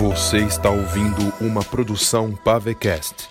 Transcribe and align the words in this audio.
Você 0.00 0.38
está 0.38 0.70
ouvindo 0.70 1.30
uma 1.42 1.62
produção 1.62 2.32
Pavecast. 2.34 3.28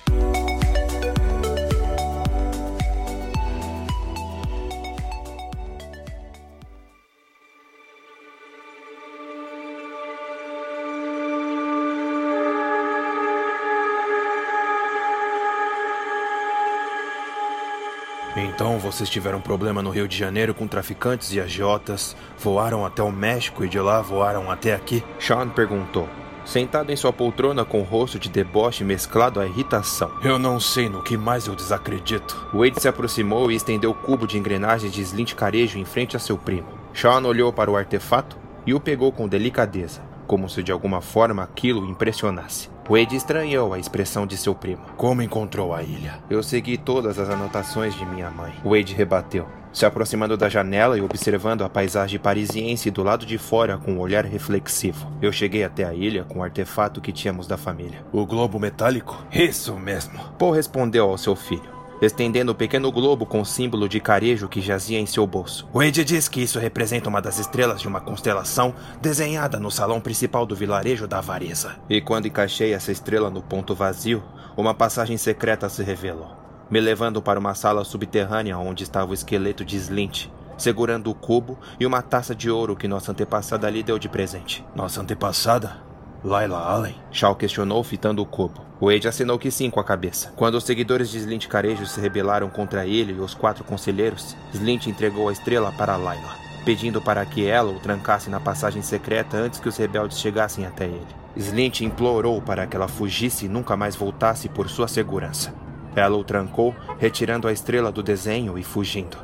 Então 18.37 18.77
vocês 18.77 19.09
tiveram 19.09 19.41
problema 19.41 19.81
no 19.81 19.89
Rio 19.89 20.07
de 20.07 20.15
Janeiro 20.15 20.53
com 20.53 20.67
traficantes 20.67 21.33
e 21.33 21.41
agiotas, 21.41 22.15
voaram 22.37 22.85
até 22.85 23.01
o 23.01 23.11
México 23.11 23.65
e 23.65 23.67
de 23.67 23.79
lá 23.79 24.03
voaram 24.03 24.51
até 24.51 24.75
aqui? 24.75 25.03
Sean 25.19 25.49
perguntou, 25.49 26.07
sentado 26.49 26.91
em 26.91 26.95
sua 26.95 27.13
poltrona 27.13 27.63
com 27.63 27.79
o 27.79 27.83
rosto 27.83 28.17
de 28.17 28.27
deboche 28.27 28.83
mesclado 28.83 29.39
à 29.39 29.45
irritação. 29.45 30.11
Eu 30.23 30.39
não 30.39 30.59
sei 30.59 30.89
no 30.89 31.03
que 31.03 31.15
mais 31.15 31.45
eu 31.45 31.55
desacredito. 31.55 32.49
Wade 32.51 32.81
se 32.81 32.87
aproximou 32.87 33.51
e 33.51 33.55
estendeu 33.55 33.91
o 33.91 33.93
cubo 33.93 34.25
de 34.25 34.37
engrenagens 34.37 34.91
de 34.91 35.01
slint 35.01 35.35
carejo 35.35 35.77
em 35.77 35.85
frente 35.85 36.17
a 36.17 36.19
seu 36.19 36.37
primo. 36.37 36.67
Sean 36.91 37.21
olhou 37.25 37.53
para 37.53 37.69
o 37.69 37.77
artefato 37.77 38.35
e 38.65 38.73
o 38.73 38.79
pegou 38.79 39.11
com 39.11 39.27
delicadeza, 39.27 40.01
como 40.25 40.49
se 40.49 40.63
de 40.63 40.71
alguma 40.71 41.01
forma 41.01 41.43
aquilo 41.43 41.81
o 41.81 41.89
impressionasse. 41.89 42.67
Wade 42.89 43.15
estranhou 43.15 43.71
a 43.71 43.77
expressão 43.77 44.25
de 44.25 44.35
seu 44.35 44.55
primo. 44.55 44.81
Como 44.97 45.21
encontrou 45.21 45.75
a 45.75 45.83
ilha? 45.83 46.23
Eu 46.27 46.41
segui 46.41 46.75
todas 46.75 47.19
as 47.19 47.29
anotações 47.29 47.93
de 47.93 48.03
minha 48.03 48.31
mãe. 48.31 48.55
Wade 48.65 48.95
rebateu, 48.95 49.47
se 49.71 49.85
aproximando 49.85 50.35
da 50.35 50.49
janela 50.49 50.97
e 50.97 51.01
observando 51.01 51.63
a 51.63 51.69
paisagem 51.69 52.19
parisiense 52.19 52.89
do 52.91 53.03
lado 53.03 53.25
de 53.25 53.37
fora 53.37 53.77
com 53.77 53.93
um 53.93 53.99
olhar 53.99 54.25
reflexivo. 54.25 55.11
Eu 55.21 55.31
cheguei 55.31 55.63
até 55.63 55.83
a 55.83 55.93
ilha 55.93 56.23
com 56.23 56.39
o 56.39 56.43
artefato 56.43 57.01
que 57.01 57.11
tínhamos 57.11 57.47
da 57.47 57.57
família. 57.57 58.03
O 58.11 58.25
globo 58.25 58.59
metálico? 58.59 59.23
Isso 59.31 59.75
mesmo. 59.75 60.19
Paul 60.37 60.51
respondeu 60.51 61.09
ao 61.09 61.17
seu 61.17 61.35
filho 61.35 61.79
estendendo 62.01 62.51
o 62.51 62.55
pequeno 62.55 62.91
globo 62.91 63.25
com 63.25 63.41
o 63.41 63.45
símbolo 63.45 63.89
de 63.89 63.99
carejo 63.99 64.47
que 64.47 64.61
jazia 64.61 64.99
em 64.99 65.05
seu 65.05 65.27
bolso. 65.27 65.67
Wade 65.73 66.03
diz 66.03 66.27
que 66.27 66.41
isso 66.41 66.59
representa 66.59 67.09
uma 67.09 67.21
das 67.21 67.39
estrelas 67.39 67.81
de 67.81 67.87
uma 67.87 67.99
constelação 67.99 68.73
desenhada 69.01 69.59
no 69.59 69.69
salão 69.69 69.99
principal 69.99 70.45
do 70.45 70.55
vilarejo 70.55 71.07
da 71.07 71.17
Avareza. 71.17 71.75
E 71.89 71.99
quando 71.99 72.27
encaixei 72.27 72.73
essa 72.73 72.91
estrela 72.91 73.29
no 73.29 73.41
ponto 73.41 73.75
vazio, 73.75 74.23
uma 74.55 74.73
passagem 74.73 75.17
secreta 75.17 75.69
se 75.69 75.83
revelou, 75.83 76.31
me 76.69 76.79
levando 76.79 77.21
para 77.21 77.39
uma 77.39 77.55
sala 77.55 77.83
subterrânea 77.83 78.57
onde 78.57 78.83
estava 78.83 79.11
o 79.11 79.13
esqueleto 79.13 79.65
de 79.65 79.75
Slint, 79.77 80.27
segurando 80.57 81.09
o 81.09 81.15
cubo 81.15 81.57
e 81.79 81.85
uma 81.85 82.01
taça 82.01 82.35
de 82.35 82.49
ouro 82.49 82.75
que 82.75 82.87
nossa 82.87 83.11
antepassada 83.11 83.69
lhe 83.69 83.81
deu 83.81 83.97
de 83.97 84.09
presente. 84.09 84.63
Nossa 84.75 85.01
antepassada? 85.01 85.77
Laila 86.23 86.59
Allen? 86.59 86.95
Shaw 87.11 87.33
questionou, 87.35 87.83
fitando 87.83 88.21
o 88.21 88.25
cubo. 88.25 88.61
Wade 88.81 89.07
assinou 89.07 89.39
que 89.39 89.49
sim 89.49 89.69
com 89.69 89.79
a 89.79 89.83
cabeça. 89.83 90.33
Quando 90.35 90.55
os 90.55 90.63
seguidores 90.63 91.09
de 91.09 91.17
Slint 91.17 91.47
Carejo 91.47 91.85
se 91.85 91.99
rebelaram 91.99 92.49
contra 92.49 92.85
ele 92.85 93.13
e 93.13 93.19
os 93.19 93.33
quatro 93.33 93.63
conselheiros, 93.63 94.35
Slint 94.53 94.87
entregou 94.87 95.29
a 95.29 95.31
estrela 95.31 95.71
para 95.71 95.95
Laila, 95.95 96.35
pedindo 96.65 97.01
para 97.01 97.25
que 97.25 97.45
ela 97.45 97.71
o 97.71 97.79
trancasse 97.79 98.29
na 98.29 98.39
passagem 98.39 98.81
secreta 98.81 99.37
antes 99.37 99.59
que 99.59 99.69
os 99.69 99.77
rebeldes 99.77 100.19
chegassem 100.19 100.65
até 100.65 100.85
ele. 100.85 101.07
Slint 101.37 101.81
implorou 101.81 102.41
para 102.41 102.67
que 102.67 102.75
ela 102.75 102.87
fugisse 102.87 103.45
e 103.45 103.49
nunca 103.49 103.77
mais 103.77 103.95
voltasse 103.95 104.49
por 104.49 104.69
sua 104.69 104.87
segurança. 104.87 105.53
Ela 105.95 106.17
o 106.17 106.23
trancou, 106.23 106.75
retirando 106.97 107.47
a 107.47 107.53
estrela 107.53 107.91
do 107.91 108.03
desenho 108.03 108.57
e 108.57 108.63
fugindo. 108.63 109.17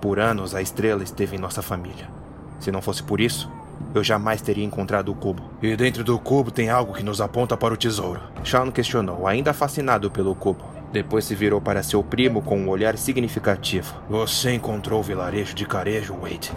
Por 0.00 0.18
anos 0.18 0.54
a 0.54 0.62
estrela 0.62 1.02
esteve 1.02 1.36
em 1.36 1.40
nossa 1.40 1.62
família. 1.62 2.08
Se 2.60 2.70
não 2.70 2.82
fosse 2.82 3.02
por 3.02 3.20
isso, 3.20 3.50
eu 3.94 4.02
jamais 4.02 4.40
teria 4.42 4.64
encontrado 4.64 5.10
o 5.10 5.14
cubo. 5.14 5.42
E 5.62 5.76
dentro 5.76 6.04
do 6.04 6.18
cubo 6.18 6.50
tem 6.50 6.70
algo 6.70 6.94
que 6.94 7.02
nos 7.02 7.20
aponta 7.20 7.56
para 7.56 7.74
o 7.74 7.76
tesouro. 7.76 8.20
Sean 8.44 8.70
questionou, 8.70 9.26
ainda 9.26 9.52
fascinado 9.52 10.10
pelo 10.10 10.34
cubo. 10.34 10.64
Depois 10.92 11.24
se 11.24 11.34
virou 11.34 11.60
para 11.60 11.82
seu 11.82 12.02
primo 12.02 12.40
com 12.40 12.58
um 12.58 12.68
olhar 12.68 12.96
significativo. 12.96 13.94
Você 14.08 14.52
encontrou 14.54 15.00
o 15.00 15.02
vilarejo 15.02 15.54
de 15.54 15.66
Carejo, 15.66 16.14
Wade. 16.14 16.52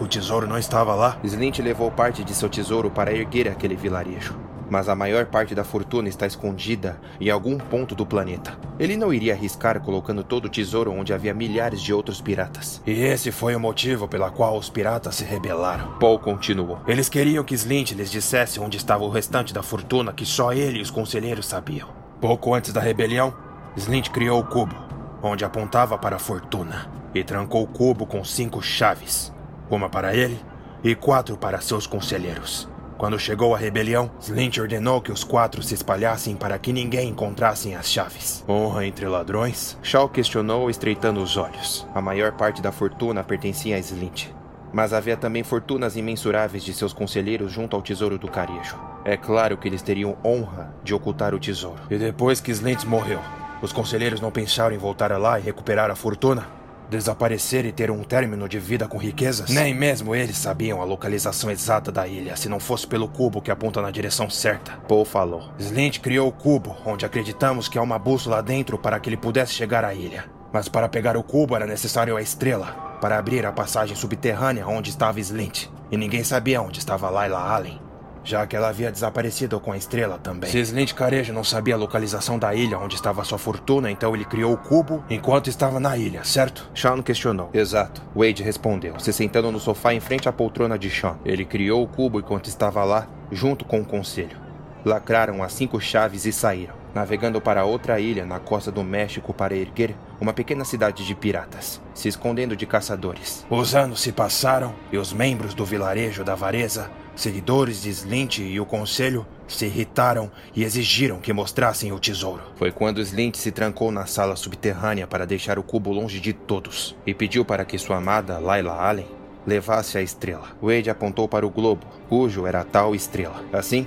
O 0.00 0.06
tesouro 0.06 0.46
não 0.46 0.56
estava 0.56 0.94
lá? 0.94 1.18
Slint 1.24 1.58
levou 1.58 1.90
parte 1.90 2.24
de 2.24 2.34
seu 2.34 2.48
tesouro 2.48 2.90
para 2.90 3.12
erguer 3.12 3.48
aquele 3.48 3.74
vilarejo. 3.74 4.34
Mas 4.70 4.88
a 4.88 4.94
maior 4.94 5.26
parte 5.26 5.54
da 5.54 5.64
fortuna 5.64 6.08
está 6.08 6.26
escondida 6.26 7.00
em 7.20 7.28
algum 7.28 7.58
ponto 7.58 7.94
do 7.94 8.06
planeta. 8.06 8.56
Ele 8.78 8.96
não 8.96 9.12
iria 9.12 9.34
arriscar 9.34 9.80
colocando 9.80 10.22
todo 10.22 10.44
o 10.44 10.48
tesouro 10.48 10.92
onde 10.92 11.12
havia 11.12 11.34
milhares 11.34 11.82
de 11.82 11.92
outros 11.92 12.20
piratas. 12.20 12.80
E 12.86 12.92
esse 12.92 13.32
foi 13.32 13.56
o 13.56 13.60
motivo 13.60 14.06
pela 14.06 14.30
qual 14.30 14.56
os 14.56 14.70
piratas 14.70 15.16
se 15.16 15.24
rebelaram. 15.24 15.98
Paul 15.98 16.20
continuou. 16.20 16.78
Eles 16.86 17.08
queriam 17.08 17.42
que 17.42 17.54
Slint 17.54 17.92
lhes 17.92 18.10
dissesse 18.10 18.60
onde 18.60 18.76
estava 18.76 19.02
o 19.02 19.10
restante 19.10 19.52
da 19.52 19.62
fortuna 19.62 20.12
que 20.12 20.24
só 20.24 20.52
ele 20.52 20.78
e 20.78 20.82
os 20.82 20.90
conselheiros 20.90 21.46
sabiam. 21.46 21.88
Pouco 22.20 22.54
antes 22.54 22.72
da 22.72 22.80
rebelião, 22.80 23.34
Slint 23.76 24.10
criou 24.10 24.40
o 24.40 24.44
cubo, 24.44 24.76
onde 25.22 25.44
apontava 25.44 25.98
para 25.98 26.16
a 26.16 26.18
fortuna, 26.18 26.90
e 27.14 27.24
trancou 27.24 27.62
o 27.62 27.66
cubo 27.66 28.06
com 28.06 28.22
cinco 28.22 28.62
chaves: 28.62 29.32
uma 29.68 29.88
para 29.88 30.14
ele 30.14 30.38
e 30.84 30.94
quatro 30.94 31.36
para 31.36 31.60
seus 31.60 31.86
conselheiros. 31.86 32.68
Quando 33.00 33.18
chegou 33.18 33.54
a 33.54 33.58
rebelião, 33.58 34.10
Slint 34.20 34.58
ordenou 34.58 35.00
que 35.00 35.10
os 35.10 35.24
quatro 35.24 35.62
se 35.62 35.72
espalhassem 35.72 36.36
para 36.36 36.58
que 36.58 36.70
ninguém 36.70 37.08
encontrasse 37.08 37.74
as 37.74 37.90
chaves. 37.90 38.44
Honra 38.46 38.84
entre 38.84 39.06
ladrões? 39.06 39.78
Shaw 39.82 40.06
questionou, 40.06 40.68
estreitando 40.68 41.22
os 41.22 41.38
olhos. 41.38 41.86
A 41.94 42.02
maior 42.02 42.32
parte 42.32 42.60
da 42.60 42.70
fortuna 42.70 43.24
pertencia 43.24 43.76
a 43.76 43.78
Slint. 43.78 44.26
Mas 44.70 44.92
havia 44.92 45.16
também 45.16 45.42
fortunas 45.42 45.96
imensuráveis 45.96 46.62
de 46.62 46.74
seus 46.74 46.92
conselheiros 46.92 47.50
junto 47.50 47.74
ao 47.74 47.80
tesouro 47.80 48.18
do 48.18 48.28
carejo. 48.28 48.76
É 49.02 49.16
claro 49.16 49.56
que 49.56 49.66
eles 49.66 49.80
teriam 49.80 50.18
honra 50.22 50.74
de 50.84 50.92
ocultar 50.92 51.34
o 51.34 51.40
tesouro. 51.40 51.80
E 51.88 51.96
depois 51.96 52.38
que 52.38 52.50
Slint 52.50 52.84
morreu, 52.84 53.20
os 53.62 53.72
conselheiros 53.72 54.20
não 54.20 54.30
pensaram 54.30 54.76
em 54.76 54.78
voltar 54.78 55.10
lá 55.18 55.40
e 55.40 55.42
recuperar 55.42 55.90
a 55.90 55.96
fortuna? 55.96 56.59
Desaparecer 56.90 57.64
e 57.64 57.70
ter 57.70 57.88
um 57.88 58.02
término 58.02 58.48
de 58.48 58.58
vida 58.58 58.88
com 58.88 58.98
riquezas? 58.98 59.48
Nem 59.48 59.72
mesmo 59.72 60.12
eles 60.12 60.36
sabiam 60.36 60.82
a 60.82 60.84
localização 60.84 61.48
exata 61.48 61.92
da 61.92 62.08
ilha, 62.08 62.34
se 62.34 62.48
não 62.48 62.58
fosse 62.58 62.84
pelo 62.84 63.06
cubo 63.06 63.40
que 63.40 63.50
aponta 63.50 63.80
na 63.80 63.92
direção 63.92 64.28
certa. 64.28 64.72
Paul 64.88 65.04
falou. 65.04 65.52
Slint 65.56 66.00
criou 66.00 66.28
o 66.28 66.32
cubo, 66.32 66.76
onde 66.84 67.06
acreditamos 67.06 67.68
que 67.68 67.78
há 67.78 67.82
uma 67.82 67.96
bússola 67.96 68.42
dentro 68.42 68.76
para 68.76 68.98
que 68.98 69.08
ele 69.08 69.16
pudesse 69.16 69.52
chegar 69.52 69.84
à 69.84 69.94
ilha. 69.94 70.24
Mas 70.52 70.68
para 70.68 70.88
pegar 70.88 71.16
o 71.16 71.22
cubo 71.22 71.54
era 71.54 71.64
necessário 71.64 72.16
a 72.16 72.22
estrela, 72.22 72.98
para 73.00 73.16
abrir 73.16 73.46
a 73.46 73.52
passagem 73.52 73.94
subterrânea 73.94 74.66
onde 74.66 74.90
estava 74.90 75.20
Slint. 75.20 75.68
E 75.92 75.96
ninguém 75.96 76.24
sabia 76.24 76.60
onde 76.60 76.80
estava 76.80 77.08
Laila 77.08 77.38
Allen 77.38 77.89
já 78.24 78.46
que 78.46 78.56
ela 78.56 78.68
havia 78.68 78.90
desaparecido 78.90 79.58
com 79.60 79.72
a 79.72 79.76
estrela 79.76 80.18
também. 80.18 80.50
Se 80.50 80.58
Slint 80.60 80.94
Carejo 80.94 81.32
não 81.32 81.44
sabia 81.44 81.74
a 81.74 81.78
localização 81.78 82.38
da 82.38 82.54
ilha 82.54 82.78
onde 82.78 82.94
estava 82.94 83.24
sua 83.24 83.38
fortuna, 83.38 83.90
então 83.90 84.14
ele 84.14 84.24
criou 84.24 84.52
o 84.52 84.58
cubo 84.58 85.04
enquanto 85.08 85.48
estava 85.48 85.80
na 85.80 85.96
ilha, 85.96 86.24
certo? 86.24 86.70
Sean 86.74 87.02
questionou. 87.02 87.50
Exato. 87.52 88.02
Wade 88.14 88.42
respondeu, 88.42 88.98
se 88.98 89.12
sentando 89.12 89.50
no 89.50 89.60
sofá 89.60 89.94
em 89.94 90.00
frente 90.00 90.28
à 90.28 90.32
poltrona 90.32 90.78
de 90.78 90.90
Sean. 90.90 91.18
Ele 91.24 91.44
criou 91.44 91.82
o 91.82 91.88
cubo 91.88 92.20
enquanto 92.20 92.48
estava 92.48 92.84
lá, 92.84 93.06
junto 93.30 93.64
com 93.64 93.80
o 93.80 93.84
conselho. 93.84 94.38
Lacraram 94.84 95.42
as 95.42 95.52
cinco 95.52 95.80
chaves 95.80 96.24
e 96.24 96.32
saíram, 96.32 96.74
navegando 96.94 97.40
para 97.40 97.64
outra 97.64 98.00
ilha 98.00 98.24
na 98.24 98.40
costa 98.40 98.72
do 98.72 98.82
México 98.82 99.34
para 99.34 99.54
erguer 99.54 99.94
uma 100.20 100.32
pequena 100.32 100.64
cidade 100.64 101.04
de 101.06 101.14
piratas, 101.14 101.80
se 101.94 102.08
escondendo 102.08 102.56
de 102.56 102.66
caçadores. 102.66 103.44
Os 103.50 103.74
anos 103.74 104.00
se 104.00 104.12
passaram 104.12 104.74
e 104.90 104.96
os 104.96 105.12
membros 105.12 105.54
do 105.54 105.64
vilarejo 105.64 106.24
da 106.24 106.34
Vareza 106.34 106.90
Seguidores 107.20 107.82
de 107.82 107.90
Slint 107.90 108.38
e 108.38 108.58
o 108.58 108.64
conselho 108.64 109.26
se 109.46 109.66
irritaram 109.66 110.30
e 110.56 110.64
exigiram 110.64 111.18
que 111.20 111.34
mostrassem 111.34 111.92
o 111.92 111.98
tesouro. 111.98 112.40
Foi 112.56 112.72
quando 112.72 113.02
Slint 113.02 113.36
se 113.36 113.52
trancou 113.52 113.92
na 113.92 114.06
sala 114.06 114.36
subterrânea 114.36 115.06
para 115.06 115.26
deixar 115.26 115.58
o 115.58 115.62
cubo 115.62 115.92
longe 115.92 116.18
de 116.18 116.32
todos 116.32 116.96
e 117.06 117.12
pediu 117.12 117.44
para 117.44 117.66
que 117.66 117.76
sua 117.76 117.98
amada 117.98 118.38
Laila 118.38 118.72
Allen 118.72 119.06
levasse 119.46 119.98
a 119.98 120.00
estrela. 120.00 120.48
Wade 120.62 120.88
apontou 120.88 121.28
para 121.28 121.46
o 121.46 121.50
globo, 121.50 121.86
cujo 122.08 122.46
era 122.46 122.62
a 122.62 122.64
tal 122.64 122.94
estrela. 122.94 123.44
Assim, 123.52 123.86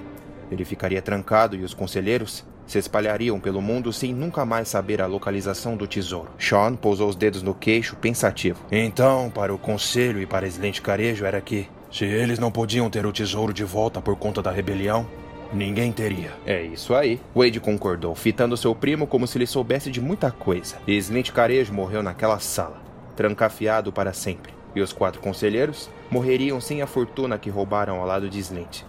ele 0.52 0.64
ficaria 0.64 1.02
trancado 1.02 1.56
e 1.56 1.64
os 1.64 1.74
conselheiros 1.74 2.46
se 2.68 2.78
espalhariam 2.78 3.40
pelo 3.40 3.64
mundo 3.64 3.92
sem 3.92 4.14
nunca 4.14 4.46
mais 4.46 4.68
saber 4.68 5.02
a 5.02 5.08
localização 5.08 5.76
do 5.76 5.88
tesouro. 5.88 6.30
Sean 6.38 6.76
pousou 6.76 7.10
os 7.10 7.16
dedos 7.16 7.42
no 7.42 7.56
queixo, 7.56 7.96
pensativo. 7.96 8.64
Então, 8.72 9.32
para 9.34 9.52
o 9.52 9.58
conselho 9.58 10.22
e 10.22 10.28
para 10.28 10.46
Slint 10.46 10.82
Carejo 10.82 11.26
era 11.26 11.42
que 11.42 11.68
se 11.94 12.06
eles 12.06 12.40
não 12.40 12.52
podiam 12.52 12.90
ter 12.90 13.06
o 13.06 13.14
tesouro 13.14 13.54
de 13.54 13.64
volta 13.64 14.02
por 14.02 14.16
conta 14.16 14.42
da 14.42 14.50
rebelião, 14.50 15.06
ninguém 15.54 15.92
teria. 15.92 16.32
É 16.44 16.60
isso 16.64 16.96
aí. 16.96 17.22
Wade 17.36 17.60
concordou, 17.60 18.16
fitando 18.16 18.58
seu 18.58 18.74
primo 18.74 19.06
como 19.06 19.28
se 19.28 19.38
ele 19.38 19.46
soubesse 19.46 19.92
de 19.92 20.02
muita 20.02 20.32
coisa. 20.32 20.78
E 20.88 20.98
Slint 20.98 21.30
Carejo 21.30 21.72
morreu 21.72 22.02
naquela 22.02 22.40
sala, 22.40 22.82
trancafiado 23.16 23.94
para 23.94 24.12
sempre. 24.12 24.52
E 24.76 24.82
os 24.82 24.92
quatro 24.92 25.22
conselheiros 25.22 25.88
morreriam 26.10 26.60
sem 26.60 26.82
a 26.82 26.88
fortuna 26.88 27.38
que 27.38 27.52
roubaram 27.52 28.00
ao 28.00 28.08
lado 28.08 28.28
de 28.28 28.40
Slint. 28.40 28.82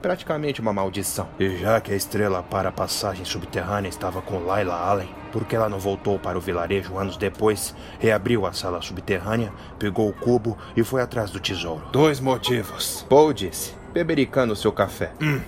Praticamente 0.00 0.60
uma 0.60 0.72
maldição. 0.72 1.28
E 1.38 1.56
já 1.56 1.80
que 1.80 1.92
a 1.92 1.96
estrela 1.96 2.42
para 2.42 2.68
a 2.68 2.72
passagem 2.72 3.24
subterrânea 3.24 3.88
estava 3.88 4.22
com 4.22 4.38
Laila 4.38 4.74
Allen, 4.74 5.08
porque 5.32 5.56
ela 5.56 5.68
não 5.68 5.78
voltou 5.78 6.18
para 6.18 6.38
o 6.38 6.40
vilarejo 6.40 6.96
anos 6.96 7.16
depois, 7.16 7.74
reabriu 7.98 8.46
a 8.46 8.52
sala 8.52 8.80
subterrânea, 8.80 9.52
pegou 9.78 10.08
o 10.08 10.12
cubo 10.12 10.56
e 10.76 10.84
foi 10.84 11.02
atrás 11.02 11.30
do 11.30 11.40
tesouro. 11.40 11.84
Dois 11.90 12.20
motivos. 12.20 13.04
Paul 13.08 13.32
disse, 13.32 13.74
bebericando 13.92 14.54
seu 14.54 14.72
café. 14.72 15.12
Hum. 15.20 15.40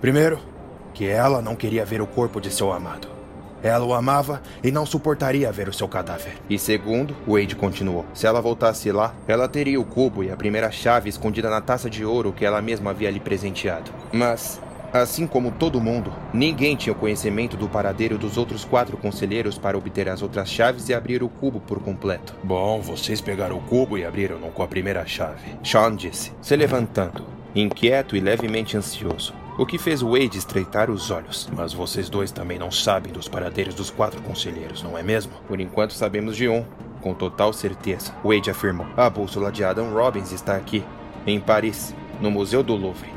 Primeiro, 0.00 0.38
que 0.92 1.06
ela 1.06 1.40
não 1.40 1.56
queria 1.56 1.84
ver 1.84 2.00
o 2.00 2.06
corpo 2.06 2.40
de 2.40 2.50
seu 2.50 2.72
amado. 2.72 3.13
Ela 3.64 3.84
o 3.84 3.94
amava 3.94 4.42
e 4.62 4.70
não 4.70 4.84
suportaria 4.84 5.50
ver 5.50 5.70
o 5.70 5.72
seu 5.72 5.88
cadáver. 5.88 6.34
E 6.50 6.58
segundo, 6.58 7.16
Wade 7.26 7.56
continuou: 7.56 8.04
se 8.12 8.26
ela 8.26 8.42
voltasse 8.42 8.92
lá, 8.92 9.14
ela 9.26 9.48
teria 9.48 9.80
o 9.80 9.84
cubo 9.84 10.22
e 10.22 10.30
a 10.30 10.36
primeira 10.36 10.70
chave 10.70 11.08
escondida 11.08 11.48
na 11.48 11.62
taça 11.62 11.88
de 11.88 12.04
ouro 12.04 12.32
que 12.32 12.44
ela 12.44 12.60
mesma 12.60 12.90
havia 12.90 13.10
lhe 13.10 13.18
presenteado. 13.18 13.90
Mas 14.12 14.60
Assim 14.94 15.26
como 15.26 15.50
todo 15.50 15.80
mundo, 15.80 16.12
ninguém 16.32 16.76
tinha 16.76 16.94
conhecimento 16.94 17.56
do 17.56 17.68
paradeiro 17.68 18.16
dos 18.16 18.36
outros 18.38 18.64
quatro 18.64 18.96
conselheiros 18.96 19.58
para 19.58 19.76
obter 19.76 20.08
as 20.08 20.22
outras 20.22 20.48
chaves 20.48 20.88
e 20.88 20.94
abrir 20.94 21.20
o 21.20 21.28
cubo 21.28 21.58
por 21.58 21.80
completo. 21.80 22.32
Bom, 22.44 22.80
vocês 22.80 23.20
pegaram 23.20 23.56
o 23.56 23.60
cubo 23.62 23.98
e 23.98 24.04
abriram 24.04 24.38
com 24.38 24.62
a 24.62 24.68
primeira 24.68 25.04
chave. 25.04 25.56
Sean 25.64 25.96
disse, 25.96 26.30
se 26.40 26.54
levantando, 26.54 27.26
inquieto 27.56 28.14
e 28.14 28.20
levemente 28.20 28.76
ansioso. 28.76 29.34
O 29.56 29.64
que 29.64 29.78
fez 29.78 30.02
Wade 30.02 30.36
estreitar 30.36 30.90
os 30.90 31.12
olhos. 31.12 31.48
Mas 31.54 31.72
vocês 31.72 32.08
dois 32.08 32.32
também 32.32 32.58
não 32.58 32.72
sabem 32.72 33.12
dos 33.12 33.28
paradeiros 33.28 33.74
dos 33.74 33.88
quatro 33.88 34.20
conselheiros, 34.22 34.82
não 34.82 34.98
é 34.98 35.02
mesmo? 35.02 35.32
Por 35.46 35.60
enquanto 35.60 35.92
sabemos 35.92 36.36
de 36.36 36.48
um, 36.48 36.64
com 37.00 37.14
total 37.14 37.52
certeza. 37.52 38.12
Wade 38.24 38.50
afirmou. 38.50 38.86
A 38.96 39.08
bússola 39.08 39.52
de 39.52 39.62
Adam 39.62 39.92
Robbins 39.92 40.32
está 40.32 40.56
aqui, 40.56 40.82
em 41.24 41.38
Paris, 41.38 41.94
no 42.20 42.32
Museu 42.32 42.64
do 42.64 42.74
Louvre. 42.74 43.08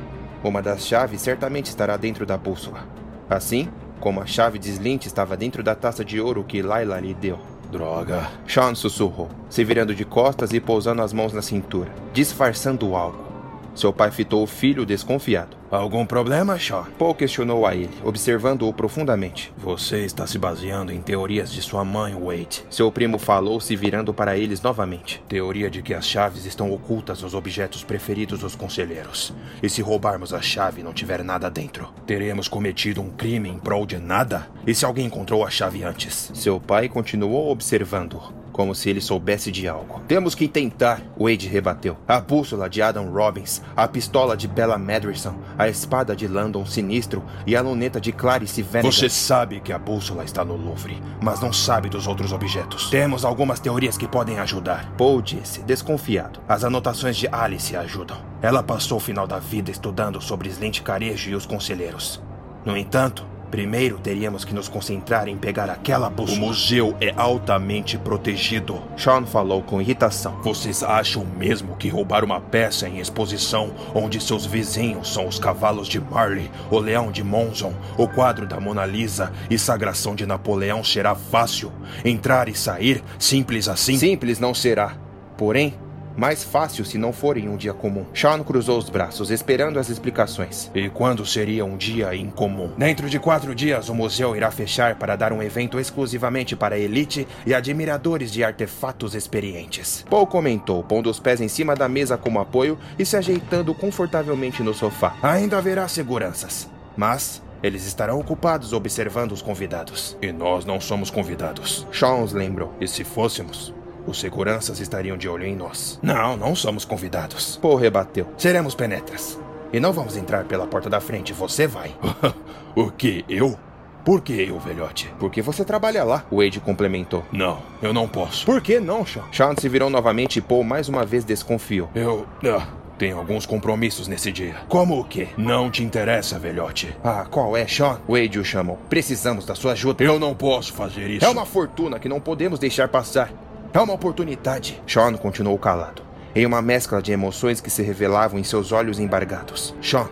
Uma 0.43 0.61
das 0.61 0.85
chaves 0.85 1.21
certamente 1.21 1.65
estará 1.65 1.97
dentro 1.97 2.23
da 2.23 2.37
bússola. 2.37 2.87
Assim 3.27 3.67
como 3.99 4.21
a 4.21 4.27
chave 4.27 4.59
de 4.59 4.69
Slint 4.69 5.07
estava 5.07 5.35
dentro 5.35 5.63
da 5.63 5.73
taça 5.73 6.05
de 6.05 6.21
ouro 6.21 6.43
que 6.43 6.61
Layla 6.61 6.99
lhe 6.99 7.15
deu. 7.15 7.39
Droga. 7.71 8.29
Sean 8.47 8.75
sussurrou, 8.75 9.27
se 9.49 9.63
virando 9.63 9.95
de 9.95 10.05
costas 10.05 10.53
e 10.53 10.59
pousando 10.59 11.01
as 11.01 11.11
mãos 11.11 11.33
na 11.33 11.41
cintura, 11.41 11.91
disfarçando 12.13 12.95
algo. 12.95 13.25
Seu 13.73 13.91
pai 13.91 14.09
fitou 14.09 14.43
o 14.43 14.47
filho 14.47 14.85
desconfiado. 14.85 15.57
Algum 15.69 16.05
problema, 16.05 16.57
Sean? 16.57 16.85
Paul 16.97 17.13
questionou 17.13 17.65
a 17.65 17.75
ele, 17.75 17.89
observando-o 18.01 18.71
profundamente. 18.71 19.51
Você 19.57 20.05
está 20.05 20.25
se 20.25 20.37
baseando 20.39 20.93
em 20.93 21.01
teorias 21.01 21.51
de 21.51 21.61
sua 21.61 21.83
mãe, 21.83 22.13
Wade. 22.13 22.63
Seu 22.69 22.89
primo 22.89 23.17
falou, 23.17 23.59
se 23.59 23.75
virando 23.75 24.13
para 24.13 24.37
eles 24.37 24.61
novamente. 24.61 25.21
Teoria 25.27 25.69
de 25.69 25.81
que 25.81 25.93
as 25.93 26.07
chaves 26.07 26.45
estão 26.45 26.71
ocultas 26.71 27.21
nos 27.21 27.33
objetos 27.33 27.83
preferidos 27.83 28.39
dos 28.39 28.55
conselheiros. 28.55 29.33
E 29.61 29.69
se 29.69 29.81
roubarmos 29.81 30.33
a 30.33 30.41
chave 30.41 30.79
e 30.79 30.83
não 30.83 30.93
tiver 30.93 31.21
nada 31.21 31.49
dentro, 31.49 31.89
teremos 32.05 32.47
cometido 32.47 33.01
um 33.01 33.09
crime 33.09 33.49
em 33.49 33.59
prol 33.59 33.85
de 33.85 33.97
nada? 33.97 34.47
E 34.65 34.73
se 34.73 34.85
alguém 34.85 35.07
encontrou 35.07 35.45
a 35.45 35.49
chave 35.49 35.83
antes? 35.83 36.31
Seu 36.33 36.61
pai 36.61 36.87
continuou 36.87 37.51
observando 37.51 38.21
como 38.57 38.73
se 38.73 38.89
ele 38.89 38.99
soubesse 38.99 39.51
de 39.51 39.67
algo. 39.67 40.01
Temos 40.07 40.33
que 40.33 40.47
tentar, 40.47 41.03
Wade 41.15 41.47
rebateu. 41.47 41.95
A 42.07 42.19
bússola 42.19 42.67
de 42.67 42.81
Adam 42.81 43.11
Robbins, 43.11 43.61
a 43.75 43.87
pistola 43.87 44.35
de 44.35 44.47
Bella 44.47 44.79
Madison, 44.79 45.35
a 45.57 45.67
espada 45.67 46.15
de 46.15 46.27
Landon 46.27 46.65
Sinistro 46.65 47.23
e 47.45 47.55
a 47.55 47.61
luneta 47.61 47.99
de 47.99 48.11
Clarice 48.11 48.61
Venegas. 48.61 48.95
Você 48.95 49.09
sabe 49.09 49.59
que 49.59 49.73
a 49.73 49.79
bússola 49.79 50.23
está 50.23 50.43
no 50.45 50.55
Louvre, 50.55 51.01
mas 51.21 51.39
não 51.39 51.51
sabe 51.51 51.89
dos 51.89 52.07
outros 52.07 52.31
objetos. 52.31 52.89
Temos 52.89 53.25
algumas 53.25 53.59
teorias 53.59 53.97
que 53.97 54.07
podem 54.07 54.39
ajudar. 54.39 54.91
Paul 54.97 55.21
disse, 55.21 55.61
desconfiado. 55.63 56.39
As 56.47 56.63
anotações 56.63 57.17
de 57.17 57.27
Alice 57.31 57.75
ajudam. 57.75 58.17
Ela 58.41 58.61
passou 58.61 58.97
o 58.97 59.01
final 59.01 59.25
da 59.25 59.39
vida 59.39 59.71
estudando 59.71 60.21
sobre 60.21 60.49
Slint 60.49 60.81
Carejo 60.81 61.31
e 61.31 61.35
os 61.35 61.45
conselheiros. 61.45 62.21
No 62.63 62.77
entanto, 62.77 63.25
Primeiro 63.51 63.97
teríamos 63.97 64.43
que 64.43 64.53
nos 64.53 64.67
concentrar 64.67 65.27
em 65.27 65.37
pegar 65.37 65.69
aquela 65.69 66.09
bússola. 66.09 66.37
O 66.37 66.47
museu 66.47 66.97
é 66.99 67.13
altamente 67.15 67.97
protegido. 67.97 68.81
Sean 68.97 69.25
falou 69.25 69.61
com 69.61 69.81
irritação. 69.81 70.41
Vocês 70.43 70.83
acham 70.83 71.25
mesmo 71.25 71.75
que 71.77 71.87
roubar 71.87 72.23
uma 72.23 72.41
peça 72.41 72.87
em 72.87 72.99
exposição 72.99 73.73
onde 73.95 74.19
seus 74.19 74.45
vizinhos 74.45 75.13
são 75.13 75.27
os 75.27 75.39
cavalos 75.39 75.87
de 75.87 75.99
Marley, 75.99 76.51
o 76.69 76.77
leão 76.77 77.11
de 77.11 77.23
Monzon, 77.23 77.73
o 77.97 78.07
quadro 78.07 78.45
da 78.45 78.59
Mona 78.59 78.85
Lisa 78.85 79.31
e 79.49 79.57
sagração 79.57 80.15
de 80.15 80.25
Napoleão 80.25 80.83
será 80.83 81.15
fácil? 81.15 81.71
Entrar 82.03 82.49
e 82.49 82.55
sair, 82.55 83.03
simples 83.17 83.67
assim? 83.67 83.97
Simples 83.97 84.39
não 84.39 84.53
será. 84.53 84.95
Porém, 85.37 85.73
mais 86.17 86.43
fácil 86.43 86.83
se 86.83 86.97
não 86.97 87.13
for 87.13 87.37
em 87.37 87.47
um 87.47 87.55
dia 87.55 87.73
comum. 87.73 88.05
Sean 88.13 88.43
cruzou 88.43 88.77
os 88.77 88.89
braços, 88.89 89.29
esperando 89.29 89.79
as 89.79 89.89
explicações. 89.89 90.71
E 90.73 90.89
quando 90.89 91.25
seria 91.25 91.63
um 91.63 91.77
dia 91.77 92.13
incomum? 92.15 92.71
Dentro 92.77 93.09
de 93.09 93.19
quatro 93.19 93.53
dias, 93.53 93.87
o 93.87 93.95
museu 93.95 94.35
irá 94.35 94.49
fechar 94.49 94.95
para 94.95 95.15
dar 95.15 95.31
um 95.31 95.43
evento 95.43 95.79
exclusivamente 95.79 96.55
para 96.55 96.75
a 96.75 96.79
elite 96.79 97.27
e 97.45 97.53
admiradores 97.53 98.31
de 98.31 98.43
artefatos 98.43 99.13
experientes. 99.13 100.03
Paul 100.09 100.25
comentou, 100.25 100.83
pondo 100.83 101.09
os 101.09 101.19
pés 101.19 101.39
em 101.39 101.47
cima 101.47 101.75
da 101.75 101.87
mesa 101.87 102.17
como 102.17 102.39
apoio 102.39 102.77
e 102.97 103.05
se 103.05 103.15
ajeitando 103.15 103.73
confortavelmente 103.75 104.63
no 104.63 104.73
sofá. 104.73 105.15
Ainda 105.21 105.57
haverá 105.57 105.87
seguranças, 105.87 106.69
mas 106.95 107.41
eles 107.61 107.85
estarão 107.85 108.19
ocupados 108.19 108.73
observando 108.73 109.31
os 109.31 109.41
convidados. 109.41 110.17
E 110.21 110.31
nós 110.31 110.65
não 110.65 110.79
somos 110.79 111.09
convidados. 111.09 111.87
Sean 111.91 112.17
os 112.17 112.33
lembrou. 112.33 112.73
E 112.79 112.87
se 112.87 113.03
fôssemos, 113.03 113.73
os 114.07 114.19
seguranças 114.19 114.79
estariam 114.79 115.17
de 115.17 115.27
olho 115.27 115.45
em 115.45 115.55
nós. 115.55 115.99
Não, 116.01 116.37
não 116.37 116.55
somos 116.55 116.85
convidados. 116.85 117.57
Paul 117.61 117.75
rebateu. 117.75 118.27
Seremos 118.37 118.73
penetras. 118.73 119.37
E 119.71 119.79
não 119.79 119.91
vamos 119.91 120.15
entrar 120.15 120.45
pela 120.45 120.65
porta 120.65 120.89
da 120.89 121.01
frente, 121.01 121.33
você 121.33 121.67
vai. 121.67 121.93
o 122.73 122.89
que? 122.89 123.25
Eu? 123.27 123.59
Por 124.05 124.21
que 124.21 124.31
eu, 124.31 124.57
velhote? 124.57 125.13
Porque 125.19 125.41
você 125.41 125.65
trabalha 125.65 126.01
lá, 126.05 126.23
Wade 126.31 126.61
complementou. 126.61 127.25
Não, 127.29 127.61
eu 127.81 127.93
não 127.93 128.07
posso. 128.07 128.45
Por 128.45 128.61
que 128.61 128.79
não, 128.79 129.05
Sean? 129.05 129.25
Sean 129.33 129.53
se 129.59 129.67
virou 129.67 129.89
novamente 129.89 130.39
e 130.39 130.41
Paul 130.41 130.63
mais 130.63 130.87
uma 130.87 131.05
vez 131.05 131.25
desconfiou. 131.25 131.89
Eu. 131.93 132.25
Ah, 132.45 132.67
tenho 132.97 133.17
alguns 133.17 133.45
compromissos 133.45 134.07
nesse 134.07 134.31
dia. 134.31 134.55
Como 134.69 134.97
o 134.97 135.03
quê? 135.03 135.27
Não 135.37 135.69
te 135.69 135.83
interessa, 135.83 136.39
velhote. 136.39 136.95
Ah, 137.03 137.27
qual 137.29 137.57
é, 137.57 137.67
Sean? 137.67 137.99
Wade 138.07 138.39
o 138.39 138.45
chamou. 138.45 138.79
Precisamos 138.89 139.45
da 139.45 139.55
sua 139.55 139.73
ajuda. 139.73 140.01
Eu 140.01 140.17
não 140.17 140.33
posso 140.33 140.71
fazer 140.71 141.09
isso. 141.09 141.25
É 141.25 141.29
uma 141.29 141.45
fortuna 141.45 141.99
que 141.99 142.07
não 142.07 142.21
podemos 142.21 142.59
deixar 142.59 142.87
passar. 142.87 143.29
É 143.77 143.79
uma 143.79 143.93
oportunidade. 143.93 144.81
Sean 144.87 145.13
continuou 145.13 145.55
calado, 145.59 146.01
em 146.33 146.47
uma 146.47 146.63
mescla 146.63 146.99
de 146.99 147.11
emoções 147.11 147.61
que 147.61 147.69
se 147.69 147.83
revelavam 147.83 148.39
em 148.39 148.43
seus 148.43 148.71
olhos 148.71 148.97
embargados. 148.97 149.75
Sean, 149.79 150.09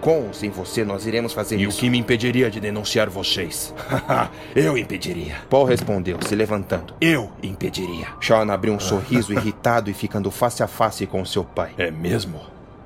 com 0.00 0.26
ou 0.26 0.34
sem 0.34 0.50
você, 0.50 0.84
nós 0.84 1.06
iremos 1.06 1.32
fazer 1.32 1.58
e 1.58 1.62
isso. 1.62 1.76
E 1.76 1.78
o 1.78 1.80
que 1.80 1.90
me 1.90 1.98
impediria 1.98 2.50
de 2.50 2.58
denunciar 2.58 3.08
vocês? 3.08 3.72
eu 4.52 4.76
impediria. 4.76 5.36
Paul 5.48 5.64
respondeu, 5.64 6.18
se 6.26 6.34
levantando. 6.34 6.92
Eu 7.00 7.30
impediria. 7.40 8.08
Sean 8.20 8.52
abriu 8.52 8.72
um 8.72 8.80
sorriso 8.80 9.32
irritado 9.32 9.88
e 9.88 9.94
ficando 9.94 10.28
face 10.32 10.64
a 10.64 10.66
face 10.66 11.06
com 11.06 11.24
seu 11.24 11.44
pai. 11.44 11.74
É 11.78 11.92
mesmo? 11.92 12.40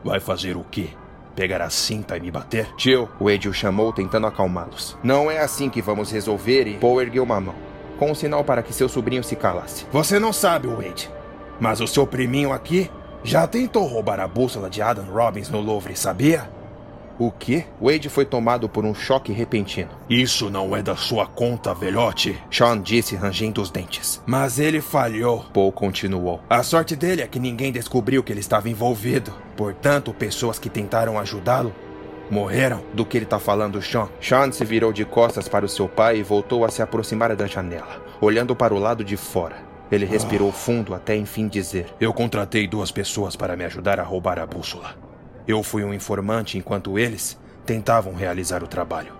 Vai 0.04 0.20
fazer 0.20 0.58
o 0.58 0.64
quê? 0.70 0.88
Pegar 1.34 1.62
a 1.62 1.70
cinta 1.70 2.18
e 2.18 2.20
me 2.20 2.30
bater? 2.30 2.68
Tio, 2.76 3.08
Wade 3.18 3.48
o 3.48 3.54
chamou, 3.54 3.94
tentando 3.94 4.26
acalmá-los. 4.26 4.94
Não 5.02 5.30
é 5.30 5.38
assim 5.38 5.70
que 5.70 5.80
vamos 5.80 6.12
resolver 6.12 6.66
e... 6.66 6.74
Paul 6.74 7.00
ergueu 7.00 7.24
uma 7.24 7.40
mão 7.40 7.71
com 8.02 8.10
um 8.10 8.14
sinal 8.16 8.42
para 8.42 8.64
que 8.64 8.72
seu 8.72 8.88
sobrinho 8.88 9.22
se 9.22 9.36
calasse. 9.36 9.86
Você 9.92 10.18
não 10.18 10.32
sabe, 10.32 10.66
Wade, 10.66 11.08
mas 11.60 11.80
o 11.80 11.86
seu 11.86 12.04
priminho 12.04 12.52
aqui 12.52 12.90
já 13.22 13.46
tentou 13.46 13.86
roubar 13.86 14.18
a 14.18 14.26
bússola 14.26 14.68
de 14.68 14.82
Adam 14.82 15.04
Robbins 15.04 15.48
no 15.48 15.60
Louvre, 15.60 15.94
sabia? 15.94 16.50
O 17.16 17.30
quê? 17.30 17.64
Wade 17.80 18.08
foi 18.08 18.24
tomado 18.24 18.68
por 18.68 18.84
um 18.84 18.92
choque 18.92 19.30
repentino. 19.30 19.90
Isso 20.10 20.50
não 20.50 20.74
é 20.74 20.82
da 20.82 20.96
sua 20.96 21.28
conta, 21.28 21.72
velhote. 21.72 22.36
Sean 22.50 22.80
disse, 22.80 23.14
rangendo 23.14 23.62
os 23.62 23.70
dentes. 23.70 24.20
Mas 24.26 24.58
ele 24.58 24.80
falhou. 24.80 25.44
Paul 25.54 25.70
continuou. 25.70 26.40
A 26.50 26.64
sorte 26.64 26.96
dele 26.96 27.22
é 27.22 27.28
que 27.28 27.38
ninguém 27.38 27.70
descobriu 27.70 28.24
que 28.24 28.32
ele 28.32 28.40
estava 28.40 28.68
envolvido. 28.68 29.32
Portanto, 29.56 30.12
pessoas 30.12 30.58
que 30.58 30.68
tentaram 30.68 31.20
ajudá-lo 31.20 31.72
Morreram? 32.30 32.82
Do 32.94 33.04
que 33.04 33.16
ele 33.16 33.26
tá 33.26 33.38
falando, 33.38 33.80
Sean? 33.82 34.08
Sean 34.20 34.50
se 34.52 34.64
virou 34.64 34.92
de 34.92 35.04
costas 35.04 35.48
para 35.48 35.64
o 35.64 35.68
seu 35.68 35.88
pai 35.88 36.18
e 36.18 36.22
voltou 36.22 36.64
a 36.64 36.68
se 36.68 36.82
aproximar 36.82 37.34
da 37.36 37.46
janela, 37.46 38.02
olhando 38.20 38.56
para 38.56 38.74
o 38.74 38.78
lado 38.78 39.04
de 39.04 39.16
fora. 39.16 39.56
Ele 39.90 40.06
respirou 40.06 40.48
oh. 40.48 40.52
fundo 40.52 40.94
até 40.94 41.14
enfim 41.14 41.46
dizer: 41.48 41.86
Eu 42.00 42.14
contratei 42.14 42.66
duas 42.66 42.90
pessoas 42.90 43.36
para 43.36 43.56
me 43.56 43.64
ajudar 43.64 44.00
a 44.00 44.02
roubar 44.02 44.38
a 44.38 44.46
bússola. 44.46 44.94
Eu 45.46 45.62
fui 45.62 45.84
um 45.84 45.92
informante 45.92 46.56
enquanto 46.56 46.98
eles 46.98 47.38
tentavam 47.66 48.14
realizar 48.14 48.62
o 48.62 48.68
trabalho. 48.68 49.12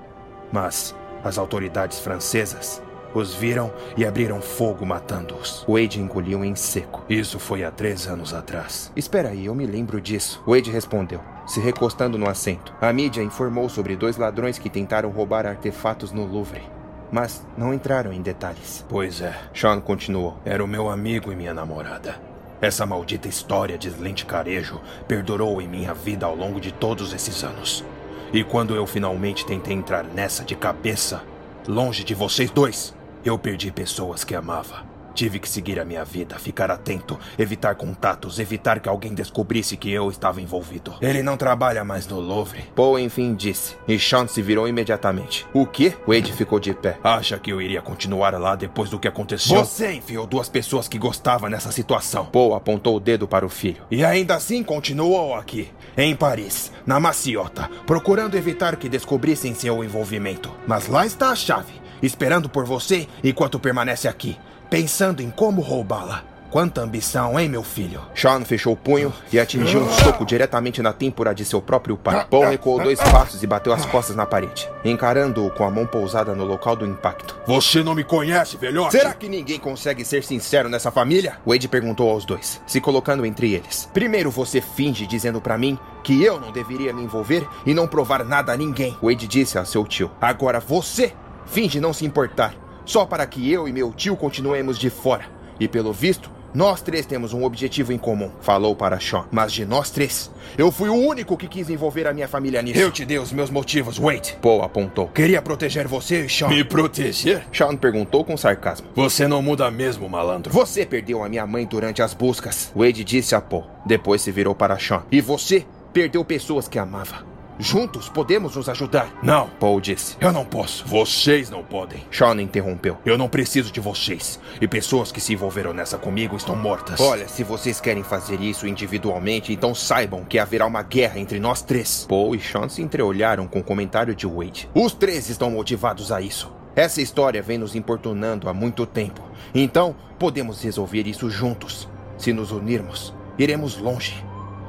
Mas 0.50 0.94
as 1.23 1.37
autoridades 1.37 2.00
francesas 2.00 2.82
os 3.14 3.35
viram 3.35 3.73
e 3.97 4.06
abriram 4.06 4.40
fogo 4.40 4.87
matando-os. 4.87 5.64
Wade 5.68 6.00
engoliu 6.00 6.44
em 6.44 6.54
seco. 6.54 7.04
Isso 7.09 7.38
foi 7.38 7.62
há 7.62 7.71
três 7.71 8.06
anos 8.06 8.32
atrás. 8.32 8.90
Espera 8.97 9.30
aí, 9.30 9.47
eu 9.47 9.54
me 9.54 9.66
lembro 9.66 10.00
disso. 10.00 10.42
Wade 10.47 10.71
respondeu, 10.71 11.21
se 11.46 11.61
recostando 11.61 12.18
no 12.18 12.28
assento. 12.28 12.72
A 12.80 12.92
mídia 12.92 13.22
informou 13.22 13.68
sobre 13.68 13.96
dois 13.96 14.16
ladrões 14.16 14.58
que 14.58 14.70
tentaram 14.70 15.11
roubar 15.11 15.46
artefatos 15.46 16.12
no 16.12 16.25
Louvre. 16.25 16.62
Mas 17.11 17.46
não 17.56 17.75
entraram 17.75 18.12
em 18.12 18.22
detalhes. 18.22 18.84
Pois 18.88 19.20
é. 19.20 19.38
Sean 19.54 19.80
continuou. 19.80 20.37
Era 20.44 20.64
o 20.64 20.68
meu 20.68 20.88
amigo 20.88 21.30
e 21.30 21.37
minha 21.37 21.52
namorada. 21.52 22.20
Essa 22.61 22.87
maldita 22.87 23.28
história 23.28 23.76
de 23.76 23.88
Slint 23.88 24.25
Carejo 24.25 24.80
perdurou 25.08 25.61
em 25.61 25.68
minha 25.68 25.92
vida 25.92 26.26
ao 26.26 26.34
longo 26.37 26.61
de 26.61 26.72
todos 26.72 27.12
esses 27.12 27.42
anos. 27.42 27.84
E 28.32 28.42
quando 28.42 28.75
eu 28.75 28.87
finalmente 28.87 29.44
tentei 29.44 29.75
entrar 29.75 30.04
nessa 30.04 30.44
de 30.44 30.54
cabeça, 30.54 31.22
longe 31.66 32.02
de 32.02 32.14
vocês 32.14 32.50
dois, 32.50 32.94
eu 33.25 33.38
perdi 33.38 33.70
pessoas 33.70 34.25
que 34.25 34.34
amava. 34.34 34.91
Tive 35.14 35.38
que 35.38 35.49
seguir 35.49 35.78
a 35.78 35.85
minha 35.85 36.04
vida, 36.04 36.38
ficar 36.38 36.71
atento, 36.71 37.19
evitar 37.38 37.75
contatos, 37.75 38.38
evitar 38.38 38.81
que 38.81 38.88
alguém 38.88 39.12
descobrisse 39.12 39.76
que 39.76 39.90
eu 39.90 40.11
estava 40.11 40.40
envolvido. 40.40 40.95
Ele 41.00 41.23
não 41.23 41.37
trabalha 41.37 41.85
mais 41.85 42.07
no 42.07 42.19
Louvre. 42.19 42.64
Paul 42.75 42.99
enfim 42.99 43.35
disse, 43.35 43.76
e 43.87 43.99
Sean 43.99 44.26
se 44.26 44.40
virou 44.40 44.66
imediatamente. 44.66 45.47
O 45.52 45.66
quê? 45.66 45.95
Wade 46.07 46.33
ficou 46.33 46.59
de 46.59 46.73
pé. 46.73 46.99
Acha 47.04 47.38
que 47.38 47.52
eu 47.52 47.61
iria 47.61 47.83
continuar 47.83 48.33
lá 48.38 48.57
depois 48.57 48.88
do 48.88 48.99
que 48.99 49.09
aconteceu? 49.09 49.59
Você 49.59 49.92
enfiou 49.92 50.26
duas 50.26 50.49
pessoas 50.49 50.88
que 50.88 50.99
gostavam 50.99 51.50
nessa 51.50 51.71
situação. 51.71 52.26
Paul 52.26 52.54
apontou 52.54 52.97
o 52.97 53.00
dedo 53.00 53.28
para 53.28 53.45
o 53.45 53.50
filho. 53.50 53.83
E 53.90 54.04
ainda 54.04 54.35
assim 54.35 54.62
continuou 54.62 55.35
aqui, 55.35 55.71
em 55.97 56.16
Paris, 56.16 56.73
na 56.87 56.99
maciota, 56.99 57.69
procurando 57.87 58.37
evitar 58.37 58.76
que 58.76 58.88
descobrissem 58.88 59.54
seu 59.54 59.85
envolvimento. 59.85 60.50
Mas 60.66 60.88
lá 60.88 61.04
está 61.04 61.31
a 61.31 61.37
chave, 61.37 61.75
esperando 62.02 62.49
por 62.49 62.64
você 62.64 63.07
enquanto 63.23 63.61
permanece 63.61 64.09
aqui 64.09 64.38
pensando 64.72 65.20
em 65.20 65.28
como 65.28 65.60
roubá-la. 65.60 66.24
Quanta 66.50 66.80
ambição, 66.80 67.38
hein, 67.38 67.46
meu 67.46 67.62
filho? 67.62 68.00
Sean 68.14 68.42
fechou 68.42 68.72
o 68.72 68.76
punho 68.76 69.12
e 69.30 69.38
atingiu 69.38 69.82
um 69.82 69.92
soco 69.92 70.24
diretamente 70.24 70.80
na 70.80 70.94
têmpora 70.94 71.34
de 71.34 71.44
seu 71.44 71.60
próprio 71.60 71.94
pai. 71.94 72.26
Paul 72.30 72.48
recuou 72.48 72.82
dois 72.82 72.98
passos 72.98 73.42
e 73.42 73.46
bateu 73.46 73.70
as 73.74 73.84
costas 73.84 74.16
na 74.16 74.24
parede, 74.24 74.66
encarando-o 74.82 75.50
com 75.50 75.64
a 75.64 75.70
mão 75.70 75.86
pousada 75.86 76.34
no 76.34 76.46
local 76.46 76.74
do 76.74 76.86
impacto. 76.86 77.38
Você 77.46 77.82
não 77.82 77.94
me 77.94 78.02
conhece, 78.02 78.56
velhote? 78.56 78.92
Será 78.92 79.12
que 79.12 79.28
ninguém 79.28 79.58
consegue 79.58 80.06
ser 80.06 80.24
sincero 80.24 80.70
nessa 80.70 80.90
família? 80.90 81.36
Wade 81.46 81.68
perguntou 81.68 82.08
aos 82.08 82.24
dois, 82.24 82.62
se 82.66 82.80
colocando 82.80 83.26
entre 83.26 83.52
eles. 83.52 83.90
Primeiro 83.92 84.30
você 84.30 84.62
finge 84.62 85.06
dizendo 85.06 85.38
para 85.38 85.58
mim 85.58 85.78
que 86.02 86.22
eu 86.22 86.40
não 86.40 86.50
deveria 86.50 86.94
me 86.94 87.02
envolver 87.02 87.46
e 87.66 87.74
não 87.74 87.86
provar 87.86 88.24
nada 88.24 88.54
a 88.54 88.56
ninguém. 88.56 88.96
Wade 89.02 89.28
disse 89.28 89.58
a 89.58 89.66
seu 89.66 89.86
tio. 89.86 90.10
Agora 90.18 90.60
você 90.60 91.12
finge 91.44 91.78
não 91.78 91.92
se 91.92 92.06
importar 92.06 92.62
só 92.84 93.06
para 93.06 93.26
que 93.26 93.50
eu 93.50 93.68
e 93.68 93.72
meu 93.72 93.92
tio 93.92 94.16
continuemos 94.16 94.78
de 94.78 94.90
fora. 94.90 95.24
E 95.58 95.68
pelo 95.68 95.92
visto, 95.92 96.30
nós 96.54 96.82
três 96.82 97.06
temos 97.06 97.32
um 97.32 97.44
objetivo 97.44 97.92
em 97.92 97.98
comum, 97.98 98.30
falou 98.42 98.76
para 98.76 99.00
Sean. 99.00 99.24
Mas 99.30 99.52
de 99.52 99.64
nós 99.64 99.90
três, 99.90 100.30
eu 100.58 100.70
fui 100.70 100.90
o 100.90 100.94
único 100.94 101.36
que 101.36 101.48
quis 101.48 101.70
envolver 101.70 102.06
a 102.06 102.12
minha 102.12 102.28
família 102.28 102.60
nisso. 102.60 102.78
Eu 102.78 102.90
te 102.90 103.06
dei 103.06 103.18
os 103.18 103.32
meus 103.32 103.48
motivos, 103.48 103.96
Wade. 103.98 104.36
Paul 104.42 104.62
apontou. 104.62 105.08
Queria 105.08 105.40
proteger 105.40 105.88
você, 105.88 106.28
Sean. 106.28 106.48
Me 106.48 106.62
proteger? 106.62 107.46
Sean 107.52 107.74
perguntou 107.74 108.22
com 108.22 108.36
sarcasmo. 108.36 108.88
Você 108.94 109.26
não 109.26 109.40
muda 109.40 109.70
mesmo, 109.70 110.08
malandro. 110.08 110.52
Você 110.52 110.84
perdeu 110.84 111.24
a 111.24 111.28
minha 111.28 111.46
mãe 111.46 111.64
durante 111.64 112.02
as 112.02 112.12
buscas. 112.12 112.70
Wade 112.76 113.02
disse 113.02 113.34
a 113.34 113.40
Paul. 113.40 113.64
Depois 113.86 114.20
se 114.20 114.30
virou 114.30 114.54
para 114.54 114.78
Sean. 114.78 115.04
E 115.10 115.22
você 115.22 115.64
perdeu 115.92 116.22
pessoas 116.22 116.68
que 116.68 116.78
amava. 116.78 117.31
Juntos 117.59 118.09
podemos 118.09 118.56
nos 118.56 118.68
ajudar. 118.68 119.12
Não, 119.23 119.49
Paul 119.61 119.80
disse. 119.80 120.16
Eu 120.21 120.32
não 120.32 120.44
posso. 120.44 120.87
Vocês 120.87 121.50
não 121.50 121.62
podem. 121.62 122.04
Sean 122.11 122.40
interrompeu. 122.40 122.99
Eu 123.04 123.18
não 123.18 123.28
preciso 123.28 123.71
de 123.71 123.80
vocês. 123.80 124.40
E 124.61 124.66
pessoas 124.66 125.12
que 125.12 125.21
se 125.21 125.32
envolveram 125.32 125.73
nessa 125.73 125.99
comigo 125.99 126.37
estão 126.37 126.56
mortas. 126.56 127.00
Olha, 127.00 127.28
se 127.28 127.44
vocês 127.44 127.80
querem 127.80 128.02
fazer 128.02 128.40
isso 128.40 128.66
individualmente, 128.66 129.52
então 129.52 129.75
saibam 129.75 130.25
que 130.25 130.38
haverá 130.38 130.66
uma 130.66 130.82
guerra 130.82 131.18
entre 131.18 131.38
nós 131.38 131.62
três. 131.62 132.06
Paul 132.09 132.35
e 132.35 132.40
Sean 132.40 132.68
se 132.68 132.82
entreolharam 132.82 133.47
com 133.47 133.61
o 133.61 133.64
comentário 133.64 134.14
de 134.14 134.26
Wade. 134.26 134.68
Os 134.75 134.92
três 134.92 135.28
estão 135.28 135.50
motivados 135.50 136.11
a 136.11 136.21
isso. 136.21 136.52
Essa 136.75 137.02
história 137.02 137.42
vem 137.42 137.59
nos 137.59 137.75
importunando 137.75 138.49
há 138.49 138.54
muito 138.54 138.87
tempo. 138.87 139.23
Então, 139.54 139.94
podemos 140.18 140.62
resolver 140.62 141.06
isso 141.06 141.28
juntos. 141.28 141.87
Se 142.16 142.32
nos 142.32 142.50
unirmos, 142.50 143.14
iremos 143.38 143.76
longe. 143.76 144.25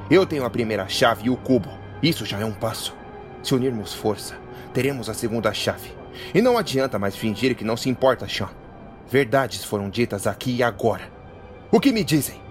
Eu 0.09 0.25
tenho 0.25 0.43
a 0.43 0.49
primeira 0.49 0.87
chave 0.89 1.27
e 1.27 1.29
o 1.29 1.37
cubo. 1.37 1.82
Isso 2.03 2.25
já 2.25 2.37
é 2.37 2.43
um 2.43 2.51
passo. 2.51 2.93
Se 3.41 3.55
unirmos 3.55 3.93
força, 3.93 4.35
teremos 4.73 5.07
a 5.07 5.13
segunda 5.13 5.53
chave. 5.53 5.93
E 6.35 6.41
não 6.41 6.57
adianta 6.57 6.99
mais 6.99 7.15
fingir 7.15 7.55
que 7.55 7.63
não 7.63 7.77
se 7.77 7.89
importa, 7.89 8.27
Sean. 8.27 8.49
Verdades 9.09 9.63
foram 9.63 9.89
ditas 9.89 10.27
aqui 10.27 10.57
e 10.57 10.61
agora. 10.61 11.09
O 11.71 11.79
que 11.79 11.93
me 11.93 12.03
dizem? 12.03 12.41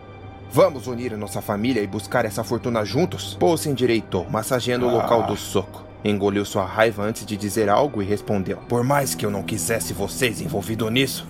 Vamos 0.50 0.86
unir 0.86 1.12
a 1.12 1.18
nossa 1.18 1.42
família 1.42 1.82
e 1.82 1.86
buscar 1.86 2.24
essa 2.24 2.42
fortuna 2.42 2.82
juntos? 2.82 3.36
Paul 3.38 3.58
se 3.58 3.68
endireitou, 3.68 4.26
massageando 4.30 4.86
ah. 4.86 4.88
o 4.88 4.92
local 4.92 5.26
do 5.26 5.36
soco. 5.36 5.84
Engoliu 6.02 6.46
sua 6.46 6.64
raiva 6.64 7.02
antes 7.02 7.26
de 7.26 7.36
dizer 7.36 7.68
algo 7.68 8.02
e 8.02 8.06
respondeu: 8.06 8.56
Por 8.68 8.82
mais 8.82 9.14
que 9.14 9.24
eu 9.24 9.30
não 9.30 9.42
quisesse 9.42 9.92
vocês 9.92 10.40
envolvidos 10.40 10.90
nisso, 10.90 11.26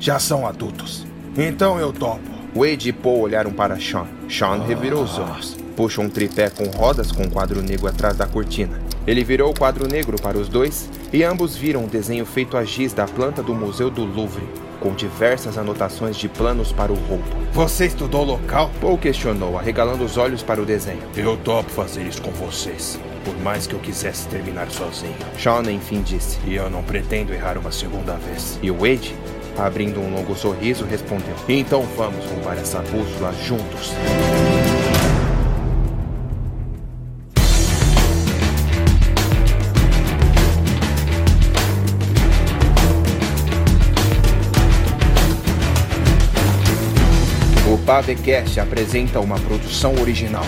já 0.00 0.18
são 0.18 0.46
adultos. 0.46 1.06
Então 1.36 1.78
eu 1.78 1.92
topo. 1.92 2.38
Wade 2.54 2.88
e 2.88 2.92
Paul 2.92 3.20
olharam 3.20 3.52
para 3.52 3.78
Sean. 3.78 4.06
Sean 4.28 4.64
revirou 4.64 5.02
os 5.02 5.18
olhos 5.18 5.67
puxa 5.78 6.00
um 6.00 6.10
tripé 6.10 6.50
com 6.50 6.64
rodas 6.76 7.12
com 7.12 7.22
um 7.22 7.30
quadro 7.30 7.62
negro 7.62 7.86
atrás 7.86 8.16
da 8.16 8.26
cortina. 8.26 8.82
Ele 9.06 9.22
virou 9.22 9.52
o 9.52 9.56
quadro 9.56 9.86
negro 9.86 10.20
para 10.20 10.36
os 10.36 10.48
dois 10.48 10.90
e 11.12 11.22
ambos 11.22 11.54
viram 11.54 11.84
um 11.84 11.86
desenho 11.86 12.26
feito 12.26 12.56
a 12.56 12.64
giz 12.64 12.92
da 12.92 13.06
planta 13.06 13.44
do 13.44 13.54
Museu 13.54 13.88
do 13.88 14.04
Louvre, 14.04 14.42
com 14.80 14.92
diversas 14.92 15.56
anotações 15.56 16.16
de 16.16 16.28
planos 16.28 16.72
para 16.72 16.90
o 16.90 16.96
roubo. 16.96 17.22
Você 17.52 17.86
estudou 17.86 18.22
o 18.22 18.24
local? 18.24 18.72
Paul 18.80 18.98
questionou, 18.98 19.56
arregalando 19.56 20.04
os 20.04 20.16
olhos 20.16 20.42
para 20.42 20.60
o 20.60 20.66
desenho. 20.66 20.98
Eu 21.16 21.36
topo 21.36 21.70
fazer 21.70 22.02
isso 22.02 22.22
com 22.22 22.32
vocês, 22.32 22.98
por 23.24 23.38
mais 23.38 23.68
que 23.68 23.74
eu 23.74 23.78
quisesse 23.78 24.26
terminar 24.26 24.68
sozinho. 24.72 25.14
Sean 25.38 25.62
enfim 25.70 26.02
disse. 26.02 26.38
E 26.44 26.56
eu 26.56 26.68
não 26.68 26.82
pretendo 26.82 27.32
errar 27.32 27.56
uma 27.56 27.70
segunda 27.70 28.14
vez. 28.14 28.58
E 28.60 28.68
o 28.68 28.78
Wade, 28.78 29.14
abrindo 29.56 30.00
um 30.00 30.12
longo 30.12 30.34
sorriso, 30.34 30.84
respondeu. 30.84 31.36
Então 31.48 31.82
vamos 31.96 32.24
roubar 32.26 32.58
essa 32.58 32.80
bússola 32.80 33.32
juntos. 33.44 33.92
Pavecast 47.88 48.60
apresenta 48.60 49.18
uma 49.18 49.40
produção 49.40 49.94
original. 49.98 50.44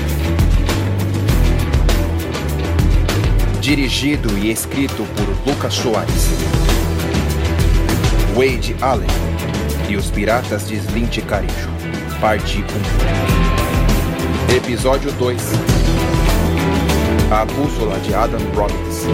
Dirigido 3.63 4.37
e 4.37 4.51
escrito 4.51 5.07
por 5.17 5.51
Lucas 5.51 5.73
Soares. 5.73 6.29
Wade 8.35 8.77
Allen 8.83 9.09
e 9.89 9.97
os 9.97 10.11
Piratas 10.11 10.69
de 10.69 10.75
Slint 10.75 11.23
Carijo. 11.23 11.71
Parte 12.21 12.63
1. 14.53 14.55
Episódio 14.55 15.11
2. 15.13 15.43
A 17.31 17.47
Bússola 17.47 17.99
de 18.01 18.13
Adam 18.13 18.43
Robbins. 18.55 19.07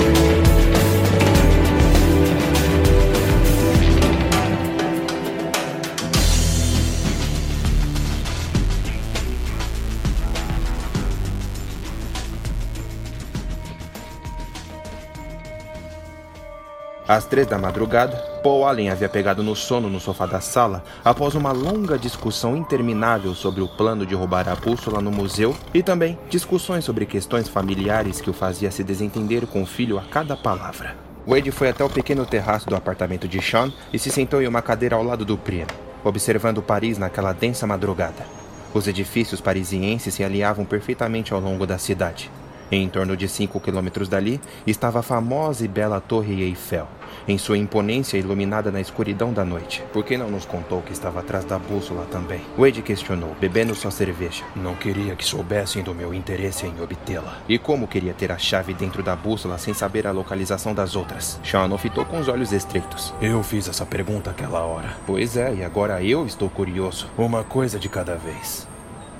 Às 17.08 17.24
três 17.24 17.46
da 17.46 17.56
madrugada, 17.56 18.16
Paul 18.42 18.66
Allen 18.66 18.90
havia 18.90 19.08
pegado 19.08 19.40
no 19.40 19.54
sono 19.54 19.88
no 19.88 20.00
sofá 20.00 20.26
da 20.26 20.40
sala 20.40 20.82
após 21.04 21.36
uma 21.36 21.52
longa 21.52 21.96
discussão 21.96 22.56
interminável 22.56 23.32
sobre 23.32 23.60
o 23.60 23.68
plano 23.68 24.04
de 24.04 24.12
roubar 24.12 24.48
a 24.48 24.56
bússola 24.56 25.00
no 25.00 25.12
museu 25.12 25.54
e 25.72 25.84
também 25.84 26.18
discussões 26.28 26.84
sobre 26.84 27.06
questões 27.06 27.48
familiares 27.48 28.20
que 28.20 28.28
o 28.28 28.32
fazia 28.32 28.72
se 28.72 28.82
desentender 28.82 29.46
com 29.46 29.62
o 29.62 29.66
filho 29.66 29.98
a 29.98 30.02
cada 30.02 30.36
palavra. 30.36 30.96
Wade 31.24 31.52
foi 31.52 31.68
até 31.68 31.84
o 31.84 31.90
pequeno 31.90 32.26
terraço 32.26 32.68
do 32.68 32.74
apartamento 32.74 33.28
de 33.28 33.40
Sean 33.40 33.72
e 33.92 34.00
se 34.00 34.10
sentou 34.10 34.42
em 34.42 34.48
uma 34.48 34.62
cadeira 34.62 34.96
ao 34.96 35.04
lado 35.04 35.24
do 35.24 35.38
primo, 35.38 35.66
observando 36.02 36.60
Paris 36.60 36.98
naquela 36.98 37.32
densa 37.32 37.68
madrugada. 37.68 38.26
Os 38.74 38.88
edifícios 38.88 39.40
parisienses 39.40 40.12
se 40.12 40.24
alinhavam 40.24 40.64
perfeitamente 40.64 41.32
ao 41.32 41.40
longo 41.40 41.66
da 41.66 41.78
cidade. 41.78 42.30
Em 42.70 42.88
torno 42.88 43.16
de 43.16 43.28
cinco 43.28 43.60
quilômetros 43.60 44.08
dali 44.08 44.40
estava 44.66 44.98
a 44.98 45.02
famosa 45.02 45.64
e 45.64 45.68
bela 45.68 46.00
Torre 46.00 46.42
Eiffel, 46.42 46.88
em 47.28 47.38
sua 47.38 47.56
imponência 47.56 48.18
iluminada 48.18 48.72
na 48.72 48.80
escuridão 48.80 49.32
da 49.32 49.44
noite. 49.44 49.84
Por 49.92 50.04
que 50.04 50.16
não 50.16 50.28
nos 50.28 50.44
contou 50.44 50.82
que 50.82 50.92
estava 50.92 51.20
atrás 51.20 51.44
da 51.44 51.58
bússola 51.58 52.06
também? 52.10 52.40
Wade 52.58 52.82
questionou, 52.82 53.36
bebendo 53.40 53.74
sua 53.74 53.92
cerveja. 53.92 54.44
Não 54.56 54.74
queria 54.74 55.14
que 55.14 55.24
soubessem 55.24 55.82
do 55.82 55.94
meu 55.94 56.12
interesse 56.12 56.66
em 56.66 56.80
obtê-la. 56.82 57.38
E 57.48 57.56
como 57.56 57.86
queria 57.86 58.12
ter 58.12 58.32
a 58.32 58.38
chave 58.38 58.74
dentro 58.74 59.02
da 59.02 59.14
bússola 59.14 59.58
sem 59.58 59.72
saber 59.72 60.06
a 60.06 60.12
localização 60.12 60.74
das 60.74 60.96
outras? 60.96 61.40
Sean 61.44 61.76
fitou 61.78 62.04
com 62.04 62.18
os 62.18 62.28
olhos 62.28 62.52
estreitos. 62.52 63.14
Eu 63.20 63.42
fiz 63.42 63.68
essa 63.68 63.86
pergunta 63.86 64.30
aquela 64.30 64.60
hora. 64.60 64.96
Pois 65.06 65.36
é, 65.36 65.54
e 65.54 65.64
agora 65.64 66.02
eu 66.02 66.26
estou 66.26 66.48
curioso. 66.48 67.08
Uma 67.16 67.44
coisa 67.44 67.78
de 67.78 67.88
cada 67.88 68.16
vez. 68.16 68.66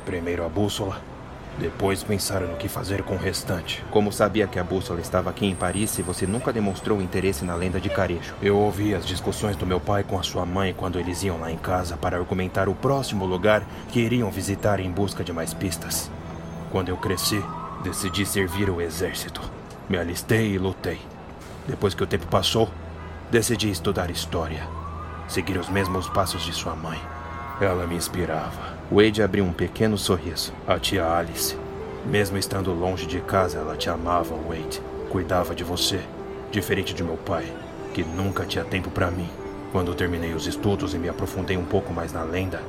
Primeiro 0.04 0.44
a 0.44 0.48
bússola, 0.48 1.00
depois 1.58 2.02
pensaram 2.02 2.48
no 2.48 2.56
que 2.56 2.68
fazer 2.68 3.02
com 3.02 3.14
o 3.14 3.18
restante. 3.18 3.82
Como 3.90 4.12
sabia 4.12 4.46
que 4.46 4.58
a 4.58 4.64
bússola 4.64 5.00
estava 5.00 5.30
aqui 5.30 5.46
em 5.46 5.54
Paris 5.54 5.90
se 5.90 6.02
você 6.02 6.26
nunca 6.26 6.52
demonstrou 6.52 7.00
interesse 7.00 7.44
na 7.44 7.54
lenda 7.54 7.80
de 7.80 7.88
Carejo? 7.88 8.34
Eu 8.42 8.58
ouvi 8.58 8.94
as 8.94 9.06
discussões 9.06 9.56
do 9.56 9.66
meu 9.66 9.80
pai 9.80 10.04
com 10.04 10.18
a 10.18 10.22
sua 10.22 10.44
mãe 10.44 10.74
quando 10.74 10.98
eles 10.98 11.22
iam 11.22 11.40
lá 11.40 11.50
em 11.50 11.56
casa 11.56 11.96
para 11.96 12.18
argumentar 12.18 12.68
o 12.68 12.74
próximo 12.74 13.24
lugar 13.24 13.62
que 13.90 14.00
iriam 14.00 14.30
visitar 14.30 14.80
em 14.80 14.90
busca 14.90 15.24
de 15.24 15.32
mais 15.32 15.54
pistas. 15.54 16.10
Quando 16.70 16.90
eu 16.90 16.96
cresci, 16.98 17.42
decidi 17.82 18.26
servir 18.26 18.68
o 18.68 18.80
exército. 18.80 19.40
Me 19.88 19.96
alistei 19.96 20.52
e 20.52 20.58
lutei. 20.58 21.00
Depois 21.66 21.94
que 21.94 22.02
o 22.02 22.06
tempo 22.06 22.26
passou, 22.26 22.68
decidi 23.30 23.70
estudar 23.70 24.10
história. 24.10 24.68
Seguir 25.26 25.56
os 25.58 25.70
mesmos 25.70 26.08
passos 26.08 26.44
de 26.44 26.52
sua 26.52 26.76
mãe. 26.76 27.00
Ela 27.60 27.86
me 27.86 27.96
inspirava. 27.96 28.75
Wade 28.90 29.20
abriu 29.20 29.44
um 29.44 29.52
pequeno 29.52 29.98
sorriso. 29.98 30.52
A 30.64 30.78
tia 30.78 31.04
Alice. 31.04 31.56
Mesmo 32.04 32.38
estando 32.38 32.72
longe 32.72 33.04
de 33.04 33.20
casa, 33.20 33.58
ela 33.58 33.76
te 33.76 33.90
amava, 33.90 34.36
Wade. 34.36 34.80
Cuidava 35.10 35.56
de 35.56 35.64
você. 35.64 36.00
Diferente 36.52 36.94
de 36.94 37.02
meu 37.02 37.16
pai, 37.16 37.52
que 37.92 38.04
nunca 38.04 38.44
tinha 38.44 38.64
tempo 38.64 38.88
para 38.88 39.10
mim. 39.10 39.28
Quando 39.72 39.92
terminei 39.92 40.32
os 40.34 40.46
estudos 40.46 40.94
e 40.94 40.98
me 40.98 41.08
aprofundei 41.08 41.56
um 41.56 41.64
pouco 41.64 41.92
mais 41.92 42.12
na 42.12 42.22
lenda, 42.22 42.62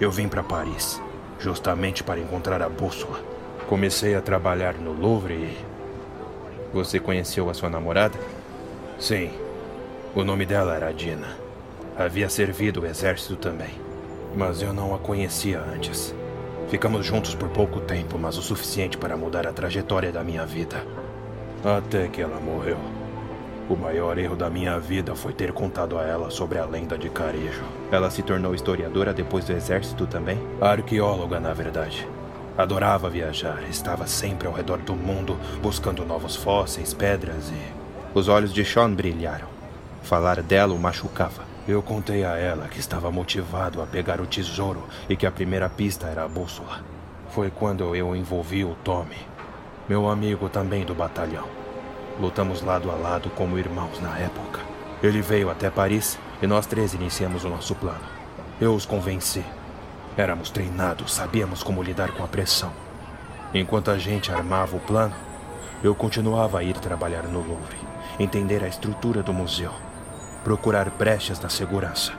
eu 0.00 0.08
vim 0.08 0.28
para 0.28 0.42
Paris, 0.42 1.02
justamente 1.40 2.04
para 2.04 2.20
encontrar 2.20 2.62
a 2.62 2.68
bússola. 2.68 3.18
Comecei 3.68 4.14
a 4.14 4.22
trabalhar 4.22 4.74
no 4.74 4.92
Louvre 4.92 5.34
e. 5.34 5.58
Você 6.72 7.00
conheceu 7.00 7.50
a 7.50 7.54
sua 7.54 7.68
namorada? 7.68 8.18
Sim. 9.00 9.32
O 10.14 10.22
nome 10.22 10.46
dela 10.46 10.76
era 10.76 10.92
Dina. 10.92 11.36
Havia 11.98 12.28
servido 12.28 12.82
o 12.82 12.86
exército 12.86 13.34
também. 13.34 13.85
Mas 14.36 14.60
eu 14.60 14.72
não 14.72 14.94
a 14.94 14.98
conhecia 14.98 15.58
antes. 15.60 16.14
Ficamos 16.68 17.06
juntos 17.06 17.34
por 17.34 17.48
pouco 17.48 17.80
tempo, 17.80 18.18
mas 18.18 18.36
o 18.36 18.42
suficiente 18.42 18.98
para 18.98 19.16
mudar 19.16 19.46
a 19.46 19.52
trajetória 19.52 20.12
da 20.12 20.22
minha 20.22 20.44
vida. 20.44 20.84
Até 21.64 22.06
que 22.08 22.20
ela 22.20 22.38
morreu. 22.38 22.76
O 23.68 23.74
maior 23.74 24.18
erro 24.18 24.36
da 24.36 24.50
minha 24.50 24.78
vida 24.78 25.14
foi 25.16 25.32
ter 25.32 25.52
contado 25.52 25.98
a 25.98 26.02
ela 26.02 26.30
sobre 26.30 26.58
a 26.58 26.66
lenda 26.66 26.98
de 26.98 27.08
Carejo. 27.08 27.64
Ela 27.90 28.10
se 28.10 28.22
tornou 28.22 28.54
historiadora 28.54 29.14
depois 29.14 29.46
do 29.46 29.52
exército 29.52 30.06
também? 30.06 30.38
Arqueóloga, 30.60 31.40
na 31.40 31.54
verdade. 31.54 32.06
Adorava 32.58 33.08
viajar, 33.08 33.62
estava 33.70 34.06
sempre 34.06 34.46
ao 34.46 34.52
redor 34.52 34.78
do 34.78 34.94
mundo 34.94 35.38
buscando 35.62 36.04
novos 36.04 36.36
fósseis, 36.36 36.92
pedras 36.92 37.50
e. 37.50 38.16
Os 38.16 38.28
olhos 38.28 38.52
de 38.52 38.64
Sean 38.64 38.92
brilharam. 38.92 39.48
Falar 40.02 40.42
dela 40.42 40.74
o 40.74 40.78
machucava. 40.78 41.45
Eu 41.68 41.82
contei 41.82 42.24
a 42.24 42.36
ela 42.36 42.68
que 42.68 42.78
estava 42.78 43.10
motivado 43.10 43.82
a 43.82 43.86
pegar 43.86 44.20
o 44.20 44.26
tesouro 44.26 44.84
e 45.08 45.16
que 45.16 45.26
a 45.26 45.32
primeira 45.32 45.68
pista 45.68 46.06
era 46.06 46.22
a 46.22 46.28
bússola. 46.28 46.84
Foi 47.30 47.50
quando 47.50 47.92
eu 47.96 48.14
envolvi 48.14 48.64
o 48.64 48.76
Tommy, 48.84 49.16
meu 49.88 50.08
amigo 50.08 50.48
também 50.48 50.84
do 50.84 50.94
batalhão. 50.94 51.48
Lutamos 52.20 52.62
lado 52.62 52.88
a 52.88 52.94
lado 52.94 53.30
como 53.30 53.58
irmãos 53.58 54.00
na 54.00 54.16
época. 54.16 54.60
Ele 55.02 55.20
veio 55.20 55.50
até 55.50 55.68
Paris 55.68 56.16
e 56.40 56.46
nós 56.46 56.66
três 56.66 56.94
iniciamos 56.94 57.42
o 57.42 57.48
nosso 57.48 57.74
plano. 57.74 58.04
Eu 58.60 58.72
os 58.72 58.86
convenci. 58.86 59.44
Éramos 60.16 60.50
treinados, 60.50 61.12
sabíamos 61.12 61.64
como 61.64 61.82
lidar 61.82 62.12
com 62.12 62.22
a 62.22 62.28
pressão. 62.28 62.70
Enquanto 63.52 63.90
a 63.90 63.98
gente 63.98 64.30
armava 64.30 64.76
o 64.76 64.80
plano, 64.80 65.16
eu 65.82 65.96
continuava 65.96 66.60
a 66.60 66.62
ir 66.62 66.74
trabalhar 66.74 67.24
no 67.24 67.40
Louvre, 67.40 67.76
entender 68.20 68.62
a 68.62 68.68
estrutura 68.68 69.20
do 69.20 69.32
museu, 69.32 69.72
procurar 70.46 70.88
brechas 70.90 71.40
na 71.40 71.48
segurança, 71.48 72.12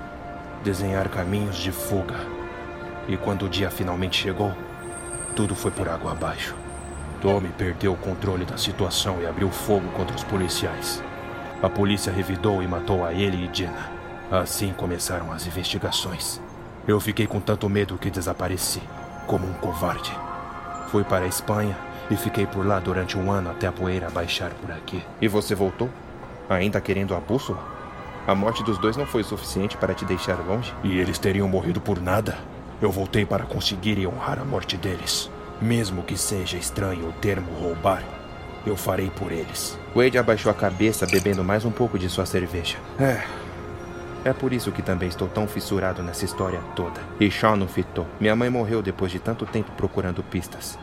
desenhar 0.62 1.08
caminhos 1.08 1.56
de 1.56 1.72
fuga. 1.72 2.18
E 3.08 3.16
quando 3.16 3.46
o 3.46 3.50
dia 3.50 3.72
finalmente 3.72 4.22
chegou, 4.22 4.54
tudo 5.34 5.56
foi 5.56 5.72
por 5.72 5.88
água 5.88 6.12
abaixo. 6.12 6.54
Tommy 7.22 7.48
perdeu 7.58 7.94
o 7.94 7.98
controle 7.98 8.44
da 8.44 8.58
situação 8.58 9.22
e 9.22 9.26
abriu 9.26 9.50
fogo 9.50 9.88
contra 9.92 10.14
os 10.14 10.26
policiais. 10.26 11.02
A 11.64 11.70
polícia 11.70 12.12
revidou 12.12 12.62
e 12.62 12.68
matou 12.68 13.06
a 13.06 13.14
ele 13.14 13.46
e 13.46 13.48
Dina. 13.48 13.90
Assim 14.30 14.74
começaram 14.74 15.32
as 15.32 15.48
investigações. 15.48 16.42
Eu 16.86 17.00
fiquei 17.00 17.28
com 17.28 17.40
tanto 17.40 17.70
medo 17.70 17.98
que 17.98 18.12
desapareci, 18.12 18.82
como 19.26 19.48
um 19.48 19.54
covarde. 19.54 20.12
Fui 20.90 21.06
para 21.06 21.24
a 21.24 21.30
Espanha 21.30 21.78
e 22.12 22.18
fiquei 22.18 22.46
por 22.46 22.66
lá 22.68 22.82
durante 22.82 23.18
um 23.18 23.32
ano 23.32 23.52
até 23.52 23.68
a 23.68 23.72
poeira 23.72 24.10
baixar 24.10 24.52
por 24.52 24.70
aqui. 24.70 25.02
E 25.22 25.30
você 25.30 25.56
voltou? 25.56 25.90
Ainda 26.50 26.82
querendo 26.82 27.16
a 27.16 27.22
bússola? 27.22 27.77
A 28.28 28.36
morte 28.36 28.62
dos 28.62 28.78
dois 28.78 28.98
não 28.98 29.06
foi 29.06 29.24
suficiente 29.24 29.78
para 29.78 29.94
te 29.94 30.04
deixar 30.04 30.38
longe? 30.46 30.74
E 30.84 31.00
eles 31.00 31.18
teriam 31.18 31.48
morrido 31.48 31.80
por 31.80 32.02
nada? 32.02 32.38
Eu 32.82 32.92
voltei 32.92 33.26
para 33.26 33.46
conseguir 33.46 33.98
e 33.98 34.06
honrar 34.06 34.38
a 34.38 34.44
morte 34.44 34.76
deles. 34.76 35.32
Mesmo 35.62 36.04
que 36.04 36.18
seja 36.18 36.58
estranho 36.58 37.08
o 37.08 37.14
termo 37.14 37.50
roubar, 37.54 38.04
eu 38.66 38.76
farei 38.76 39.10
por 39.10 39.32
eles. 39.32 39.80
Wade 39.96 40.18
abaixou 40.18 40.52
a 40.52 40.54
cabeça, 40.54 41.08
bebendo 41.08 41.42
mais 41.42 41.64
um 41.64 41.72
pouco 41.72 41.98
de 41.98 42.10
sua 42.10 42.26
cerveja. 42.26 42.76
É. 43.00 43.24
É 44.26 44.34
por 44.34 44.52
isso 44.52 44.74
que 44.74 44.82
também 44.82 45.08
estou 45.08 45.30
tão 45.30 45.48
fissurado 45.48 46.04
nessa 46.04 46.26
história 46.26 46.60
toda. 46.76 47.00
E 47.22 47.32
Sean 47.32 47.56
não 47.56 47.68
fitou. 47.68 48.06
Minha 48.20 48.36
mãe 48.36 48.50
morreu 48.50 48.82
depois 48.82 49.10
de 49.10 49.20
tanto 49.20 49.46
tempo 49.46 49.72
procurando 49.78 50.22
pistas. 50.22 50.78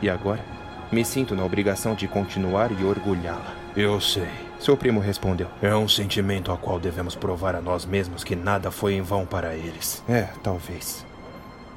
E 0.00 0.08
agora? 0.08 0.42
Me 0.90 1.04
sinto 1.04 1.36
na 1.36 1.44
obrigação 1.44 1.94
de 1.94 2.08
continuar 2.08 2.72
e 2.72 2.82
orgulhá-la. 2.82 3.65
Eu 3.76 4.00
sei. 4.00 4.28
Seu 4.58 4.76
primo 4.76 5.00
respondeu. 5.00 5.48
É 5.60 5.74
um 5.76 5.86
sentimento 5.86 6.50
ao 6.50 6.56
qual 6.56 6.80
devemos 6.80 7.14
provar 7.14 7.54
a 7.54 7.60
nós 7.60 7.84
mesmos 7.84 8.24
que 8.24 8.34
nada 8.34 8.70
foi 8.70 8.94
em 8.94 9.02
vão 9.02 9.26
para 9.26 9.54
eles. 9.54 10.02
É, 10.08 10.28
talvez 10.42 11.06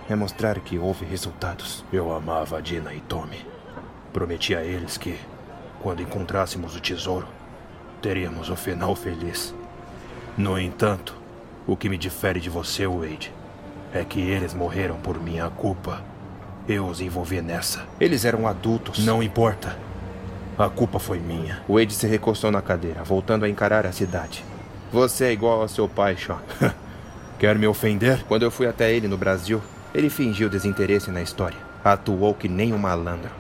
é 0.10 0.16
mostrar 0.16 0.60
que 0.60 0.80
houve 0.80 1.06
resultados. 1.06 1.86
Eu 1.94 2.12
amava 2.12 2.62
Dina 2.62 2.94
e 2.94 3.00
Tommy. 3.02 3.46
Prometi 4.12 4.56
a 4.56 4.64
eles 4.64 4.98
que, 4.98 5.16
quando 5.82 6.02
encontrássemos 6.02 6.76
o 6.76 6.80
tesouro, 6.80 7.28
teríamos 8.02 8.50
um 8.50 8.56
final 8.56 8.96
feliz. 8.96 9.54
No 10.36 10.60
entanto, 10.60 11.16
o 11.68 11.78
que 11.78 11.88
me 11.88 11.98
difere 11.98 12.40
de 12.40 12.50
você, 12.50 12.88
Wade, 12.88 13.32
é 13.94 14.04
que 14.04 14.20
eles 14.20 14.54
morreram 14.54 14.98
por 14.98 15.22
minha 15.22 15.48
culpa. 15.52 16.02
Eu 16.68 16.88
os 16.88 17.02
envolvi 17.02 17.40
nessa. 17.42 17.86
Eles 18.00 18.26
eram 18.26 18.48
adultos. 18.48 19.06
Não 19.06 19.22
importa. 19.22 19.78
A 20.60 20.69
culpa 20.69 21.00
foi 21.00 21.19
minha. 21.19 21.62
Wade 21.69 21.93
se 21.93 22.06
recostou 22.06 22.52
na 22.52 22.62
cadeira, 22.62 23.02
voltando 23.02 23.45
a 23.45 23.50
encarar 23.50 23.86
a 23.86 23.93
cidade. 23.93 24.43
Você 24.91 25.24
é 25.24 25.32
igual 25.32 25.62
ao 25.62 25.69
seu 25.69 25.88
pai, 25.88 26.17
Sean. 26.17 26.39
Quer 27.39 27.58
me 27.58 27.65
ofender? 27.65 28.26
Quando 28.28 28.43
eu 28.43 28.52
fui 28.52 28.67
até 28.67 28.93
ele 28.93 29.08
no 29.08 29.17
Brasil, 29.17 29.62
ele 29.95 30.10
fingiu 30.10 30.50
desinteresse 30.50 31.12
na 31.12 31.22
história. 31.22 31.58
Atuou 31.82 32.34
que 32.34 32.50
nem 32.50 32.74
um 32.74 32.78
malandro. 32.78 33.32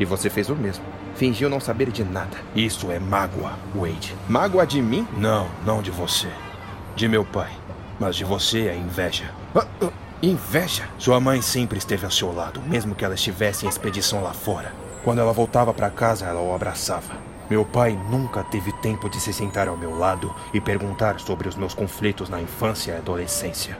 E 0.00 0.06
você 0.06 0.30
fez 0.30 0.48
o 0.48 0.56
mesmo. 0.56 0.82
Fingiu 1.14 1.50
não 1.50 1.60
saber 1.60 1.90
de 1.90 2.02
nada. 2.02 2.38
Isso 2.54 2.90
é 2.90 2.98
mágoa, 2.98 3.52
Wade. 3.74 4.16
Mágoa 4.26 4.66
de 4.66 4.80
mim? 4.80 5.06
Não, 5.18 5.50
não 5.62 5.82
de 5.82 5.90
você. 5.90 6.28
De 6.94 7.06
meu 7.06 7.22
pai. 7.22 7.52
Mas 8.00 8.16
de 8.16 8.24
você 8.24 8.68
é 8.68 8.74
inveja. 8.74 9.30
Ah, 9.54 9.66
ah, 9.82 9.90
inveja? 10.22 10.88
Sua 10.96 11.20
mãe 11.20 11.42
sempre 11.42 11.76
esteve 11.76 12.06
ao 12.06 12.10
seu 12.10 12.34
lado, 12.34 12.62
mesmo 12.62 12.94
que 12.94 13.04
ela 13.04 13.14
estivesse 13.14 13.66
em 13.66 13.68
expedição 13.68 14.22
lá 14.22 14.32
fora. 14.32 14.85
Quando 15.06 15.20
ela 15.20 15.32
voltava 15.32 15.72
para 15.72 15.88
casa, 15.88 16.26
ela 16.26 16.40
o 16.40 16.52
abraçava. 16.52 17.14
Meu 17.48 17.64
pai 17.64 17.96
nunca 18.10 18.42
teve 18.42 18.72
tempo 18.72 19.08
de 19.08 19.20
se 19.20 19.32
sentar 19.32 19.68
ao 19.68 19.76
meu 19.76 19.96
lado 19.96 20.34
e 20.52 20.60
perguntar 20.60 21.20
sobre 21.20 21.48
os 21.48 21.54
meus 21.54 21.72
conflitos 21.72 22.28
na 22.28 22.42
infância 22.42 22.90
e 22.90 22.96
adolescência. 22.96 23.78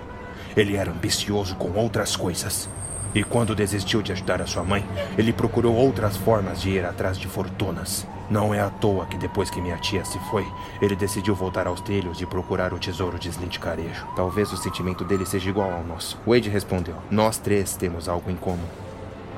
Ele 0.57 0.77
era 0.77 0.93
ambicioso 0.93 1.57
com 1.57 1.73
outras 1.73 2.15
coisas. 2.15 2.69
E 3.13 3.25
quando 3.25 3.57
desistiu 3.57 4.03
de 4.03 4.13
ajudar 4.13 4.41
a 4.41 4.47
sua 4.47 4.63
mãe, 4.63 4.87
ele 5.19 5.33
procurou 5.33 5.75
outras 5.75 6.17
formas 6.17 6.61
de 6.61 6.71
ir 6.71 6.87
atrás 6.87 7.19
de 7.19 7.27
fortunas. 7.27 8.07
Não 8.31 8.55
é 8.55 8.61
à 8.61 8.71
toa 8.71 9.07
que 9.07 9.19
depois 9.19 9.51
que 9.51 9.61
minha 9.61 9.79
tia 9.79 10.05
se 10.05 10.21
foi, 10.31 10.47
ele 10.81 10.95
decidiu 10.95 11.35
voltar 11.35 11.67
aos 11.67 11.81
trilhos 11.81 12.21
e 12.21 12.27
procurar 12.27 12.73
o 12.73 12.79
tesouro 12.79 13.19
de 13.19 13.31
Slint 13.31 13.59
Carejo. 13.59 14.07
Talvez 14.15 14.53
o 14.53 14.57
sentimento 14.57 15.03
dele 15.03 15.27
seja 15.27 15.51
igual 15.51 15.73
ao 15.73 15.83
nosso. 15.83 16.17
Wade 16.25 16.49
respondeu: 16.49 16.95
Nós 17.11 17.37
três 17.37 17.75
temos 17.75 18.09
algo 18.09 18.31
em 18.31 18.37
comum. 18.37 18.86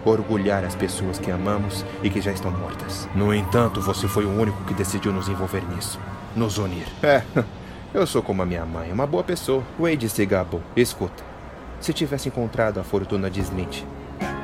Orgulhar 0.08 0.64
as 0.64 0.74
pessoas 0.74 1.18
que 1.18 1.30
amamos 1.30 1.84
e 2.02 2.08
que 2.08 2.20
já 2.20 2.32
estão 2.32 2.50
mortas. 2.50 3.08
No 3.14 3.34
entanto, 3.34 3.80
você 3.80 4.08
foi 4.08 4.24
o 4.24 4.30
único 4.30 4.64
que 4.64 4.72
decidiu 4.72 5.12
nos 5.12 5.28
envolver 5.28 5.62
nisso. 5.68 6.00
Nos 6.34 6.56
unir. 6.56 6.86
É, 7.02 7.22
Eu 7.92 8.06
sou 8.06 8.22
como 8.22 8.42
a 8.42 8.46
minha 8.46 8.66
mãe, 8.66 8.92
uma 8.92 9.06
boa 9.06 9.24
pessoa. 9.24 9.62
Wade 9.78 10.08
se 10.10 10.26
gabou. 10.26 10.62
Escuta, 10.76 11.24
se 11.80 11.92
tivesse 11.92 12.28
encontrado 12.28 12.78
a 12.78 12.84
fortuna 12.84 13.30
de 13.30 13.40
Slint, 13.40 13.82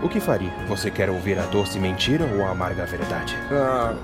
o 0.02 0.08
que 0.08 0.18
faria? 0.18 0.50
Você 0.66 0.90
quer 0.90 1.10
ouvir 1.10 1.38
a 1.38 1.44
doce 1.46 1.78
mentira 1.78 2.24
ou 2.24 2.44
a 2.44 2.50
amarga 2.50 2.86
verdade? 2.86 3.36
Ah, 3.52 3.94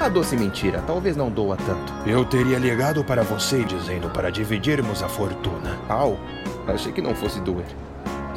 a 0.00 0.08
doce 0.08 0.36
mentira 0.36 0.82
talvez 0.84 1.16
não 1.16 1.30
doa 1.30 1.56
tanto. 1.56 1.92
Eu 2.04 2.24
teria 2.24 2.58
ligado 2.58 3.04
para 3.04 3.22
você 3.22 3.62
dizendo 3.64 4.10
para 4.10 4.30
dividirmos 4.30 5.00
a 5.00 5.08
fortuna. 5.08 5.78
Au, 5.88 6.18
achei 6.66 6.90
que 6.90 7.00
não 7.00 7.14
fosse 7.14 7.40
doer. 7.40 7.66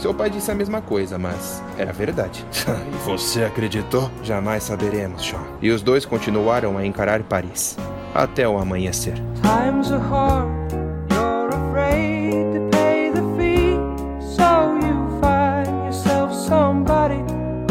Seu 0.05 0.13
pai 0.13 0.29
disse 0.29 0.51
a 0.51 0.53
mesma 0.53 0.83
coisa, 0.83 1.17
mas 1.17 1.63
era 1.79 1.91
verdade. 1.91 2.45
e 2.53 2.95
você 3.03 3.43
acreditou? 3.43 4.11
Jamais 4.21 4.61
saberemos, 4.61 5.25
Sean. 5.25 5.41
E 5.59 5.71
os 5.71 5.81
dois 5.81 6.05
continuaram 6.05 6.77
a 6.77 6.85
encarar 6.85 7.23
Paris 7.23 7.75
até 8.13 8.47
o 8.47 8.59
amanhecer. 8.59 9.15
Times 9.41 9.91
are 9.91 9.99
hard, 9.99 10.71
you're 11.09 11.49
afraid 11.49 12.53
to 12.53 12.69
pay 12.69 13.09
the 13.09 13.23
fee, 13.35 13.79
so 14.21 14.75
you 14.75 15.19
find 15.19 15.85
yourself 15.87 16.31
somebody 16.35 17.17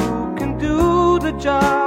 who 0.01 0.35
can 0.35 0.59
do 0.59 1.21
the 1.21 1.31
job 1.39 1.84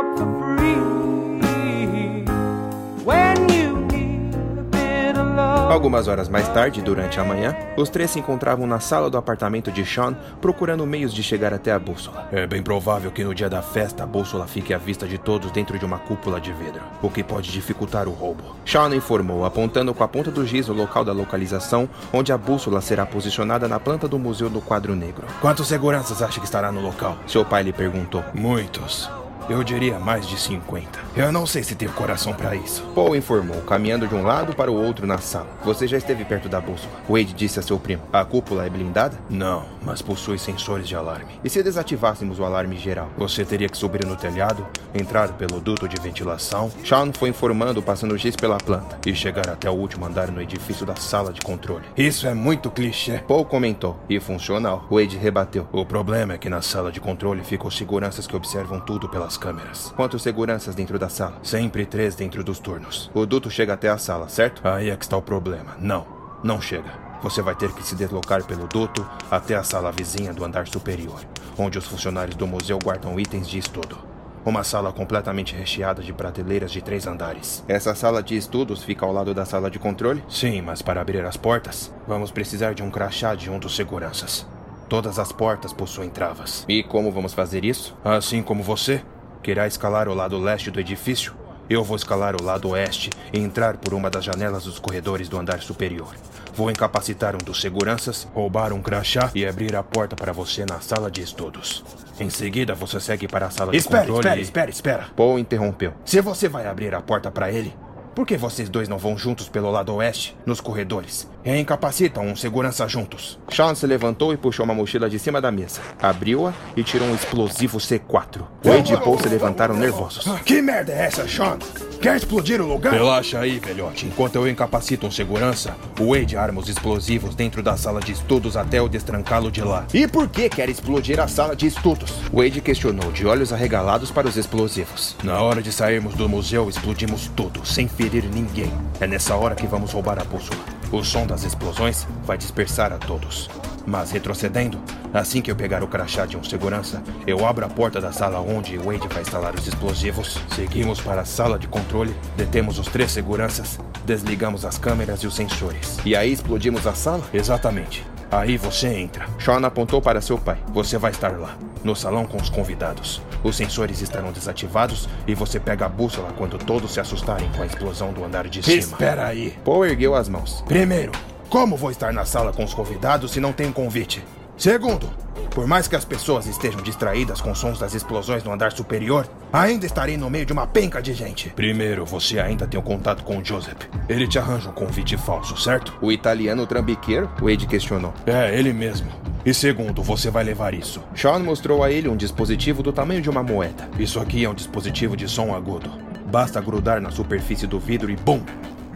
Algumas 5.78 6.08
horas 6.08 6.28
mais 6.28 6.50
tarde, 6.50 6.82
durante 6.82 7.20
a 7.20 7.24
manhã, 7.24 7.56
os 7.78 7.88
três 7.88 8.10
se 8.10 8.18
encontravam 8.18 8.66
na 8.66 8.80
sala 8.80 9.12
do 9.12 9.18
apartamento 9.18 9.72
de 9.72 9.86
Sean 9.86 10.18
procurando 10.42 10.88
meios 10.88 11.14
de 11.14 11.22
chegar 11.22 11.54
até 11.54 11.72
a 11.72 11.78
bússola. 11.78 12.28
É 12.32 12.48
bem 12.48 12.64
provável 12.64 13.12
que 13.12 13.24
no 13.24 13.32
dia 13.32 13.48
da 13.48 13.62
festa 13.62 14.04
a 14.04 14.08
bússola 14.08 14.48
fique 14.48 14.74
à 14.74 14.80
vista 14.80 15.08
de 15.08 15.20
todos 15.20 15.52
dentro 15.52 15.78
de 15.78 15.86
uma 15.86 16.00
cúpula 16.00 16.42
de 16.42 16.52
vidro, 16.52 16.82
o 17.00 17.12
que 17.12 17.24
pode 17.24 17.52
dificultar 17.52 18.08
o 18.08 18.12
roubo. 18.12 18.56
Sean 18.66 18.96
informou, 18.96 19.46
apontando 19.46 19.94
com 19.94 20.04
a 20.04 20.08
ponta 20.08 20.32
do 20.32 20.48
giz 20.48 20.68
o 20.68 20.74
local 20.74 21.06
da 21.06 21.14
localização 21.14 21.88
onde 22.12 22.34
a 22.34 22.38
bússola 22.40 22.82
será 22.82 23.06
posicionada 23.06 23.68
na 23.68 23.80
planta 23.80 24.08
do 24.08 24.18
Museu 24.18 24.50
do 24.50 24.60
Quadro 24.60 24.96
Negro. 24.96 25.28
Quantos 25.40 25.68
seguranças 25.68 26.24
acha 26.24 26.40
que 26.40 26.46
estará 26.48 26.72
no 26.72 26.82
local? 26.82 27.20
Seu 27.28 27.46
pai 27.46 27.62
lhe 27.62 27.72
perguntou. 27.72 28.24
Muitos. 28.34 29.08
Eu 29.50 29.64
diria 29.64 29.98
mais 29.98 30.28
de 30.28 30.38
50. 30.38 31.00
Eu 31.16 31.32
não 31.32 31.46
sei 31.46 31.64
se 31.64 31.74
tenho 31.74 31.94
coração 31.94 32.34
para 32.34 32.54
isso. 32.54 32.84
Paul 32.94 33.16
informou, 33.16 33.62
caminhando 33.62 34.06
de 34.06 34.14
um 34.14 34.24
lado 34.24 34.54
para 34.54 34.70
o 34.70 34.76
outro 34.76 35.08
na 35.08 35.20
sala. 35.20 35.48
Você 35.64 35.88
já 35.88 35.96
esteve 35.96 36.26
perto 36.26 36.50
da 36.50 36.60
bússola. 36.60 36.92
Wade 37.08 37.34
disse 37.34 37.58
a 37.58 37.62
seu 37.62 37.80
primo. 37.80 38.04
A 38.12 38.26
cúpula 38.26 38.66
é 38.66 38.70
blindada? 38.70 39.18
Não, 39.30 39.64
mas 39.86 40.02
possui 40.02 40.38
sensores 40.38 40.86
de 40.86 40.98
alarme. 40.98 41.40
E 41.46 41.50
se 41.50 41.64
desativássemos 41.64 42.40
o 42.40 42.44
alarme 42.44 42.76
geral? 42.78 43.10
Você 43.18 43.46
teria 43.46 43.70
que 43.70 43.78
subir 43.78 44.06
no 44.06 44.18
telhado, 44.18 44.68
entrar 44.94 45.30
pelo 45.30 45.62
duto 45.62 45.88
de 45.88 45.96
ventilação. 46.02 46.70
Sean 46.84 47.14
foi 47.14 47.30
informando, 47.30 47.82
passando 47.82 48.18
giz 48.18 48.36
pela 48.36 48.58
planta. 48.58 49.00
E 49.06 49.16
chegar 49.16 49.48
até 49.48 49.70
o 49.70 49.74
último 49.74 50.06
andar 50.06 50.30
no 50.30 50.42
edifício 50.42 50.86
da 50.86 50.98
sala 50.98 51.32
de 51.32 51.40
controle. 51.40 51.86
Isso 51.96 52.28
é 52.28 52.34
muito 52.34 52.70
clichê. 52.70 53.20
Paul 53.20 53.46
comentou. 53.46 53.98
E 54.10 54.20
funcional. 54.20 54.86
Wade 54.92 55.16
rebateu. 55.18 55.66
O 55.72 55.86
problema 55.86 56.34
é 56.34 56.38
que 56.38 56.50
na 56.50 56.62
sala 56.62 56.92
de 56.92 57.00
controle 57.00 57.46
ficam 57.46 57.72
seguranças 57.72 58.28
que 58.28 58.36
observam 58.36 58.82
tudo 58.82 59.08
pelas 59.08 59.37
câmeras. 59.38 59.94
Quantos 59.96 60.22
seguranças 60.22 60.76
dentro 60.76 60.98
da 60.98 61.10
sala? 61.10 61.38
Sempre 61.44 61.86
três 61.86 62.16
dentro 62.16 62.44
dos 62.44 62.60
turnos. 62.60 63.12
O 63.14 63.26
duto 63.26 63.50
chega 63.50 63.74
até 63.74 63.90
a 63.90 63.98
sala, 63.98 64.28
certo? 64.28 64.68
Aí 64.68 64.90
é 64.90 64.96
que 64.96 65.06
está 65.06 65.16
o 65.16 65.22
problema. 65.22 65.76
Não, 65.80 66.06
não 66.44 66.60
chega. 66.60 67.08
Você 67.22 67.42
vai 67.42 67.56
ter 67.56 67.72
que 67.72 67.84
se 67.84 67.96
deslocar 67.96 68.44
pelo 68.44 68.68
duto 68.68 69.08
até 69.30 69.56
a 69.56 69.64
sala 69.64 69.92
vizinha 69.92 70.34
do 70.34 70.46
andar 70.46 70.68
superior, 70.68 71.20
onde 71.58 71.78
os 71.78 71.88
funcionários 71.88 72.36
do 72.36 72.46
museu 72.46 72.78
guardam 72.78 73.20
itens 73.20 73.48
de 73.48 73.58
estudo. 73.58 73.98
Uma 74.46 74.64
sala 74.64 74.94
completamente 74.94 75.54
recheada 75.56 76.02
de 76.02 76.14
prateleiras 76.14 76.72
de 76.72 76.82
três 76.82 77.06
andares. 77.06 77.66
Essa 77.68 77.94
sala 77.94 78.24
de 78.24 78.38
estudos 78.38 78.84
fica 78.84 79.06
ao 79.06 79.12
lado 79.12 79.34
da 79.34 79.44
sala 79.44 79.70
de 79.70 79.78
controle? 79.78 80.24
Sim, 80.30 80.62
mas 80.62 80.82
para 80.82 81.02
abrir 81.02 81.26
as 81.26 81.36
portas, 81.36 81.94
vamos 82.08 82.32
precisar 82.32 82.74
de 82.74 82.82
um 82.82 82.90
crachá 82.90 83.36
de 83.36 83.50
um 83.50 83.60
dos 83.60 83.76
seguranças. 83.76 84.48
Todas 84.88 85.20
as 85.20 85.34
portas 85.34 85.74
possuem 85.74 86.10
travas. 86.10 86.64
E 86.70 86.82
como 86.82 87.12
vamos 87.12 87.34
fazer 87.34 87.66
isso? 87.66 87.94
Assim 88.06 88.42
como 88.42 88.64
você, 88.64 89.04
querá 89.42 89.68
escalar 89.68 90.08
o 90.08 90.14
lado 90.14 90.38
leste 90.38 90.72
do 90.72 90.80
edifício, 90.80 91.34
eu 91.70 91.84
vou 91.84 91.98
escalar 91.98 92.36
o 92.36 92.44
lado 92.44 92.70
oeste 92.70 93.10
e 93.34 93.40
entrar 93.40 93.78
por 93.78 93.94
uma 93.94 94.10
das 94.10 94.24
janelas 94.24 94.64
dos 94.64 94.80
corredores 94.80 95.28
do 95.28 95.38
andar 95.38 95.60
superior. 95.60 96.16
Vou 96.54 96.72
incapacitar 96.72 97.36
um 97.36 97.40
dos 97.40 97.62
seguranças, 97.62 98.28
roubar 98.34 98.74
um 98.74 98.82
crachá 98.82 99.30
e 99.36 99.46
abrir 99.46 99.76
a 99.76 99.84
porta 99.84 100.16
para 100.16 100.32
você 100.32 100.66
na 100.66 100.80
sala 100.80 101.12
de 101.12 101.22
estudos. 101.22 101.84
Em 102.20 102.30
seguida, 102.30 102.74
você 102.74 103.00
segue 103.00 103.28
para 103.28 103.48
a 103.48 103.52
sala 103.52 103.72
de 103.72 103.78
espera, 103.78 104.08
controle. 104.08 104.20
Espera, 104.20 104.40
e... 104.40 104.44
espera, 104.44 104.72
espera. 104.72 105.06
Paul 105.16 105.38
interrompeu. 105.38 105.94
Se 106.06 106.20
você 106.22 106.48
vai 106.48 106.66
abrir 106.66 106.96
a 106.96 107.02
porta 107.02 107.30
para 107.30 107.52
ele, 107.52 107.76
por 108.16 108.26
que 108.26 108.36
vocês 108.36 108.70
dois 108.70 108.90
não 108.90 108.98
vão 108.98 109.16
juntos 109.16 109.48
pelo 109.48 109.70
lado 109.70 109.94
oeste, 109.94 110.36
nos 110.46 110.60
corredores? 110.60 111.30
Incapacitam 111.56 112.26
um 112.26 112.36
segurança 112.36 112.86
juntos. 112.90 113.40
Sean 113.50 113.74
se 113.74 113.88
levantou 113.88 114.34
e 114.34 114.38
puxou 114.38 114.66
uma 114.66 114.74
mochila 114.74 115.10
de 115.10 115.18
cima 115.18 115.40
da 115.40 115.50
mesa. 115.50 115.80
Abriu-a 116.02 116.54
e 116.76 116.84
tirou 116.84 117.08
um 117.08 117.16
explosivo 117.16 117.78
C4. 117.78 118.42
Wade 118.64 118.94
e 118.94 118.98
Paul 118.98 119.18
se 119.18 119.30
levantaram 119.30 119.78
nervosos. 119.78 120.26
Que 120.44 120.62
merda 120.62 120.92
é 120.92 121.06
essa, 121.06 121.28
Sean? 121.28 121.58
Quer 122.02 122.18
explodir 122.18 122.62
o 122.62 122.68
lugar? 122.68 122.94
Relaxa 122.94 123.40
aí, 123.40 123.60
velhote. 123.60 124.06
Enquanto 124.06 124.36
eu 124.36 124.48
incapacito 124.48 125.08
um 125.08 125.12
segurança, 125.12 125.76
o 126.00 126.14
Wade 126.14 126.36
arma 126.36 126.60
os 126.60 126.70
explosivos 126.70 127.34
dentro 127.34 127.64
da 127.64 127.76
sala 127.78 128.00
de 128.00 128.12
estudos 128.12 128.56
até 128.56 128.80
eu 128.80 128.88
destrancá-lo 128.88 129.50
de 129.50 129.62
lá. 129.62 129.86
E 129.94 130.08
por 130.08 130.28
que 130.28 130.50
quer 130.50 130.70
explodir 130.70 131.20
a 131.20 131.28
sala 131.28 131.56
de 131.56 131.66
estudos? 131.66 132.14
Wade 132.32 132.62
questionou, 132.62 133.12
de 133.12 133.26
olhos 133.26 133.52
arregalados 133.52 134.12
para 134.12 134.28
os 134.28 134.38
explosivos. 134.38 135.16
Na 135.24 135.42
hora 135.42 135.62
de 135.62 135.72
sairmos 135.72 136.14
do 136.14 136.30
museu, 136.30 136.70
explodimos 136.70 137.32
tudo, 137.36 137.66
sem 137.66 137.88
ferir 137.88 138.26
ninguém. 138.26 138.72
É 139.00 139.08
nessa 139.08 139.36
hora 139.36 139.56
que 139.56 139.66
vamos 139.66 139.92
roubar 139.92 140.20
a 140.20 140.24
bússola. 140.24 140.77
O 140.92 141.04
som 141.04 141.28
das 141.28 141.44
explosões 141.44 142.08
vai 142.24 142.38
dispersar 142.38 142.94
a 142.94 142.98
todos. 142.98 143.50
Mas 143.86 144.12
retrocedendo, 144.12 144.80
assim 145.14 145.42
que 145.42 145.50
eu 145.50 145.56
pegar 145.56 145.84
o 145.84 145.88
crachá 145.88 146.26
de 146.26 146.38
um 146.38 146.44
segurança, 146.44 147.02
eu 147.26 147.46
abro 147.46 147.66
a 147.66 147.70
porta 147.70 148.02
da 148.02 148.12
sala 148.12 148.40
onde 148.40 148.78
Wade 148.78 149.08
vai 149.08 149.22
instalar 149.22 149.56
os 149.56 149.68
explosivos, 149.68 150.38
seguimos 150.56 151.00
para 151.00 151.22
a 151.22 151.26
sala 151.26 151.58
de 151.58 151.68
controle, 151.68 152.16
detemos 152.36 152.80
os 152.80 152.88
três 152.88 153.12
seguranças, 153.12 153.80
desligamos 154.06 154.66
as 154.66 154.78
câmeras 154.78 155.22
e 155.22 155.28
os 155.28 155.36
sensores. 155.36 155.98
E 156.06 156.16
aí 156.16 156.32
explodimos 156.32 156.86
a 156.88 156.94
sala? 156.94 157.24
Exatamente. 157.34 158.06
Aí 158.32 158.58
você 158.58 158.88
entra. 158.88 159.26
Sean 159.40 159.66
apontou 159.66 160.02
para 160.02 160.22
seu 160.22 160.38
pai. 160.38 160.58
Você 160.74 160.98
vai 160.98 161.12
estar 161.12 161.38
lá, 161.38 161.58
no 161.84 161.96
salão 161.96 162.26
com 162.26 162.38
os 162.38 162.50
convidados. 162.50 163.22
Os 163.44 163.56
sensores 163.56 164.02
estarão 164.02 164.32
desativados 164.32 165.08
e 165.26 165.34
você 165.34 165.60
pega 165.60 165.86
a 165.86 165.90
bússola 165.90 166.34
quando 166.38 166.58
todos 166.58 166.92
se 166.92 167.00
assustarem 167.00 167.50
com 167.56 167.62
a 167.62 167.66
explosão 167.66 168.12
do 168.12 168.24
andar 168.24 168.48
de 168.48 168.62
cima. 168.62 168.78
Espera 168.78 169.28
aí. 169.28 169.58
Paul 169.64 169.86
ergueu 169.86 170.16
as 170.16 170.28
mãos. 170.28 170.64
Primeiro, 170.68 171.12
como 171.50 171.78
vou 171.78 171.92
estar 171.92 172.12
na 172.12 172.26
sala 172.26 172.52
com 172.52 172.64
os 172.64 172.74
convidados 172.74 173.32
se 173.32 173.40
não 173.40 173.54
tem 173.54 173.72
convite? 173.72 174.24
Segundo, 174.58 175.10
por 175.58 175.66
mais 175.66 175.88
que 175.88 175.96
as 175.96 176.06
pessoas 176.06 176.46
estejam 176.46 176.84
distraídas 176.84 177.42
com 177.42 177.56
sons 177.56 177.80
das 177.80 177.96
explosões 177.96 178.44
no 178.44 178.54
andar 178.54 178.72
superior, 178.72 179.28
ainda 179.52 179.88
estarei 179.88 180.16
no 180.16 180.30
meio 180.30 180.46
de 180.46 180.54
uma 180.54 180.68
penca 180.68 181.02
de 181.02 181.16
gente. 181.16 181.50
Primeiro, 181.50 182.06
você 182.06 182.40
ainda 182.40 182.68
tem 182.68 182.80
um 182.80 182.84
contato 182.84 183.24
com 183.24 183.40
o 183.40 183.44
Joseph. 183.44 183.88
Ele 184.08 184.28
te 184.28 184.38
arranja 184.38 184.70
um 184.70 184.72
convite 184.72 185.18
falso, 185.18 185.58
certo? 185.58 185.98
O 186.00 186.12
italiano 186.12 186.68
trambiqueiro? 186.68 187.28
Wade 187.42 187.66
questionou. 187.66 188.14
É, 188.28 188.56
ele 188.56 188.72
mesmo. 188.72 189.08
E 189.44 189.52
segundo, 189.52 190.04
você 190.04 190.30
vai 190.30 190.44
levar 190.44 190.76
isso. 190.76 191.02
Sean 191.16 191.40
mostrou 191.40 191.84
a 191.84 191.92
ele 191.92 192.08
um 192.08 192.16
dispositivo 192.16 192.84
do 192.84 192.94
tamanho 192.94 193.24
de 193.24 193.30
uma 193.32 193.42
moeda. 193.42 193.90
Isso 193.98 194.20
aqui 194.20 194.46
é 194.46 194.50
um 194.50 194.54
dispositivo 194.54 195.18
de 195.18 195.28
som 195.28 195.56
agudo. 195.56 195.90
Basta 196.28 196.62
grudar 196.62 197.02
na 197.02 197.10
superfície 197.10 197.66
do 197.66 197.80
vidro 197.80 198.12
e 198.12 198.16
bum! 198.16 198.44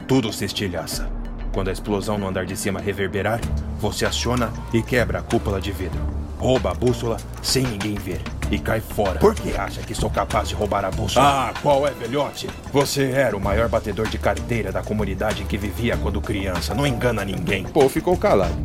Tudo 0.08 0.32
se 0.32 0.46
estilhaça. 0.46 1.10
Quando 1.56 1.70
a 1.70 1.74
explosão 1.74 2.20
no 2.20 2.28
andar 2.28 2.46
de 2.46 2.56
cima 2.56 2.80
reverberar, 2.80 3.42
você 3.80 4.06
aciona 4.06 4.54
e 4.72 4.84
quebra 4.84 5.18
a 5.18 5.24
cúpula 5.24 5.60
de 5.60 5.72
vidro. 5.72 6.21
Rouba 6.42 6.72
a 6.72 6.74
bússola 6.74 7.18
sem 7.44 7.62
ninguém 7.62 7.94
ver 7.94 8.20
e 8.50 8.58
cai 8.58 8.82
fora. 8.82 9.20
Por 9.20 9.36
que 9.36 9.56
acha 9.56 9.80
que 9.82 9.94
sou 9.94 10.10
capaz 10.10 10.50
de 10.50 10.56
roubar 10.56 10.84
a 10.84 10.90
bússola? 10.90 11.24
Ah, 11.24 11.54
qual 11.62 11.86
é, 11.88 11.92
velhote? 11.92 12.50
Você 12.74 13.12
era 13.12 13.38
o 13.38 13.40
maior 13.40 13.70
batedor 13.70 14.08
de 14.08 14.18
carteira 14.18 14.72
da 14.72 14.82
comunidade 14.82 15.44
em 15.44 15.46
que 15.46 15.56
vivia 15.56 15.96
quando 15.98 16.20
criança. 16.20 16.74
Não 16.74 16.88
engana 16.88 17.24
ninguém. 17.24 17.64
Paul 17.66 17.88
ficou 17.88 18.18
calado, 18.18 18.56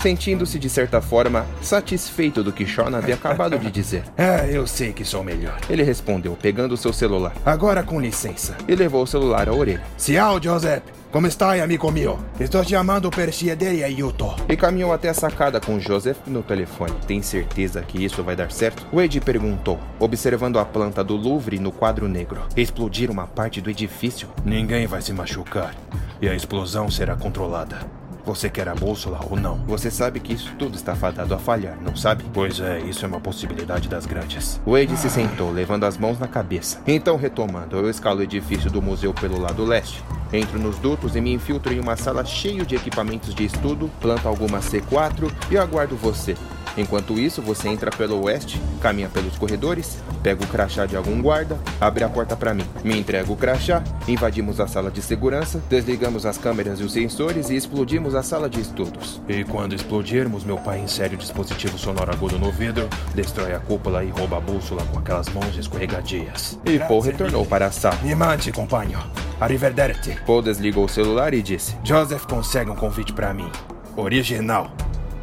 sentindo-se 0.00 0.58
de 0.58 0.70
certa 0.70 1.02
forma 1.02 1.44
satisfeito 1.60 2.42
do 2.42 2.52
que 2.52 2.66
Sean 2.66 2.96
havia 2.96 3.14
acabado 3.14 3.58
de 3.58 3.70
dizer. 3.70 4.02
É, 4.16 4.48
eu 4.50 4.66
sei 4.66 4.94
que 4.94 5.04
sou 5.04 5.22
melhor. 5.22 5.58
Ele 5.68 5.82
respondeu, 5.82 6.36
pegando 6.40 6.74
seu 6.74 6.90
celular. 6.92 7.34
Agora 7.44 7.82
com 7.82 8.00
licença. 8.00 8.56
E 8.66 8.74
levou 8.74 9.02
o 9.02 9.06
celular 9.06 9.46
à 9.46 9.52
orelha. 9.52 9.82
Ciao, 9.98 10.42
Joseph. 10.42 10.82
Como 11.16 11.26
está, 11.26 11.54
amigo 11.64 11.90
meu? 11.90 12.18
Estou 12.38 12.62
chamando 12.62 13.10
per 13.10 13.32
chiedere 13.32 13.82
aiuto. 13.82 14.36
E 14.50 14.54
caminhou 14.54 14.92
até 14.92 15.08
a 15.08 15.14
sacada 15.14 15.58
com 15.58 15.80
Joseph 15.80 16.18
no 16.26 16.42
telefone. 16.42 16.92
Tem 17.06 17.22
certeza 17.22 17.80
que 17.80 18.04
isso 18.04 18.22
vai 18.22 18.36
dar 18.36 18.52
certo? 18.52 18.86
Wade 18.92 19.18
perguntou, 19.18 19.80
observando 19.98 20.58
a 20.58 20.64
planta 20.66 21.02
do 21.02 21.16
Louvre 21.16 21.58
no 21.58 21.72
quadro 21.72 22.06
negro. 22.06 22.42
Explodir 22.54 23.10
uma 23.10 23.26
parte 23.26 23.62
do 23.62 23.70
edifício? 23.70 24.28
Ninguém 24.44 24.86
vai 24.86 25.00
se 25.00 25.14
machucar. 25.14 25.74
E 26.20 26.28
a 26.28 26.34
explosão 26.34 26.90
será 26.90 27.16
controlada. 27.16 27.78
Você 28.26 28.50
quer 28.50 28.68
a 28.68 28.74
bússola 28.74 29.20
ou 29.30 29.36
não? 29.36 29.58
Você 29.68 29.88
sabe 29.88 30.18
que 30.18 30.32
isso 30.32 30.52
tudo 30.58 30.74
está 30.74 30.96
fadado 30.96 31.32
a 31.32 31.38
falhar, 31.38 31.78
não 31.80 31.94
sabe? 31.94 32.24
Pois 32.34 32.58
é, 32.58 32.80
isso 32.80 33.04
é 33.04 33.08
uma 33.08 33.20
possibilidade 33.20 33.88
das 33.88 34.04
grandes. 34.04 34.60
Wade 34.66 34.96
se 34.96 35.08
sentou, 35.08 35.52
levando 35.52 35.84
as 35.84 35.96
mãos 35.96 36.18
na 36.18 36.26
cabeça. 36.26 36.82
Então, 36.88 37.16
retomando, 37.16 37.76
eu 37.76 37.88
escalo 37.88 38.18
o 38.18 38.22
edifício 38.24 38.68
do 38.68 38.82
museu 38.82 39.14
pelo 39.14 39.40
lado 39.40 39.64
leste. 39.64 40.02
Entro 40.32 40.58
nos 40.58 40.76
dutos 40.80 41.14
e 41.14 41.20
me 41.20 41.32
infiltro 41.32 41.72
em 41.72 41.78
uma 41.78 41.94
sala 41.94 42.24
cheia 42.24 42.66
de 42.66 42.74
equipamentos 42.74 43.32
de 43.32 43.44
estudo, 43.44 43.88
planto 44.00 44.26
alguma 44.26 44.58
C4 44.58 45.30
e 45.48 45.56
aguardo 45.56 45.94
você. 45.94 46.36
Enquanto 46.76 47.18
isso, 47.18 47.40
você 47.40 47.68
entra 47.68 47.90
pelo 47.90 48.24
oeste, 48.24 48.60
caminha 48.80 49.08
pelos 49.08 49.38
corredores, 49.38 49.98
pega 50.22 50.42
o 50.44 50.46
crachá 50.46 50.86
de 50.86 50.96
algum 50.96 51.20
guarda, 51.22 51.58
abre 51.80 52.04
a 52.04 52.08
porta 52.08 52.36
para 52.36 52.52
mim, 52.54 52.64
me 52.84 52.98
entrega 52.98 53.30
o 53.32 53.36
crachá, 53.36 53.82
invadimos 54.06 54.60
a 54.60 54.66
sala 54.66 54.90
de 54.90 55.00
segurança, 55.00 55.62
desligamos 55.68 56.26
as 56.26 56.38
câmeras 56.38 56.80
e 56.80 56.82
os 56.82 56.92
sensores 56.92 57.50
e 57.50 57.56
explodimos 57.56 58.14
a 58.14 58.22
sala 58.22 58.48
de 58.48 58.60
estudos. 58.60 59.20
E 59.28 59.44
quando 59.44 59.74
explodirmos, 59.74 60.44
meu 60.44 60.58
pai 60.58 60.80
insere 60.80 61.14
o 61.14 61.18
dispositivo 61.18 61.78
sonoro 61.78 62.12
agudo 62.12 62.38
no 62.38 62.50
vidro, 62.50 62.88
destrói 63.14 63.54
a 63.54 63.60
cúpula 63.60 64.04
e 64.04 64.10
rouba 64.10 64.36
a 64.36 64.40
bússola 64.40 64.84
com 64.92 64.98
aquelas 64.98 65.28
mãos 65.30 65.56
escorregadias. 65.56 66.58
E 66.64 66.78
Paul 66.78 67.00
retornou 67.00 67.44
para 67.46 67.66
a 67.66 67.70
sala. 67.70 67.96
Me 68.02 68.14
mande, 68.14 68.52
companheiro. 68.52 69.02
Arrivederci. 69.40 70.16
Paul 70.26 70.42
desligou 70.42 70.84
o 70.84 70.88
celular 70.88 71.34
e 71.34 71.42
disse: 71.42 71.76
Joseph 71.84 72.24
consegue 72.26 72.70
um 72.70 72.76
convite 72.76 73.12
para 73.12 73.34
mim. 73.34 73.50
Original. 73.96 74.70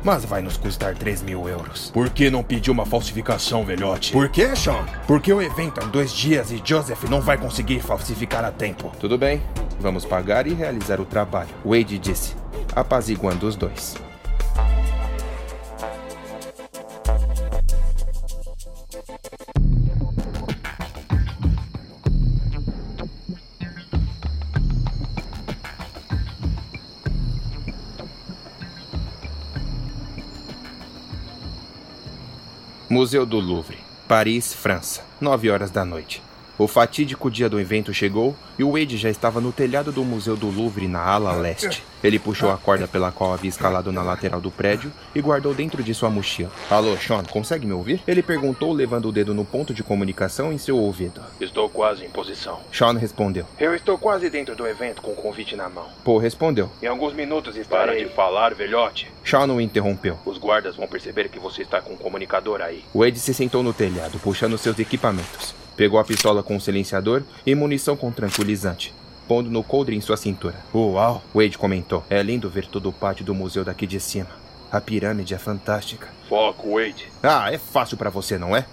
Mas 0.04 0.26
vai 0.26 0.42
nos 0.42 0.58
custar 0.58 0.96
3 0.96 1.22
mil 1.24 1.48
euros. 1.48 1.90
Por 1.92 2.10
que 2.10 2.30
não 2.30 2.44
pediu 2.44 2.74
uma 2.74 2.86
falsificação, 2.86 3.64
velhote? 3.64 4.12
Por 4.12 4.28
que, 4.30 4.56
Sean? 4.56 4.86
Porque 5.08 5.32
o 5.32 5.42
evento 5.42 5.80
é 5.80 5.86
em 5.86 5.88
dois 5.88 6.12
dias 6.12 6.52
e 6.52 6.62
Joseph 6.64 7.04
não 7.10 7.22
vai 7.22 7.38
conseguir 7.38 7.80
falsificar 7.80 8.44
a 8.44 8.52
tempo. 8.52 8.92
Tudo 9.00 9.18
bem, 9.18 9.42
vamos 9.80 10.06
pagar 10.06 10.46
e 10.46 10.54
realizar 10.54 11.00
o 11.00 11.06
trabalho. 11.06 11.50
Wade 11.66 11.98
disse. 11.98 12.36
apaziguando 12.76 13.48
os 13.48 13.56
dois. 13.56 13.96
Museu 32.94 33.26
do 33.26 33.40
Louvre, 33.40 33.80
Paris, 34.08 34.54
França, 34.54 35.02
9 35.20 35.50
horas 35.50 35.72
da 35.72 35.84
noite. 35.84 36.22
O 36.56 36.68
fatídico 36.68 37.32
dia 37.32 37.50
do 37.50 37.60
evento 37.60 37.92
chegou 37.92 38.36
e 38.60 38.64
o 38.64 38.74
Wade 38.74 38.96
já 38.96 39.10
estava 39.10 39.42
no 39.42 39.52
telhado 39.52 39.92
do 39.92 40.06
Museu 40.06 40.38
do 40.38 40.52
Louvre, 40.52 40.88
na 40.88 41.02
ala 41.02 41.34
leste. 41.34 41.84
Ele 42.04 42.20
puxou 42.20 42.52
a 42.52 42.58
corda 42.58 42.88
pela 42.88 43.12
qual 43.12 43.34
havia 43.34 43.50
escalado 43.50 43.92
na 43.92 44.04
lateral 44.04 44.40
do 44.40 44.52
prédio 44.52 44.92
e 45.16 45.22
guardou 45.22 45.52
dentro 45.56 45.82
de 45.82 45.96
sua 45.96 46.12
mochila. 46.12 46.52
Alô, 46.70 46.96
Sean, 46.96 47.24
consegue 47.24 47.66
me 47.66 47.74
ouvir? 47.74 48.04
Ele 48.08 48.22
perguntou, 48.22 48.72
levando 48.72 49.08
o 49.08 49.12
dedo 49.12 49.34
no 49.34 49.44
ponto 49.44 49.74
de 49.74 49.82
comunicação 49.82 50.54
em 50.54 50.60
seu 50.60 50.78
ouvido. 50.78 51.22
Estou 51.42 51.68
quase 51.70 52.06
em 52.06 52.10
posição. 52.10 52.60
Sean 52.72 53.00
respondeu. 53.00 53.48
Eu 53.60 53.74
estou 53.74 53.98
quase 53.98 54.30
dentro 54.30 54.56
do 54.56 54.68
evento 54.68 55.02
com 55.02 55.12
o 55.12 55.16
convite 55.16 55.56
na 55.56 55.68
mão. 55.68 55.88
Paul 56.04 56.20
respondeu. 56.20 56.70
Em 56.84 56.88
alguns 56.88 57.14
minutos 57.14 57.56
estarei... 57.56 57.96
Para 57.96 58.08
de 58.08 58.14
falar, 58.14 58.54
velhote. 58.54 59.10
Sean 59.26 59.52
o 59.52 59.60
interrompeu. 59.60 60.20
Os 60.24 60.38
guardas 60.38 60.76
vão 60.76 60.88
perceber 60.88 61.30
que 61.30 61.40
você 61.40 61.64
está 61.64 61.82
com 61.82 61.94
um 61.94 61.98
comunicador 61.98 62.62
aí. 62.62 62.86
Wade 62.94 63.18
se 63.18 63.34
sentou 63.34 63.64
no 63.64 63.74
telhado, 63.74 64.20
puxando 64.20 64.56
seus 64.58 64.78
equipamentos. 64.78 65.63
Pegou 65.76 66.00
a 66.00 66.04
pistola 66.04 66.44
com 66.44 66.56
o 66.56 66.62
silenciador 66.62 67.24
e 67.46 67.56
munição 67.56 67.98
com 67.98 68.12
tranquilizante, 68.12 68.94
pondo 69.28 69.50
no 69.50 69.64
coldre 69.64 69.96
em 69.96 70.02
sua 70.02 70.18
cintura. 70.18 70.56
Uau! 70.74 71.24
Wade 71.34 71.58
comentou. 71.58 72.04
É 72.10 72.22
lindo 72.22 72.50
ver 72.50 72.68
todo 72.68 72.90
o 72.90 72.94
pátio 72.94 73.26
do 73.26 73.34
museu 73.34 73.66
daqui 73.66 73.88
de 73.88 74.00
cima. 74.00 74.30
A 74.72 74.80
pirâmide 74.80 75.34
é 75.34 75.38
fantástica. 75.38 76.08
Foco, 76.30 76.76
Wade. 76.76 77.08
Ah, 77.22 77.52
é 77.52 77.58
fácil 77.58 77.98
para 77.98 78.10
você, 78.10 78.38
não 78.38 78.56
é? 78.56 78.66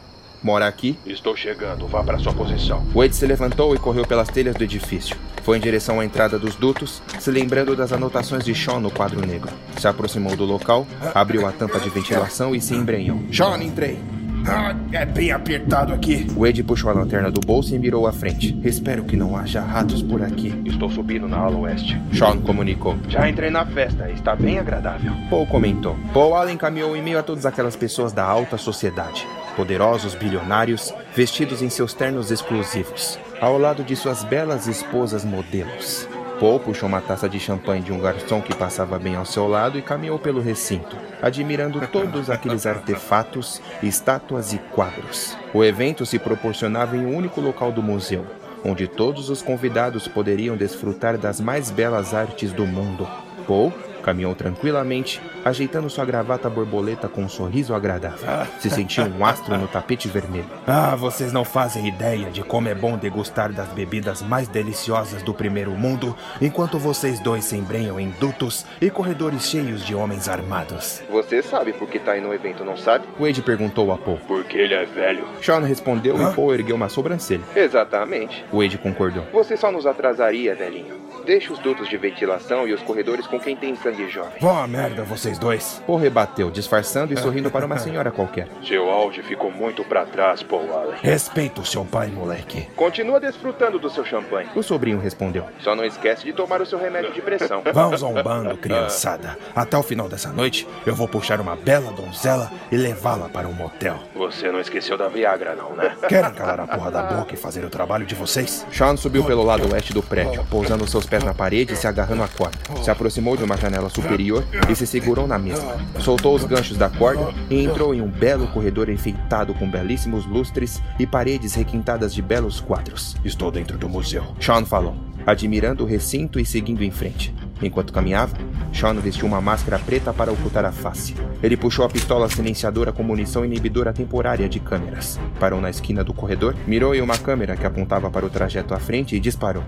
Mora 0.43 0.67
aqui? 0.67 0.99
Estou 1.05 1.37
chegando. 1.37 1.87
Vá 1.87 2.03
para 2.03 2.19
sua 2.19 2.33
posição. 2.33 2.83
Wade 2.95 3.15
se 3.15 3.27
levantou 3.27 3.75
e 3.75 3.79
correu 3.79 4.07
pelas 4.07 4.29
telhas 4.29 4.55
do 4.55 4.65
edifício. 4.65 5.17
Foi 5.43 5.59
em 5.59 5.61
direção 5.61 6.01
à 6.01 6.05
entrada 6.05 6.39
dos 6.39 6.55
dutos, 6.55 7.03
se 7.19 7.31
lembrando 7.31 7.77
das 7.77 7.93
anotações 7.93 8.45
de 8.45 8.55
Sean 8.55 8.81
no 8.81 8.91
quadro 8.91 9.27
negro. 9.27 9.53
Se 9.79 9.87
aproximou 9.87 10.35
do 10.37 10.45
local, 10.45 10.87
abriu 11.15 11.47
a 11.47 11.53
tampa 11.53 11.79
de 11.79 11.91
ventilação 11.91 12.55
e 12.55 12.61
se 12.61 12.75
embrenhou. 12.75 13.21
Sean, 13.31 13.63
entrei! 13.63 13.99
Ah, 14.47 14.75
é 14.93 15.05
bem 15.05 15.31
apertado 15.31 15.93
aqui. 15.93 16.27
Wade 16.37 16.63
puxou 16.63 16.91
a 16.91 16.95
lanterna 16.95 17.31
do 17.31 17.41
bolso 17.41 17.75
e 17.75 17.79
mirou 17.79 18.07
à 18.07 18.13
frente. 18.13 18.59
Espero 18.65 19.05
que 19.05 19.17
não 19.17 19.37
haja 19.37 19.61
ratos 19.61 20.03
por 20.03 20.23
aqui. 20.23 20.55
Estou 20.65 20.91
subindo 20.91 21.29
na 21.29 21.39
ala 21.39 21.57
oeste. 21.57 22.01
Sean 22.13 22.39
comunicou. 22.41 22.97
Já 23.09 23.29
entrei 23.29 23.51
na 23.51 23.65
festa, 23.67 24.11
está 24.11 24.35
bem 24.35 24.59
agradável. 24.59 25.13
Paul 25.29 25.47
comentou. 25.47 25.97
Paul 26.13 26.35
Allen 26.35 26.57
caminhou 26.57 26.97
em 26.97 27.03
meio 27.03 27.19
a 27.19 27.23
todas 27.23 27.47
aquelas 27.47 27.77
pessoas 27.77 28.13
da 28.13 28.25
alta 28.25 28.57
sociedade. 28.57 29.27
Poderosos 29.57 30.15
bilionários, 30.15 30.95
vestidos 31.15 31.63
em 31.63 31.69
seus 31.69 31.93
ternos 31.93 32.31
exclusivos. 32.31 33.19
Ao 33.41 33.59
lado 33.59 33.83
de 33.83 33.97
suas 33.97 34.25
belas 34.25 34.67
esposas 34.67 35.25
modelos. 35.25 36.09
Paul 36.41 36.59
puxou 36.59 36.89
uma 36.89 37.03
taça 37.03 37.29
de 37.29 37.39
champanhe 37.39 37.83
de 37.83 37.93
um 37.93 38.01
garçom 38.01 38.41
que 38.41 38.55
passava 38.55 38.99
bem 38.99 39.15
ao 39.15 39.27
seu 39.27 39.47
lado 39.47 39.79
e 39.79 39.83
caminhou 39.83 40.19
pelo 40.19 40.41
recinto, 40.41 40.97
admirando 41.21 41.87
todos 41.89 42.31
aqueles 42.31 42.65
artefatos, 42.65 43.61
estátuas 43.83 44.55
e 44.55 44.59
quadros. 44.59 45.37
O 45.53 45.63
evento 45.63 46.07
se 46.07 46.19
proporcionava 46.19 46.97
em 46.97 47.05
um 47.05 47.15
único 47.15 47.43
local 47.43 47.71
do 47.71 47.83
museu, 47.83 48.25
onde 48.65 48.89
todos 48.89 49.29
os 49.29 49.43
convidados 49.43 50.09
poderiam 50.09 50.57
desfrutar 50.57 51.19
das 51.19 51.43
mais 51.43 51.71
belas 51.71 52.15
artes 52.15 52.55
do 52.55 52.67
mundo. 52.67 53.07
Paul 53.47 53.71
Caminhou 54.03 54.35
tranquilamente, 54.35 55.21
ajeitando 55.45 55.91
sua 55.91 56.05
gravata 56.05 56.49
borboleta 56.49 57.09
com 57.09 57.23
um 57.23 57.29
sorriso 57.29 57.75
agradável. 57.75 58.27
Se 58.59 58.71
sentiu 58.71 59.05
um 59.05 59.25
astro 59.25 59.57
no 59.57 59.69
tapete 59.69 60.09
vermelho. 60.09 60.47
Ah, 60.67 60.97
vocês 60.97 61.33
não 61.33 61.45
fazem 61.45 61.87
ideia 61.89 62.31
de 62.31 62.43
como 62.43 62.69
é 62.69 62.75
bom 62.75 62.97
degustar 62.97 63.53
das 63.53 63.69
bebidas 63.69 64.23
mais 64.23 64.49
deliciosas 64.49 65.23
do 65.23 65.35
primeiro 65.35 65.71
mundo, 65.73 66.17
enquanto 66.41 66.79
vocês 66.79 67.21
dois 67.21 67.45
se 67.45 67.57
embrenham 67.57 67.99
em 68.01 68.11
dutos 68.21 68.65
e 68.81 68.91
corredores 68.91 69.49
cheios 69.49 69.85
de 69.85 69.95
homens 69.95 70.29
armados. 70.29 71.03
Você 71.11 71.43
sabe 71.43 71.73
por 71.73 71.89
que 71.89 71.99
tá 71.99 72.13
aí 72.13 72.21
no 72.21 72.33
evento, 72.33 72.65
não 72.65 72.77
sabe? 72.77 73.07
Wade 73.19 73.43
perguntou 73.43 73.93
a 73.93 73.99
Paul. 73.99 74.19
Porque 74.27 74.57
ele 74.57 74.75
é 74.75 74.85
velho. 74.85 75.27
Sean 75.43 75.61
respondeu 75.61 76.17
Hã? 76.17 76.31
e 76.31 76.35
Paul 76.35 76.55
ergueu 76.55 76.77
uma 76.77 76.89
sobrancelha. 76.89 77.43
Exatamente. 77.55 78.45
Wade 78.53 78.79
concordou. 78.79 79.25
Você 79.33 79.57
só 79.57 79.71
nos 79.71 79.87
atrasaria, 79.87 80.55
velhinho. 80.55 81.01
Deixe 81.25 81.53
os 81.53 81.59
dutos 81.59 81.89
de 81.89 81.97
ventilação 81.97 82.67
e 82.67 82.73
os 82.73 82.83
corredores 82.83 83.27
com 83.27 83.39
quem 83.39 83.55
tem 83.55 83.75
sangue 83.91 84.09
jovem. 84.09 84.33
Vó 84.41 84.67
merda, 84.67 85.03
vocês 85.03 85.39
dois. 85.39 85.83
Paul 85.87 85.99
rebateu, 85.99 86.51
disfarçando 86.51 87.13
e 87.13 87.17
sorrindo 87.17 87.51
para 87.51 87.67
uma 87.67 87.79
senhora 87.79 88.11
qualquer. 88.11 88.49
Seu 88.67 88.89
auge 88.91 89.23
ficou 89.23 89.51
muito 89.51 89.85
para 89.85 90.05
trás, 90.07 90.43
Paul 90.43 90.73
Allen. 90.73 90.99
Respeita 91.03 91.61
o 91.61 91.67
seu 91.67 91.85
pai, 91.85 92.09
moleque. 92.09 92.69
Continua 92.77 93.21
desfrutando 93.21 93.79
do 93.79 93.91
seu 93.91 94.05
champanhe. 94.05 94.49
O 94.55 94.63
sobrinho 94.63 94.99
respondeu. 94.99 95.47
Só 95.61 95.75
não 95.75 95.85
esquece 95.85 96.25
de 96.25 96.33
tomar 96.33 96.61
o 96.61 96.67
seu 96.67 96.79
remédio 96.79 97.13
de 97.13 97.21
pressão. 97.21 97.63
Vamos 97.73 98.01
zombando, 98.01 98.57
criançada. 98.57 99.37
Até 99.55 99.77
o 99.77 99.83
final 99.83 100.09
dessa 100.09 100.31
noite, 100.31 100.67
eu 100.87 100.95
vou 100.95 101.09
puxar 101.09 101.41
uma 101.41 101.57
bela 101.57 101.93
donzela 101.93 102.51
e 102.71 102.77
levá-la 102.77 103.29
para 103.29 103.49
um 103.49 103.53
motel. 103.53 103.99
Você 104.15 104.51
não 104.51 104.61
esqueceu 104.61 104.97
da 104.97 105.09
Viagra, 105.09 105.55
não, 105.55 105.75
né? 105.75 105.97
Querem 106.09 106.33
calar 106.33 106.61
a 106.61 106.67
porra 106.67 106.91
da 106.91 107.03
boca 107.03 107.35
e 107.35 107.37
fazer 107.37 107.65
o 107.65 107.71
trabalho 107.71 108.07
de 108.07 108.15
vocês? 108.15 108.67
Sean 108.73 108.97
subiu 108.97 109.25
pelo 109.25 109.43
lado 109.43 109.71
oeste 109.73 109.93
do 109.93 110.03
prédio, 110.03 110.45
pousando 110.51 110.87
seus 110.87 111.07
pés 111.07 111.25
na 111.25 111.35
parede 111.35 111.73
e 111.73 111.77
se 111.77 111.87
agarrando 111.87 112.23
à 112.23 112.29
corda. 112.29 112.59
Se 112.83 112.91
aproximou 112.91 113.37
de 113.37 113.45
uma 113.45 113.57
janela 113.57 113.80
superior 113.89 114.45
e 114.69 114.75
se 114.75 114.87
segurou 114.87 115.27
na 115.27 115.39
mesma. 115.39 115.77
Soltou 116.01 116.35
os 116.35 116.45
ganchos 116.45 116.77
da 116.77 116.91
corda 116.91 117.33
e 117.49 117.65
entrou 117.65 117.95
em 117.95 118.01
um 118.01 118.09
belo 118.09 118.47
corredor 118.49 118.89
enfeitado 118.89 119.55
com 119.55 119.71
belíssimos 119.71 120.27
lustres 120.27 120.83
e 120.99 121.07
paredes 121.07 121.55
requintadas 121.55 122.13
de 122.13 122.21
belos 122.21 122.61
quadros. 122.61 123.17
Estou 123.25 123.51
dentro 123.51 123.79
do 123.79 123.89
museu. 123.89 124.25
Sean 124.41 124.65
falou, 124.65 124.97
admirando 125.27 125.85
o 125.85 125.87
recinto 125.87 126.39
e 126.39 126.45
seguindo 126.45 126.83
em 126.83 126.91
frente. 126.91 127.35
Enquanto 127.63 127.93
caminhava, 127.93 128.37
Sean 128.73 128.95
vestiu 128.95 129.27
uma 129.27 129.41
máscara 129.41 129.79
preta 129.79 130.13
para 130.13 130.33
ocultar 130.33 130.65
a 130.65 130.73
face. 130.73 131.15
Ele 131.43 131.57
puxou 131.57 131.85
a 131.85 131.89
pistola 131.89 132.29
silenciadora 132.29 132.93
com 132.93 133.03
munição 133.03 133.45
inibidora 133.45 133.93
temporária 133.93 134.49
de 134.49 134.61
câmeras. 134.61 135.21
Parou 135.39 135.61
na 135.61 135.71
esquina 135.71 136.03
do 136.03 136.15
corredor, 136.15 136.55
mirou 136.67 136.95
em 136.95 137.01
uma 137.01 137.19
câmera 137.19 137.57
que 137.57 137.67
apontava 137.67 138.11
para 138.11 138.25
o 138.25 138.31
trajeto 138.31 138.75
à 138.75 138.79
frente 138.79 139.15
e 139.15 139.21
disparou. 139.21 139.65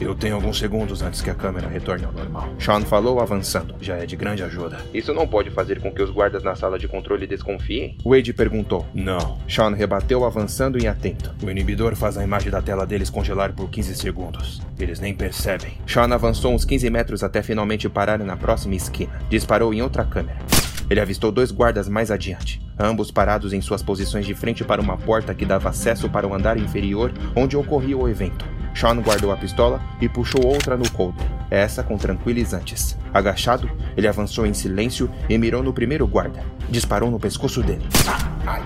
Eu 0.00 0.14
tenho 0.14 0.34
alguns 0.34 0.58
segundos 0.58 1.02
antes 1.02 1.22
que 1.22 1.30
a 1.30 1.34
câmera 1.34 1.68
retorne 1.68 2.04
ao 2.04 2.12
normal. 2.12 2.48
Sean 2.58 2.80
falou, 2.82 3.20
avançando. 3.20 3.74
Já 3.80 3.96
é 3.96 4.06
de 4.06 4.16
grande 4.16 4.42
ajuda. 4.42 4.78
Isso 4.92 5.14
não 5.14 5.26
pode 5.26 5.50
fazer 5.50 5.80
com 5.80 5.92
que 5.92 6.02
os 6.02 6.10
guardas 6.10 6.42
na 6.42 6.54
sala 6.54 6.78
de 6.78 6.88
controle 6.88 7.26
desconfiem? 7.26 7.96
Wade 8.04 8.32
perguntou. 8.32 8.86
Não. 8.92 9.38
Sean 9.48 9.74
rebateu, 9.74 10.24
avançando 10.24 10.82
e 10.82 10.86
atento. 10.86 11.34
O 11.42 11.50
inibidor 11.50 11.94
faz 11.94 12.18
a 12.18 12.24
imagem 12.24 12.50
da 12.50 12.60
tela 12.60 12.86
deles 12.86 13.10
congelar 13.10 13.52
por 13.52 13.70
15 13.70 13.94
segundos. 13.94 14.60
Eles 14.78 14.98
nem 14.98 15.14
percebem. 15.14 15.78
Sean 15.86 16.12
avançou 16.12 16.52
uns 16.52 16.64
15 16.64 16.90
metros 16.90 17.22
até 17.22 17.42
finalmente 17.42 17.88
parar 17.88 18.18
na 18.18 18.36
próxima 18.36 18.74
esquina. 18.74 19.12
Disparou 19.28 19.72
em 19.72 19.80
outra 19.80 20.04
câmera. 20.04 20.38
Ele 20.88 21.00
avistou 21.00 21.32
dois 21.32 21.50
guardas 21.50 21.88
mais 21.88 22.10
adiante, 22.10 22.60
ambos 22.78 23.10
parados 23.10 23.52
em 23.52 23.60
suas 23.60 23.82
posições 23.82 24.26
de 24.26 24.34
frente 24.34 24.64
para 24.64 24.80
uma 24.80 24.96
porta 24.96 25.34
que 25.34 25.44
dava 25.46 25.68
acesso 25.68 26.08
para 26.08 26.26
o 26.26 26.34
andar 26.34 26.58
inferior 26.58 27.12
onde 27.34 27.56
ocorria 27.56 27.96
o 27.96 28.08
evento. 28.08 28.44
Sean 28.74 29.00
guardou 29.00 29.30
a 29.30 29.36
pistola 29.36 29.80
e 30.00 30.08
puxou 30.08 30.44
outra 30.44 30.76
no 30.76 30.90
coldre, 30.90 31.24
essa 31.48 31.82
com 31.82 31.96
tranquilizantes. 31.96 32.98
Agachado, 33.12 33.70
ele 33.96 34.08
avançou 34.08 34.44
em 34.44 34.52
silêncio 34.52 35.08
e 35.28 35.38
mirou 35.38 35.62
no 35.62 35.72
primeiro 35.72 36.06
guarda. 36.06 36.40
Disparou 36.68 37.10
no 37.10 37.20
pescoço 37.20 37.62
dele. 37.62 37.86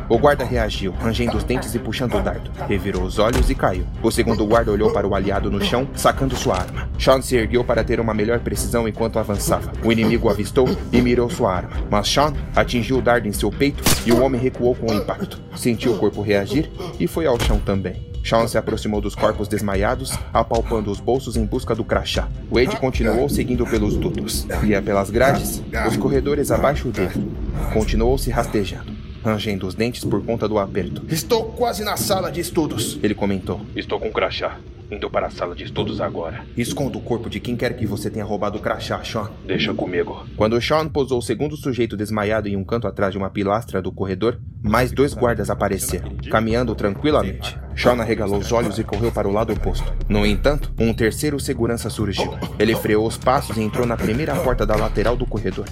O 0.08 0.18
guarda 0.18 0.44
reagiu, 0.44 0.92
rangendo 0.92 1.36
os 1.36 1.44
dentes 1.44 1.74
e 1.74 1.78
puxando 1.78 2.14
o 2.14 2.22
dardo. 2.22 2.50
Revirou 2.66 3.02
os 3.02 3.18
olhos 3.18 3.50
e 3.50 3.54
caiu. 3.54 3.84
O 4.02 4.10
segundo 4.10 4.46
guarda 4.46 4.72
olhou 4.72 4.90
para 4.90 5.06
o 5.06 5.14
aliado 5.14 5.50
no 5.50 5.62
chão, 5.62 5.86
sacando 5.94 6.34
sua 6.34 6.56
arma. 6.56 6.88
Sean 6.98 7.20
se 7.20 7.36
ergueu 7.36 7.62
para 7.62 7.84
ter 7.84 8.00
uma 8.00 8.14
melhor 8.14 8.40
precisão 8.40 8.88
enquanto 8.88 9.18
avançava. 9.18 9.70
O 9.84 9.92
inimigo 9.92 10.30
avistou 10.30 10.66
e 10.90 11.00
mirou 11.02 11.28
sua 11.28 11.54
arma. 11.54 11.76
Mas 11.90 12.07
Sean 12.08 12.32
atingiu 12.56 12.98
o 12.98 13.02
dardo 13.02 13.28
em 13.28 13.32
seu 13.32 13.50
peito 13.50 13.82
e 14.06 14.12
o 14.12 14.22
homem 14.22 14.40
recuou 14.40 14.74
com 14.74 14.90
o 14.90 14.94
impacto. 14.94 15.38
Sentiu 15.54 15.92
o 15.92 15.98
corpo 15.98 16.22
reagir 16.22 16.70
e 16.98 17.06
foi 17.06 17.26
ao 17.26 17.38
chão 17.38 17.60
também. 17.60 18.08
Sean 18.24 18.46
se 18.48 18.58
aproximou 18.58 19.00
dos 19.00 19.14
corpos 19.14 19.48
desmaiados, 19.48 20.18
apalpando 20.32 20.90
os 20.90 21.00
bolsos 21.00 21.36
em 21.36 21.44
busca 21.44 21.74
do 21.74 21.84
crachá. 21.84 22.28
Wade 22.50 22.76
continuou 22.76 23.28
seguindo 23.28 23.66
pelos 23.66 23.96
dutos. 23.96 24.46
Ia 24.64 24.82
pelas 24.82 25.10
grades, 25.10 25.62
os 25.86 25.96
corredores 25.96 26.50
abaixo 26.50 26.88
dele. 26.88 27.30
Continuou 27.72 28.18
se 28.18 28.30
rastejando, 28.30 28.92
rangendo 29.24 29.66
os 29.66 29.74
dentes 29.74 30.04
por 30.04 30.22
conta 30.24 30.48
do 30.48 30.58
aperto. 30.58 31.04
Estou 31.08 31.44
quase 31.52 31.84
na 31.84 31.96
sala 31.96 32.30
de 32.30 32.40
estudos, 32.40 32.98
ele 33.02 33.14
comentou. 33.14 33.60
Estou 33.74 33.98
com 34.00 34.10
crachá. 34.10 34.58
Indo 34.90 35.10
para 35.10 35.26
a 35.26 35.30
sala 35.30 35.54
de 35.54 35.64
estudos 35.64 36.00
agora. 36.00 36.44
Esconda 36.56 36.96
o 36.96 37.00
corpo 37.00 37.28
de 37.28 37.38
quem 37.38 37.56
quer 37.56 37.76
que 37.76 37.86
você 37.86 38.08
tenha 38.08 38.24
roubado 38.24 38.58
o 38.58 38.60
crachá, 38.60 39.02
Sean. 39.04 39.30
Deixa 39.46 39.74
comigo. 39.74 40.26
Quando 40.34 40.60
Sean 40.62 40.88
posou 40.88 41.18
o 41.18 41.22
segundo 41.22 41.56
sujeito 41.56 41.96
desmaiado 41.96 42.48
em 42.48 42.56
um 42.56 42.64
canto 42.64 42.86
atrás 42.86 43.12
de 43.12 43.18
uma 43.18 43.28
pilastra 43.28 43.82
do 43.82 43.92
corredor, 43.92 44.40
mais 44.62 44.90
dois 44.90 45.12
guardas 45.12 45.50
apareceram, 45.50 46.16
caminhando 46.30 46.74
tranquilamente. 46.74 47.58
Sean 47.76 48.00
arregalou 48.00 48.38
os 48.38 48.50
olhos 48.50 48.78
e 48.78 48.84
correu 48.84 49.12
para 49.12 49.28
o 49.28 49.32
lado 49.32 49.52
oposto. 49.52 49.92
No 50.08 50.24
entanto, 50.24 50.72
um 50.78 50.92
terceiro 50.94 51.38
segurança 51.38 51.90
surgiu. 51.90 52.36
Ele 52.58 52.74
freou 52.74 53.06
os 53.06 53.18
passos 53.18 53.56
e 53.56 53.62
entrou 53.62 53.86
na 53.86 53.96
primeira 53.96 54.34
porta 54.36 54.64
da 54.64 54.74
lateral 54.74 55.16
do 55.16 55.26
corredor. 55.26 55.66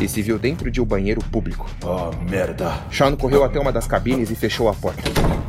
E 0.00 0.06
se 0.08 0.20
viu 0.20 0.38
dentro 0.38 0.70
de 0.70 0.80
um 0.80 0.84
banheiro 0.84 1.20
público. 1.24 1.66
Oh, 1.82 2.10
merda. 2.28 2.72
Sean 2.90 3.16
correu 3.16 3.44
até 3.44 3.58
uma 3.58 3.72
das 3.72 3.86
cabines 3.86 4.30
e 4.30 4.34
fechou 4.34 4.68
a 4.68 4.74
porta. 4.74 5.02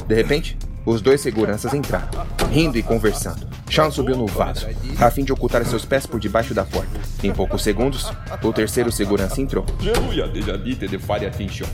De 0.07 0.15
repente, 0.15 0.57
os 0.85 1.01
dois 1.01 1.21
seguranças 1.21 1.73
entraram, 1.73 2.09
rindo 2.51 2.77
e 2.77 2.83
conversando. 2.83 3.47
Sean 3.69 3.91
subiu 3.91 4.17
no 4.17 4.25
vaso, 4.25 4.67
a 4.99 5.11
fim 5.11 5.23
de 5.23 5.31
ocultar 5.31 5.63
seus 5.65 5.85
pés 5.85 6.05
por 6.05 6.19
debaixo 6.19 6.53
da 6.53 6.65
porta. 6.65 6.99
Em 7.23 7.31
poucos 7.31 7.61
segundos, 7.61 8.11
o 8.41 8.53
terceiro 8.53 8.91
segurança 8.91 9.41
entrou. 9.41 9.65
Faire 10.99 11.25
attention. 11.25 11.67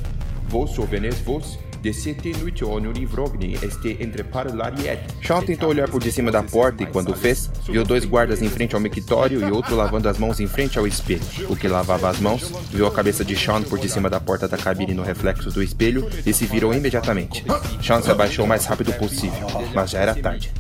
Vos 0.48 0.76
souvenirs 1.86 1.91
vos 1.91 1.91
de 1.91 1.91
cette 1.91 2.34
nuit 2.39 2.63
on 2.63 2.86
Urivrovni 2.86 3.58
este 3.62 3.98
entre 4.00 4.24
parlariet. 4.24 5.00
Sean 5.21 5.41
tentou 5.41 5.69
olhar 5.69 5.89
por 5.89 6.02
de 6.02 6.12
cima 6.12 6.32
da 6.32 6.41
porta 6.41 6.84
e, 6.84 6.86
quando 6.86 7.13
fez, 7.13 7.50
viu 7.67 7.84
dois 7.84 8.06
guardas 8.06 8.41
em 8.41 8.50
frente 8.50 8.76
ao 8.76 8.82
mictório 8.82 9.48
e 9.48 9.52
outro 9.52 9.76
lavando 9.76 10.10
as 10.10 10.17
mãos 10.17 10.39
em 10.39 10.48
frente 10.48 10.80
ao 10.80 10.88
espelho. 10.88 11.21
O 11.50 11.56
que 11.56 11.67
lavava 11.67 12.10
as 12.10 12.19
mãos 12.19 12.52
viu 12.71 12.88
a 12.88 12.91
cabeça 12.91 13.24
de 13.24 13.36
Sean 13.36 13.62
por 13.63 13.80
de 13.80 13.89
cima 13.89 14.10
da 14.10 14.19
porta 14.19 14.48
da 14.48 14.58
cabine 14.58 14.93
no 14.93 15.04
reflexo 15.04 15.52
do 15.52 15.62
espelho 15.62 16.08
e 16.26 16.34
se 16.34 16.45
virou 16.45 16.74
imediatamente. 16.74 17.45
Sean 17.82 18.02
se 18.02 18.10
abaixou 18.10 18.45
o 18.45 18.48
mais 18.48 18.65
rápido 18.65 18.93
possível, 18.93 19.48
mas 19.74 19.91
já 19.91 20.00
era 20.00 20.15
tarde. 20.15 20.52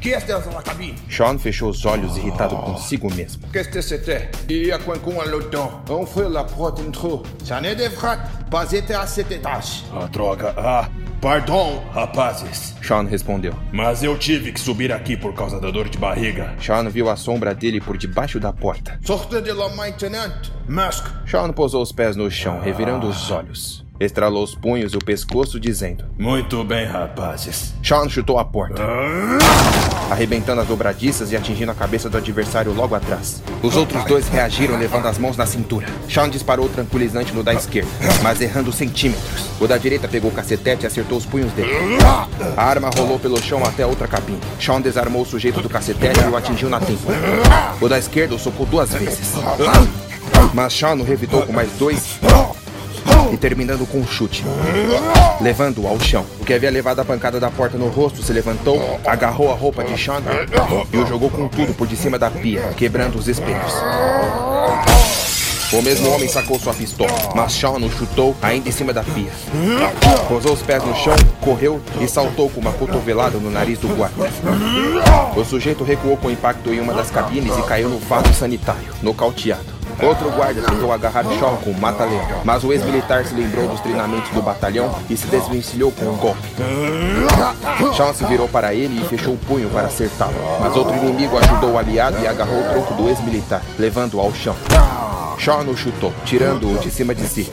Qui 0.00 0.10
est 0.10 0.28
dans 0.28 0.38
la 0.54 0.62
cabine 0.62 0.94
Sean 1.10 1.38
fechou 1.38 1.68
os 1.68 1.84
olhos 1.84 2.16
irritado 2.16 2.56
consigo 2.56 3.08
mesmo. 3.10 3.42
Qu'est-ce 3.52 3.68
que 3.68 3.82
c'était 3.82 4.30
Il 4.48 4.66
y 4.66 4.72
a 4.72 4.78
quelqu'un 4.78 5.24
là-dedans. 5.26 5.82
On 5.90 6.06
fait 6.06 6.28
la 6.28 6.44
porte 6.44 6.80
en 6.80 6.90
trop. 6.92 7.22
Ça 7.44 7.60
ne 7.60 7.74
devrait 7.74 8.18
pas 8.50 8.70
être 8.72 8.92
à 8.94 9.06
cet 9.06 9.32
étage. 9.32 9.82
Ah, 9.92 10.06
droga. 10.12 10.54
Ah, 10.56 10.88
pardon, 11.20 11.82
rapazes. 11.92 12.74
Sean 12.80 13.06
respondeu. 13.06 13.52
Mas 13.72 14.02
eu 14.04 14.16
tive 14.18 14.52
que 14.52 14.60
subir 14.60 14.92
aqui 14.92 15.16
por 15.16 15.34
causa 15.34 15.58
da 15.58 15.70
dor 15.72 15.88
de 15.88 15.98
barriga. 15.98 16.54
Sean 16.60 16.88
viu 16.88 17.08
a 17.10 17.16
sombra 17.16 17.52
dele 17.54 17.80
por 17.80 17.96
debaixo 17.98 18.38
da 18.38 18.52
porta. 18.52 18.98
Sortez 19.04 19.42
de 19.42 19.52
la 19.52 19.68
maintenant. 19.70 20.32
Masque. 20.68 21.08
Sean 21.26 21.52
posou 21.52 21.82
os 21.82 21.90
pés 21.92 22.14
no 22.14 22.30
chão, 22.30 22.60
revirando 22.60 23.08
os 23.08 23.30
olhos. 23.32 23.84
Estralou 24.00 24.44
os 24.44 24.54
punhos 24.54 24.92
e 24.92 24.96
o 24.96 25.00
pescoço, 25.00 25.58
dizendo: 25.58 26.04
Muito 26.16 26.62
bem, 26.62 26.86
rapazes. 26.86 27.74
Sean 27.82 28.08
chutou 28.08 28.38
a 28.38 28.44
porta, 28.44 28.80
arrebentando 30.08 30.60
as 30.60 30.68
dobradiças 30.68 31.32
e 31.32 31.36
atingindo 31.36 31.72
a 31.72 31.74
cabeça 31.74 32.08
do 32.08 32.16
adversário 32.16 32.72
logo 32.72 32.94
atrás. 32.94 33.42
Os 33.60 33.74
outros 33.76 34.04
dois 34.04 34.28
reagiram 34.28 34.78
levando 34.78 35.06
as 35.06 35.18
mãos 35.18 35.36
na 35.36 35.46
cintura. 35.46 35.86
Sean 36.08 36.30
disparou 36.30 36.66
o 36.66 36.68
tranquilizante 36.68 37.32
no 37.32 37.42
da 37.42 37.52
esquerda, 37.52 37.90
mas 38.22 38.40
errando 38.40 38.70
centímetros. 38.70 39.48
O 39.60 39.66
da 39.66 39.76
direita 39.76 40.06
pegou 40.06 40.30
o 40.30 40.34
cacetete 40.34 40.84
e 40.84 40.86
acertou 40.86 41.18
os 41.18 41.26
punhos 41.26 41.50
dele. 41.52 41.72
A 42.56 42.62
arma 42.62 42.90
rolou 42.96 43.18
pelo 43.18 43.42
chão 43.42 43.64
até 43.64 43.82
a 43.82 43.88
outra 43.88 44.06
cabine. 44.06 44.38
Sean 44.60 44.80
desarmou 44.80 45.22
o 45.22 45.26
sujeito 45.26 45.60
do 45.60 45.68
cacetete 45.68 46.20
e 46.20 46.28
o 46.28 46.36
atingiu 46.36 46.68
na 46.68 46.78
têmpora. 46.78 47.18
O 47.80 47.88
da 47.88 47.98
esquerda 47.98 48.36
o 48.36 48.38
socou 48.38 48.64
duas 48.64 48.92
vezes. 48.92 49.32
Mas 50.54 50.72
Sean 50.72 50.94
o 50.94 51.02
revidou 51.02 51.42
com 51.42 51.52
mais 51.52 51.70
dois 51.72 52.16
e 53.32 53.36
terminando 53.36 53.86
com 53.86 53.98
um 53.98 54.06
chute, 54.06 54.44
levando-o 55.40 55.86
ao 55.86 55.98
chão. 56.00 56.24
O 56.40 56.44
que 56.44 56.54
havia 56.54 56.70
levado 56.70 57.00
a 57.00 57.04
pancada 57.04 57.38
da 57.38 57.50
porta 57.50 57.76
no 57.76 57.88
rosto 57.88 58.22
se 58.22 58.32
levantou, 58.32 59.00
agarrou 59.06 59.50
a 59.50 59.54
roupa 59.54 59.84
de 59.84 59.98
Sean 59.98 60.22
e 60.92 60.96
o 60.96 61.06
jogou 61.06 61.30
com 61.30 61.48
tudo 61.48 61.74
por 61.74 61.86
de 61.86 61.96
cima 61.96 62.18
da 62.18 62.30
pia, 62.30 62.62
quebrando 62.76 63.18
os 63.18 63.28
espelhos. 63.28 63.72
O 65.70 65.82
mesmo 65.82 66.08
homem 66.10 66.26
sacou 66.26 66.58
sua 66.58 66.72
pistola, 66.72 67.12
mas 67.34 67.52
Sean 67.52 67.72
o 67.72 67.90
chutou 67.90 68.34
ainda 68.40 68.70
em 68.70 68.72
cima 68.72 68.90
da 68.90 69.02
pia. 69.02 69.30
Posou 70.26 70.54
os 70.54 70.62
pés 70.62 70.82
no 70.82 70.96
chão, 70.96 71.14
correu 71.42 71.78
e 72.00 72.08
saltou 72.08 72.48
com 72.48 72.60
uma 72.60 72.72
cotovelada 72.72 73.36
no 73.38 73.50
nariz 73.50 73.78
do 73.78 73.88
guarda. 73.88 74.30
O 75.36 75.44
sujeito 75.44 75.84
recuou 75.84 76.16
com 76.16 76.30
impacto 76.30 76.72
em 76.72 76.80
uma 76.80 76.94
das 76.94 77.10
cabines 77.10 77.54
e 77.56 77.62
caiu 77.62 77.90
no 77.90 77.98
vaso 77.98 78.32
sanitário, 78.32 78.94
nocauteado. 79.02 79.77
Outro 80.00 80.30
guarda 80.30 80.62
tentou 80.62 80.92
agarrar 80.92 81.24
Sean 81.24 81.56
com 81.56 81.70
um 81.70 81.78
mata-leão, 81.78 82.40
mas 82.44 82.62
o 82.62 82.72
ex-militar 82.72 83.24
se 83.24 83.34
lembrou 83.34 83.68
dos 83.68 83.80
treinamentos 83.80 84.30
do 84.30 84.40
batalhão 84.40 84.94
e 85.10 85.16
se 85.16 85.26
desvencilhou 85.26 85.90
com 85.92 86.04
um 86.06 86.16
golpe. 86.16 86.48
Sean 87.96 88.12
se 88.12 88.24
virou 88.24 88.48
para 88.48 88.72
ele 88.74 89.00
e 89.00 89.08
fechou 89.08 89.34
o 89.34 89.38
punho 89.38 89.68
para 89.70 89.88
acertá-lo, 89.88 90.34
mas 90.60 90.76
outro 90.76 90.96
inimigo 90.96 91.36
ajudou 91.38 91.72
o 91.72 91.78
aliado 91.78 92.18
e 92.22 92.26
agarrou 92.26 92.60
o 92.60 92.68
tronco 92.70 92.94
do 92.94 93.08
ex-militar, 93.08 93.62
levando-o 93.78 94.20
ao 94.20 94.32
chão. 94.32 94.54
Sean 95.38 95.68
o 95.68 95.76
chutou, 95.76 96.12
tirando-o 96.24 96.78
de 96.78 96.90
cima 96.90 97.14
de 97.14 97.26
si. 97.26 97.50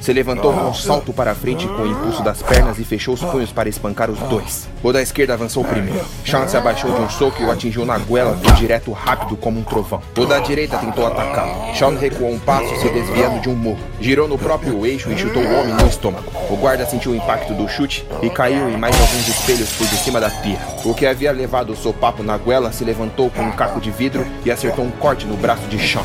Se 0.00 0.12
levantou 0.12 0.52
com 0.52 0.68
um 0.68 0.74
salto 0.74 1.12
para 1.12 1.32
a 1.32 1.34
frente 1.34 1.66
com 1.66 1.82
o 1.82 1.86
impulso 1.86 2.22
das 2.22 2.42
pernas 2.42 2.78
e 2.78 2.84
fechou 2.84 3.14
os 3.14 3.22
punhos 3.22 3.52
para 3.52 3.68
espancar 3.68 4.10
os 4.10 4.18
dois. 4.20 4.68
O 4.82 4.92
da 4.92 5.02
esquerda 5.02 5.34
avançou 5.34 5.64
primeiro. 5.64 6.04
Sean 6.24 6.46
se 6.46 6.56
abaixou 6.56 6.92
de 6.92 7.00
um 7.00 7.08
soco 7.08 7.42
e 7.42 7.44
o 7.44 7.50
atingiu 7.50 7.84
na 7.84 7.98
goela 7.98 8.36
de 8.36 8.50
um 8.50 8.54
direto 8.54 8.92
rápido 8.92 9.36
como 9.36 9.60
um 9.60 9.64
trovão. 9.64 10.00
O 10.16 10.24
da 10.24 10.38
direita 10.38 10.78
tentou 10.78 11.06
atacá-lo. 11.06 11.74
Sean 11.76 11.98
recuou 11.98 12.30
um 12.30 12.38
passo, 12.38 12.74
se 12.76 12.88
desviando 12.88 13.40
de 13.40 13.48
um 13.48 13.54
morro. 13.54 13.78
Girou 14.00 14.28
no 14.28 14.38
próprio 14.38 14.86
eixo 14.86 15.10
e 15.10 15.18
chutou 15.18 15.42
o 15.42 15.60
homem 15.60 15.74
no 15.74 15.86
estômago. 15.86 16.30
O 16.50 16.56
guarda 16.56 16.86
sentiu 16.86 17.12
o 17.12 17.16
impacto 17.16 17.52
do 17.54 17.68
chute 17.68 18.06
e 18.22 18.30
caiu 18.30 18.68
em 18.68 18.76
mais 18.76 18.98
alguns 18.98 19.28
espelhos 19.28 19.70
por 19.72 19.86
de 19.86 19.96
cima 19.96 20.20
da 20.20 20.30
pia. 20.30 20.58
O 20.84 20.94
que 20.94 21.06
havia 21.06 21.32
levado 21.32 21.72
o 21.72 21.76
sopapo 21.76 22.22
na 22.22 22.36
goela 22.36 22.72
se 22.72 22.84
levantou 22.84 23.30
com 23.30 23.42
um 23.42 23.52
caco 23.52 23.80
de 23.80 23.90
vidro 23.90 24.26
e 24.44 24.50
acertou 24.50 24.84
um 24.84 24.90
corte 24.90 25.26
no 25.26 25.36
braço 25.36 25.66
de 25.68 25.78
Sean. 25.78 26.02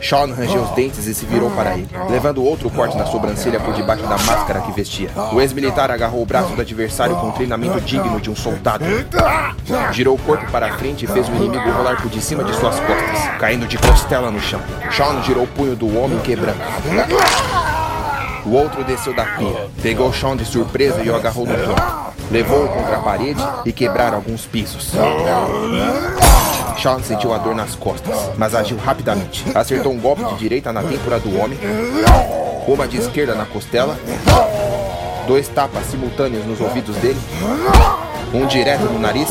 Sean 0.00 0.34
rangeu 0.34 0.62
os 0.62 0.70
dentes 0.70 1.06
e 1.06 1.14
se 1.14 1.24
virou 1.24 1.50
para 1.50 1.74
ele, 1.74 1.88
levando 2.10 2.44
outro 2.44 2.68
corte 2.70 2.96
na 2.96 3.06
sobrancelha 3.06 3.58
por 3.60 3.74
debaixo 3.74 4.02
da 4.04 4.18
máscara 4.18 4.60
que 4.60 4.72
vestia. 4.72 5.10
O 5.32 5.40
ex-militar 5.40 5.90
agarrou 5.90 6.22
o 6.22 6.26
braço 6.26 6.54
do 6.54 6.60
adversário 6.60 7.16
com 7.16 7.28
um 7.28 7.32
treinamento 7.32 7.80
digno 7.80 8.20
de 8.20 8.30
um 8.30 8.36
soldado. 8.36 8.84
Girou 9.92 10.16
o 10.16 10.18
corpo 10.18 10.50
para 10.50 10.66
a 10.66 10.72
frente 10.76 11.04
e 11.04 11.08
fez 11.08 11.28
o 11.28 11.32
inimigo 11.32 11.70
rolar 11.70 12.00
por 12.00 12.10
de 12.10 12.20
cima 12.20 12.44
de 12.44 12.54
suas 12.54 12.78
costas, 12.80 13.38
caindo 13.38 13.66
de 13.66 13.78
costela 13.78 14.30
no 14.30 14.40
chão. 14.40 14.60
Sean 14.90 15.22
girou 15.22 15.44
o 15.44 15.48
punho 15.48 15.74
do 15.74 15.98
homem 15.98 16.18
quebrando. 16.20 16.60
O 18.44 18.50
outro 18.50 18.84
desceu 18.84 19.14
da 19.14 19.24
pia, 19.24 19.68
pegou 19.82 20.12
Sean 20.12 20.36
de 20.36 20.44
surpresa 20.44 21.02
e 21.02 21.08
o 21.08 21.16
agarrou 21.16 21.46
no 21.46 21.54
tronco. 21.54 22.14
Levou-o 22.30 22.68
contra 22.68 22.96
a 22.96 23.00
parede 23.00 23.42
e 23.64 23.72
quebraram 23.72 24.16
alguns 24.16 24.44
pisos. 24.46 24.92
Sean 26.76 27.02
sentiu 27.02 27.32
a 27.32 27.38
dor 27.38 27.54
nas 27.54 27.74
costas, 27.74 28.30
mas 28.36 28.54
agiu 28.54 28.76
rapidamente. 28.76 29.44
Acertou 29.54 29.92
um 29.92 29.98
golpe 29.98 30.24
de 30.24 30.36
direita 30.36 30.72
na 30.72 30.82
têmpora 30.82 31.18
do 31.18 31.38
homem, 31.38 31.58
uma 32.66 32.86
de 32.86 32.98
esquerda 32.98 33.34
na 33.34 33.44
costela, 33.44 33.98
dois 35.26 35.48
tapas 35.48 35.86
simultâneos 35.86 36.44
nos 36.46 36.60
ouvidos 36.60 36.96
dele, 36.96 37.20
um 38.32 38.46
direto 38.46 38.84
no 38.84 38.98
nariz 38.98 39.28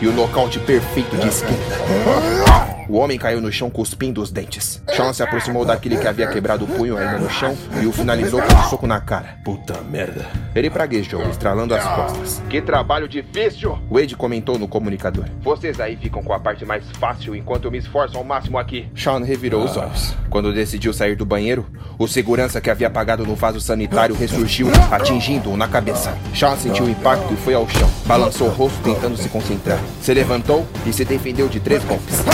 e 0.00 0.06
o 0.06 0.12
nocaute 0.12 0.58
perfeito 0.58 1.16
de 1.16 1.28
esquerda. 1.28 2.75
O 2.88 2.98
homem 2.98 3.18
caiu 3.18 3.40
no 3.40 3.50
chão 3.50 3.68
cuspindo 3.68 4.22
os 4.22 4.30
dentes. 4.30 4.82
Sean 4.94 5.12
se 5.12 5.22
aproximou 5.22 5.64
daquele 5.64 5.96
que 5.96 6.06
havia 6.06 6.26
quebrado 6.28 6.64
o 6.64 6.68
punho 6.68 6.96
ainda 6.96 7.18
no 7.18 7.28
chão 7.28 7.56
e 7.82 7.86
o 7.86 7.92
finalizou 7.92 8.40
com 8.40 8.54
um 8.54 8.62
soco 8.64 8.86
na 8.86 9.00
cara. 9.00 9.38
Puta 9.44 9.80
merda. 9.82 10.26
Ele 10.54 10.70
praguejou, 10.70 11.22
estralando 11.28 11.74
as 11.74 11.84
costas. 11.84 12.42
Que 12.48 12.62
trabalho 12.62 13.08
difícil! 13.08 13.78
Wade 13.90 14.14
comentou 14.14 14.58
no 14.58 14.68
comunicador. 14.68 15.24
Vocês 15.42 15.80
aí 15.80 15.96
ficam 15.96 16.22
com 16.22 16.32
a 16.32 16.38
parte 16.38 16.64
mais 16.64 16.84
fácil 17.00 17.34
enquanto 17.34 17.64
eu 17.64 17.70
me 17.70 17.78
esforço 17.78 18.16
ao 18.16 18.24
máximo 18.24 18.58
aqui. 18.58 18.88
Sean 18.94 19.24
revirou 19.24 19.64
os 19.64 19.76
olhos. 19.76 20.14
Quando 20.30 20.52
decidiu 20.52 20.92
sair 20.92 21.16
do 21.16 21.26
banheiro, 21.26 21.66
o 21.98 22.06
segurança 22.06 22.60
que 22.60 22.70
havia 22.70 22.86
apagado 22.86 23.26
no 23.26 23.34
vaso 23.34 23.60
sanitário 23.60 24.14
ressurgiu, 24.14 24.68
atingindo-o 24.90 25.56
na 25.56 25.66
cabeça. 25.66 26.16
Sean 26.34 26.56
sentiu 26.56 26.84
o 26.84 26.90
impacto 26.90 27.32
e 27.32 27.36
foi 27.36 27.54
ao 27.54 27.68
chão. 27.68 27.90
Balançou 28.06 28.48
o 28.48 28.52
rosto 28.52 28.78
tentando 28.82 29.16
se 29.16 29.28
concentrar. 29.28 29.80
Se 30.00 30.14
levantou 30.14 30.66
e 30.86 30.92
se 30.92 31.04
defendeu 31.04 31.48
de 31.48 31.58
três 31.58 31.82
golpes. 31.84 32.24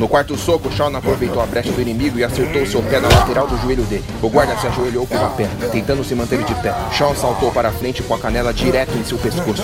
No 0.00 0.08
quarto 0.08 0.34
soco, 0.34 0.72
Sean 0.72 0.96
aproveitou 0.96 1.42
a 1.42 1.46
brecha 1.46 1.70
do 1.70 1.82
inimigo 1.82 2.18
e 2.18 2.24
acertou 2.24 2.64
seu 2.64 2.82
pé 2.82 3.00
na 3.00 3.08
lateral 3.08 3.46
do 3.46 3.58
joelho 3.58 3.82
dele. 3.84 4.02
O 4.22 4.30
guarda 4.30 4.56
se 4.56 4.66
ajoelhou 4.66 5.06
com 5.06 5.14
uma 5.14 5.28
perna, 5.28 5.68
tentando 5.68 6.02
se 6.02 6.14
manter 6.14 6.42
de 6.42 6.54
pé. 6.54 6.74
Sean 6.96 7.14
saltou 7.14 7.52
para 7.52 7.68
a 7.68 7.72
frente 7.72 8.02
com 8.02 8.14
a 8.14 8.18
canela 8.18 8.54
direto 8.54 8.96
em 8.96 9.04
seu 9.04 9.18
pescoço. 9.18 9.62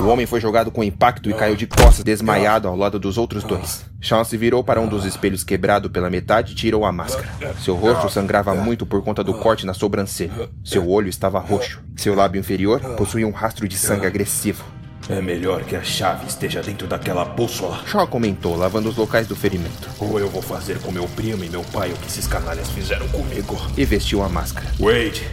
O 0.00 0.06
homem 0.06 0.24
foi 0.24 0.40
jogado 0.40 0.70
com 0.70 0.82
impacto 0.82 1.28
e 1.28 1.34
caiu 1.34 1.54
de 1.54 1.66
costas, 1.66 2.02
desmaiado 2.02 2.66
ao 2.66 2.74
lado 2.74 2.98
dos 2.98 3.18
outros 3.18 3.44
dois. 3.44 3.84
Sean 4.00 4.24
se 4.24 4.38
virou 4.38 4.64
para 4.64 4.80
um 4.80 4.88
dos 4.88 5.04
espelhos 5.04 5.44
quebrado 5.44 5.90
pela 5.90 6.08
metade 6.08 6.52
e 6.52 6.56
tirou 6.56 6.86
a 6.86 6.92
máscara. 6.92 7.28
Seu 7.62 7.74
rosto 7.74 8.08
sangrava 8.08 8.54
muito 8.54 8.86
por 8.86 9.02
conta 9.02 9.22
do 9.22 9.34
corte 9.34 9.66
na 9.66 9.74
sobrancelha. 9.74 10.48
Seu 10.64 10.88
olho 10.88 11.08
estava 11.08 11.38
roxo. 11.38 11.82
Seu 11.94 12.14
lábio 12.14 12.40
inferior 12.40 12.80
possuía 12.96 13.26
um 13.26 13.32
rastro 13.32 13.68
de 13.68 13.76
sangue 13.76 14.06
agressivo. 14.06 14.64
É 15.10 15.22
melhor 15.22 15.64
que 15.64 15.74
a 15.74 15.82
chave 15.82 16.26
esteja 16.26 16.62
dentro 16.62 16.86
daquela 16.86 17.24
bússola. 17.24 17.82
Shaw 17.86 18.06
comentou, 18.06 18.54
lavando 18.54 18.90
os 18.90 18.96
locais 18.96 19.26
do 19.26 19.34
ferimento. 19.34 19.88
Ou 19.98 20.20
eu 20.20 20.28
vou 20.28 20.42
fazer 20.42 20.78
com 20.80 20.92
meu 20.92 21.08
primo 21.08 21.42
e 21.42 21.48
meu 21.48 21.62
pai 21.64 21.90
o 21.90 21.96
que 21.96 22.06
esses 22.06 22.26
canalhas 22.26 22.68
fizeram 22.68 23.08
comigo. 23.08 23.56
E 23.74 23.86
vestiu 23.86 24.22
a 24.22 24.28
máscara. 24.28 24.68
Wade, 24.78 25.26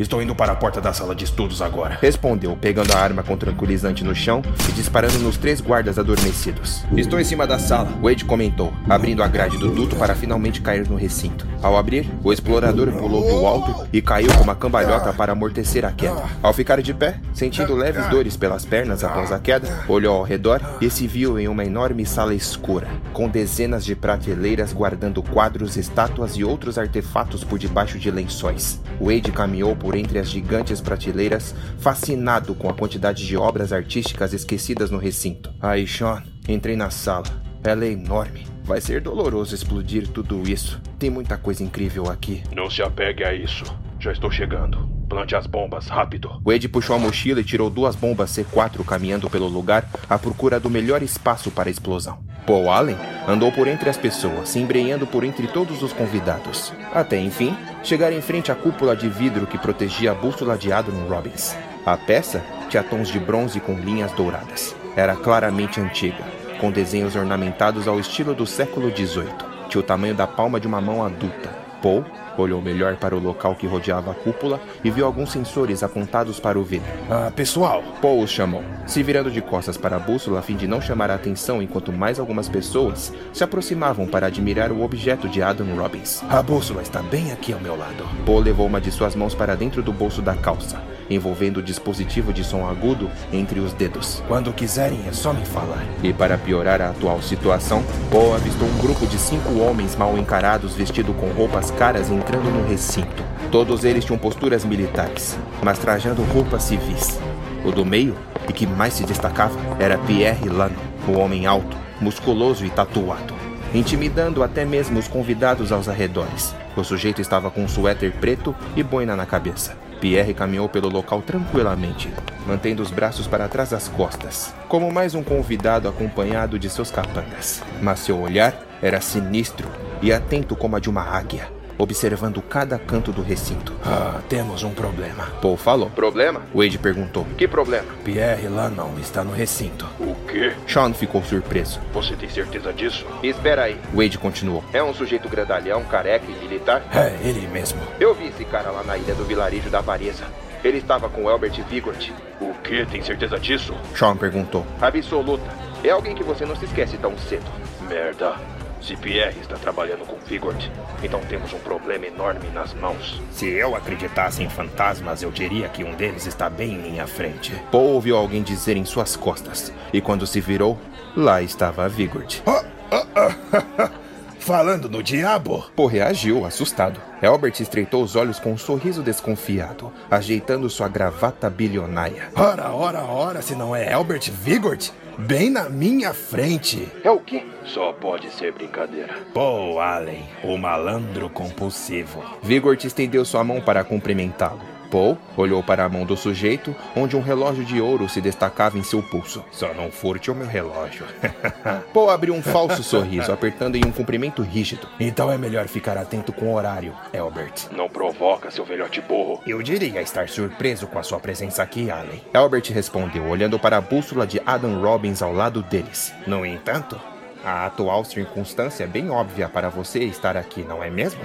Estou 0.00 0.22
indo 0.22 0.34
para 0.34 0.52
a 0.52 0.56
porta 0.56 0.80
da 0.80 0.94
sala 0.94 1.14
de 1.14 1.24
estudos 1.24 1.60
agora. 1.60 1.98
Respondeu, 2.00 2.56
pegando 2.58 2.90
a 2.94 2.98
arma 2.98 3.22
com 3.22 3.36
tranquilizante 3.36 4.02
no 4.02 4.14
chão 4.14 4.40
e 4.66 4.72
disparando 4.72 5.18
nos 5.18 5.36
três 5.36 5.60
guardas 5.60 5.98
adormecidos. 5.98 6.82
Estou 6.96 7.20
em 7.20 7.24
cima 7.24 7.46
da 7.46 7.58
sala, 7.58 7.90
Wade 8.00 8.24
comentou, 8.24 8.72
abrindo 8.88 9.22
a 9.22 9.28
grade 9.28 9.58
do 9.58 9.70
duto 9.70 9.96
para 9.96 10.14
finalmente 10.14 10.62
cair 10.62 10.88
no 10.88 10.96
recinto. 10.96 11.46
Ao 11.62 11.76
abrir, 11.76 12.10
o 12.24 12.32
explorador 12.32 12.90
pulou 12.92 13.28
do 13.28 13.46
alto 13.46 13.86
e 13.92 14.00
caiu 14.00 14.32
com 14.32 14.42
uma 14.42 14.54
cambalhota 14.54 15.12
para 15.12 15.32
amortecer 15.32 15.84
a 15.84 15.92
queda. 15.92 16.24
Ao 16.42 16.54
ficar 16.54 16.80
de 16.80 16.94
pé, 16.94 17.20
sentindo 17.34 17.74
leves 17.74 18.06
dores 18.06 18.38
pelas 18.38 18.64
pernas 18.64 19.04
após 19.04 19.30
a 19.30 19.38
queda, 19.38 19.84
olhou 19.86 20.16
ao 20.16 20.22
redor 20.22 20.62
e 20.80 20.88
se 20.88 21.06
viu 21.06 21.38
em 21.38 21.46
uma 21.46 21.62
enorme 21.62 22.06
sala 22.06 22.34
escura, 22.34 22.88
com 23.12 23.28
dezenas 23.28 23.84
de 23.84 23.94
prateleiras 23.94 24.72
guardando 24.72 25.22
quadros, 25.22 25.76
estátuas 25.76 26.38
e 26.38 26.42
outros 26.42 26.78
artefatos 26.78 27.44
por 27.44 27.58
debaixo 27.58 27.98
de 27.98 28.10
lençóis. 28.10 28.80
Wade 28.98 29.30
caminhou 29.30 29.76
por 29.76 29.89
entre 29.96 30.18
as 30.18 30.28
gigantes 30.28 30.80
prateleiras, 30.80 31.54
fascinado 31.78 32.54
com 32.54 32.68
a 32.68 32.74
quantidade 32.74 33.26
de 33.26 33.36
obras 33.36 33.72
artísticas 33.72 34.32
esquecidas 34.32 34.90
no 34.90 34.98
recinto. 34.98 35.52
Aí, 35.60 35.86
Sean, 35.86 36.22
entrei 36.48 36.76
na 36.76 36.90
sala. 36.90 37.26
Ela 37.62 37.84
é 37.84 37.92
enorme. 37.92 38.46
Vai 38.64 38.80
ser 38.80 39.00
doloroso 39.00 39.54
explodir 39.54 40.08
tudo 40.08 40.48
isso. 40.48 40.80
Tem 40.98 41.10
muita 41.10 41.36
coisa 41.36 41.62
incrível 41.62 42.10
aqui. 42.10 42.42
Não 42.54 42.70
se 42.70 42.82
apegue 42.82 43.24
a 43.24 43.34
isso. 43.34 43.64
Já 43.98 44.12
estou 44.12 44.30
chegando. 44.30 44.88
Plante 45.08 45.34
as 45.34 45.46
bombas, 45.46 45.88
rápido. 45.88 46.40
Wade 46.44 46.68
puxou 46.68 46.94
a 46.94 46.98
mochila 46.98 47.40
e 47.40 47.44
tirou 47.44 47.68
duas 47.68 47.96
bombas 47.96 48.30
C4 48.30 48.84
caminhando 48.84 49.28
pelo 49.28 49.48
lugar 49.48 49.90
à 50.08 50.16
procura 50.18 50.60
do 50.60 50.70
melhor 50.70 51.02
espaço 51.02 51.50
para 51.50 51.68
a 51.68 51.70
explosão. 51.70 52.24
Paul 52.46 52.70
Allen 52.70 52.96
andou 53.28 53.50
por 53.52 53.66
entre 53.66 53.90
as 53.90 53.96
pessoas, 53.96 54.48
se 54.48 54.58
embrenhando 54.58 55.06
por 55.06 55.24
entre 55.24 55.48
todos 55.48 55.82
os 55.82 55.92
convidados, 55.92 56.72
até 56.92 57.20
enfim 57.20 57.56
chegar 57.82 58.12
em 58.12 58.20
frente 58.20 58.52
à 58.52 58.54
cúpula 58.54 58.94
de 58.94 59.08
vidro 59.08 59.46
que 59.46 59.58
protegia 59.58 60.12
a 60.12 60.14
bússola 60.14 60.56
de 60.56 60.72
Adam 60.72 61.06
Robbins. 61.08 61.56
A 61.84 61.96
peça 61.96 62.44
tinha 62.68 62.82
tons 62.82 63.08
de 63.08 63.18
bronze 63.18 63.58
com 63.60 63.74
linhas 63.74 64.12
douradas. 64.12 64.74
Era 64.96 65.16
claramente 65.16 65.80
antiga, 65.80 66.24
com 66.60 66.70
desenhos 66.70 67.16
ornamentados 67.16 67.88
ao 67.88 67.98
estilo 67.98 68.34
do 68.34 68.46
século 68.46 68.94
XVIII. 68.94 69.26
Tinha 69.68 69.80
o 69.80 69.84
tamanho 69.84 70.14
da 70.14 70.26
palma 70.26 70.60
de 70.60 70.66
uma 70.66 70.80
mão 70.80 71.04
adulta. 71.04 71.48
Paul 71.82 72.04
olhou 72.40 72.60
melhor 72.60 72.96
para 72.96 73.16
o 73.16 73.20
local 73.20 73.54
que 73.54 73.66
rodeava 73.66 74.10
a 74.10 74.14
cúpula 74.14 74.60
e 74.82 74.90
viu 74.90 75.06
alguns 75.06 75.30
sensores 75.30 75.82
apontados 75.82 76.40
para 76.40 76.58
o 76.58 76.64
vidro. 76.64 76.88
Ah, 77.10 77.30
pessoal! 77.34 77.82
Paul 78.00 78.22
os 78.22 78.30
chamou, 78.30 78.64
se 78.86 79.02
virando 79.02 79.30
de 79.30 79.40
costas 79.40 79.76
para 79.76 79.96
a 79.96 80.00
bússola 80.00 80.40
a 80.40 80.42
fim 80.42 80.56
de 80.56 80.66
não 80.66 80.80
chamar 80.80 81.10
a 81.10 81.14
atenção 81.14 81.62
enquanto 81.62 81.92
mais 81.92 82.18
algumas 82.18 82.48
pessoas 82.48 83.12
se 83.32 83.44
aproximavam 83.44 84.06
para 84.06 84.26
admirar 84.26 84.72
o 84.72 84.82
objeto 84.82 85.28
de 85.28 85.42
Adam 85.42 85.74
Robbins. 85.76 86.22
A 86.28 86.42
bússola 86.42 86.82
está 86.82 87.02
bem 87.02 87.32
aqui 87.32 87.52
ao 87.52 87.60
meu 87.60 87.76
lado. 87.76 88.04
Paul 88.24 88.40
levou 88.40 88.66
uma 88.66 88.80
de 88.80 88.90
suas 88.90 89.14
mãos 89.14 89.34
para 89.34 89.54
dentro 89.54 89.82
do 89.82 89.92
bolso 89.92 90.22
da 90.22 90.34
calça, 90.34 90.82
envolvendo 91.08 91.58
o 91.58 91.62
dispositivo 91.62 92.32
de 92.32 92.44
som 92.44 92.66
agudo 92.66 93.10
entre 93.32 93.60
os 93.60 93.72
dedos. 93.72 94.22
Quando 94.28 94.52
quiserem, 94.52 95.00
é 95.08 95.12
só 95.12 95.32
me 95.32 95.44
falar. 95.44 95.84
E 96.02 96.12
para 96.12 96.38
piorar 96.38 96.80
a 96.80 96.90
atual 96.90 97.20
situação, 97.20 97.82
Paul 98.10 98.34
avistou 98.34 98.68
um 98.68 98.78
grupo 98.78 99.06
de 99.06 99.18
cinco 99.18 99.58
homens 99.58 99.96
mal 99.96 100.16
encarados 100.16 100.74
vestidos 100.74 101.14
com 101.16 101.28
roupas 101.30 101.70
caras 101.72 102.08
entrando 102.30 102.48
no 102.48 102.68
recinto. 102.68 103.24
Todos 103.50 103.84
eles 103.84 104.04
tinham 104.04 104.16
posturas 104.16 104.64
militares, 104.64 105.36
mas 105.60 105.80
trajando 105.80 106.22
roupas 106.22 106.62
civis. 106.62 107.18
O 107.64 107.72
do 107.72 107.84
meio, 107.84 108.16
e 108.48 108.52
que 108.52 108.68
mais 108.68 108.94
se 108.94 109.02
destacava, 109.04 109.58
era 109.80 109.98
Pierre 109.98 110.48
Lano, 110.48 110.78
o 111.08 111.18
homem 111.18 111.46
alto, 111.46 111.76
musculoso 112.00 112.64
e 112.64 112.70
tatuado, 112.70 113.34
intimidando 113.74 114.44
até 114.44 114.64
mesmo 114.64 115.00
os 115.00 115.08
convidados 115.08 115.72
aos 115.72 115.88
arredores. 115.88 116.54
O 116.76 116.84
sujeito 116.84 117.20
estava 117.20 117.50
com 117.50 117.64
um 117.64 117.68
suéter 117.68 118.12
preto 118.12 118.54
e 118.76 118.82
boina 118.84 119.16
na 119.16 119.26
cabeça. 119.26 119.76
Pierre 120.00 120.32
caminhou 120.32 120.68
pelo 120.68 120.88
local 120.88 121.22
tranquilamente, 121.22 122.08
mantendo 122.46 122.80
os 122.80 122.92
braços 122.92 123.26
para 123.26 123.48
trás 123.48 123.70
das 123.70 123.88
costas, 123.88 124.54
como 124.68 124.90
mais 124.92 125.16
um 125.16 125.22
convidado 125.24 125.88
acompanhado 125.88 126.60
de 126.60 126.70
seus 126.70 126.92
capangas. 126.92 127.60
Mas 127.82 127.98
seu 127.98 128.20
olhar 128.20 128.54
era 128.80 129.00
sinistro 129.00 129.68
e 130.00 130.12
atento 130.12 130.54
como 130.54 130.76
a 130.76 130.80
de 130.80 130.88
uma 130.88 131.02
águia 131.02 131.59
observando 131.80 132.42
cada 132.42 132.78
canto 132.78 133.10
do 133.10 133.22
recinto. 133.22 133.74
Ah, 133.84 134.20
temos 134.28 134.62
um 134.62 134.72
problema. 134.72 135.26
Paul 135.40 135.56
falou. 135.56 135.88
Problema? 135.90 136.42
Wade 136.54 136.78
perguntou. 136.78 137.26
Que 137.38 137.48
problema? 137.48 137.88
Pierre 138.04 138.48
Lannon 138.48 138.98
está 139.00 139.24
no 139.24 139.32
recinto. 139.32 139.86
O 139.98 140.14
quê? 140.26 140.52
Sean 140.66 140.92
ficou 140.92 141.22
surpreso. 141.24 141.80
Você 141.92 142.14
tem 142.14 142.28
certeza 142.28 142.72
disso? 142.72 143.06
Espera 143.22 143.64
aí. 143.64 143.78
Wade 143.94 144.18
continuou. 144.18 144.62
É 144.72 144.82
um 144.82 144.92
sujeito 144.92 145.28
grandalhão, 145.28 145.82
careca 145.84 146.26
e 146.28 146.34
militar? 146.34 146.82
É, 146.92 147.16
ele 147.26 147.46
mesmo. 147.48 147.80
Eu 147.98 148.14
vi 148.14 148.28
esse 148.28 148.44
cara 148.44 148.70
lá 148.70 148.82
na 148.82 148.98
ilha 148.98 149.14
do 149.14 149.24
vilarejo 149.24 149.70
da 149.70 149.78
Avareza. 149.78 150.24
Ele 150.62 150.78
estava 150.78 151.08
com 151.08 151.26
Albert 151.28 151.64
Vigort. 151.70 152.10
O 152.40 152.52
quê? 152.62 152.86
Tem 152.90 153.02
certeza 153.02 153.38
disso? 153.38 153.74
Sean 153.96 154.16
perguntou. 154.16 154.66
Absoluta. 154.80 155.48
É 155.82 155.88
alguém 155.88 156.14
que 156.14 156.22
você 156.22 156.44
não 156.44 156.54
se 156.54 156.66
esquece 156.66 156.98
tão 156.98 157.16
cedo. 157.16 157.50
Merda. 157.88 158.34
Se 158.80 158.96
Pierre 158.96 159.38
está 159.40 159.56
trabalhando 159.56 160.06
com 160.06 160.16
Vigort, 160.26 160.68
então 161.02 161.20
temos 161.28 161.52
um 161.52 161.58
problema 161.58 162.06
enorme 162.06 162.48
nas 162.50 162.72
mãos. 162.74 163.20
Se 163.30 163.46
eu 163.46 163.76
acreditasse 163.76 164.42
em 164.42 164.48
fantasmas, 164.48 165.22
eu 165.22 165.30
diria 165.30 165.68
que 165.68 165.84
um 165.84 165.94
deles 165.94 166.26
está 166.26 166.48
bem 166.48 166.72
em 166.72 166.90
minha 166.90 167.06
frente. 167.06 167.52
Paul 167.70 167.94
ouviu 167.94 168.16
alguém 168.16 168.42
dizer 168.42 168.76
em 168.76 168.84
suas 168.84 169.16
costas, 169.16 169.72
e 169.92 170.00
quando 170.00 170.26
se 170.26 170.40
virou, 170.40 170.78
lá 171.16 171.42
estava 171.42 171.88
Vigort. 171.88 172.40
Falando 174.40 174.88
no 174.88 175.02
diabo? 175.02 175.70
Paul 175.76 175.86
reagiu, 175.86 176.46
assustado. 176.46 177.00
Albert 177.22 177.60
estreitou 177.60 178.02
os 178.02 178.16
olhos 178.16 178.40
com 178.40 178.52
um 178.52 178.58
sorriso 178.58 179.02
desconfiado, 179.02 179.92
ajeitando 180.10 180.68
sua 180.70 180.88
gravata 180.88 181.50
bilionária. 181.50 182.30
Ora, 182.34 182.72
ora, 182.72 183.02
ora, 183.04 183.42
se 183.42 183.54
não 183.54 183.76
é 183.76 183.92
Albert 183.92 184.30
Vigort? 184.32 184.90
Bem 185.18 185.50
na 185.50 185.68
minha 185.68 186.14
frente. 186.14 186.88
É 187.04 187.10
o 187.10 187.20
quê? 187.20 187.44
Só 187.66 187.92
pode 187.92 188.30
ser 188.30 188.52
brincadeira. 188.52 189.14
Paul 189.34 189.78
Allen, 189.78 190.24
o 190.42 190.56
malandro 190.56 191.28
compulsivo. 191.28 192.24
Vigort 192.42 192.82
estendeu 192.84 193.22
sua 193.26 193.44
mão 193.44 193.60
para 193.60 193.84
cumprimentá-lo. 193.84 194.69
Paul 194.90 195.16
olhou 195.36 195.62
para 195.62 195.84
a 195.84 195.88
mão 195.88 196.04
do 196.04 196.16
sujeito, 196.16 196.74
onde 196.96 197.16
um 197.16 197.22
relógio 197.22 197.64
de 197.64 197.80
ouro 197.80 198.08
se 198.08 198.20
destacava 198.20 198.76
em 198.76 198.82
seu 198.82 199.02
pulso. 199.02 199.44
Só 199.50 199.72
não 199.72 199.90
furte 199.90 200.30
o 200.30 200.34
meu 200.34 200.46
relógio. 200.46 201.06
Paul 201.94 202.10
abriu 202.10 202.34
um 202.34 202.42
falso 202.42 202.82
sorriso, 202.82 203.32
apertando 203.32 203.76
em 203.76 203.84
um 203.84 203.92
cumprimento 203.92 204.42
rígido. 204.42 204.88
Então 204.98 205.30
é 205.30 205.38
melhor 205.38 205.68
ficar 205.68 205.96
atento 205.96 206.32
com 206.32 206.46
o 206.46 206.54
horário, 206.54 206.92
Albert. 207.16 207.68
Não 207.70 207.88
provoca, 207.88 208.50
seu 208.50 208.64
velhote 208.64 209.00
burro. 209.00 209.40
Eu 209.46 209.62
diria 209.62 210.02
estar 210.02 210.28
surpreso 210.28 210.86
com 210.86 210.98
a 210.98 211.02
sua 211.02 211.20
presença 211.20 211.62
aqui, 211.62 211.90
Allen. 211.90 212.22
Albert 212.34 212.72
respondeu, 212.72 213.24
olhando 213.26 213.58
para 213.58 213.76
a 213.76 213.80
bússola 213.80 214.26
de 214.26 214.40
Adam 214.44 214.80
Robbins 214.80 215.22
ao 215.22 215.32
lado 215.32 215.62
deles. 215.62 216.12
No 216.26 216.44
entanto, 216.44 217.00
a 217.44 217.66
atual 217.66 218.04
circunstância 218.04 218.84
é 218.84 218.86
bem 218.86 219.10
óbvia 219.10 219.48
para 219.48 219.68
você 219.68 220.00
estar 220.00 220.36
aqui, 220.36 220.62
não 220.62 220.82
é 220.82 220.90
mesmo? 220.90 221.20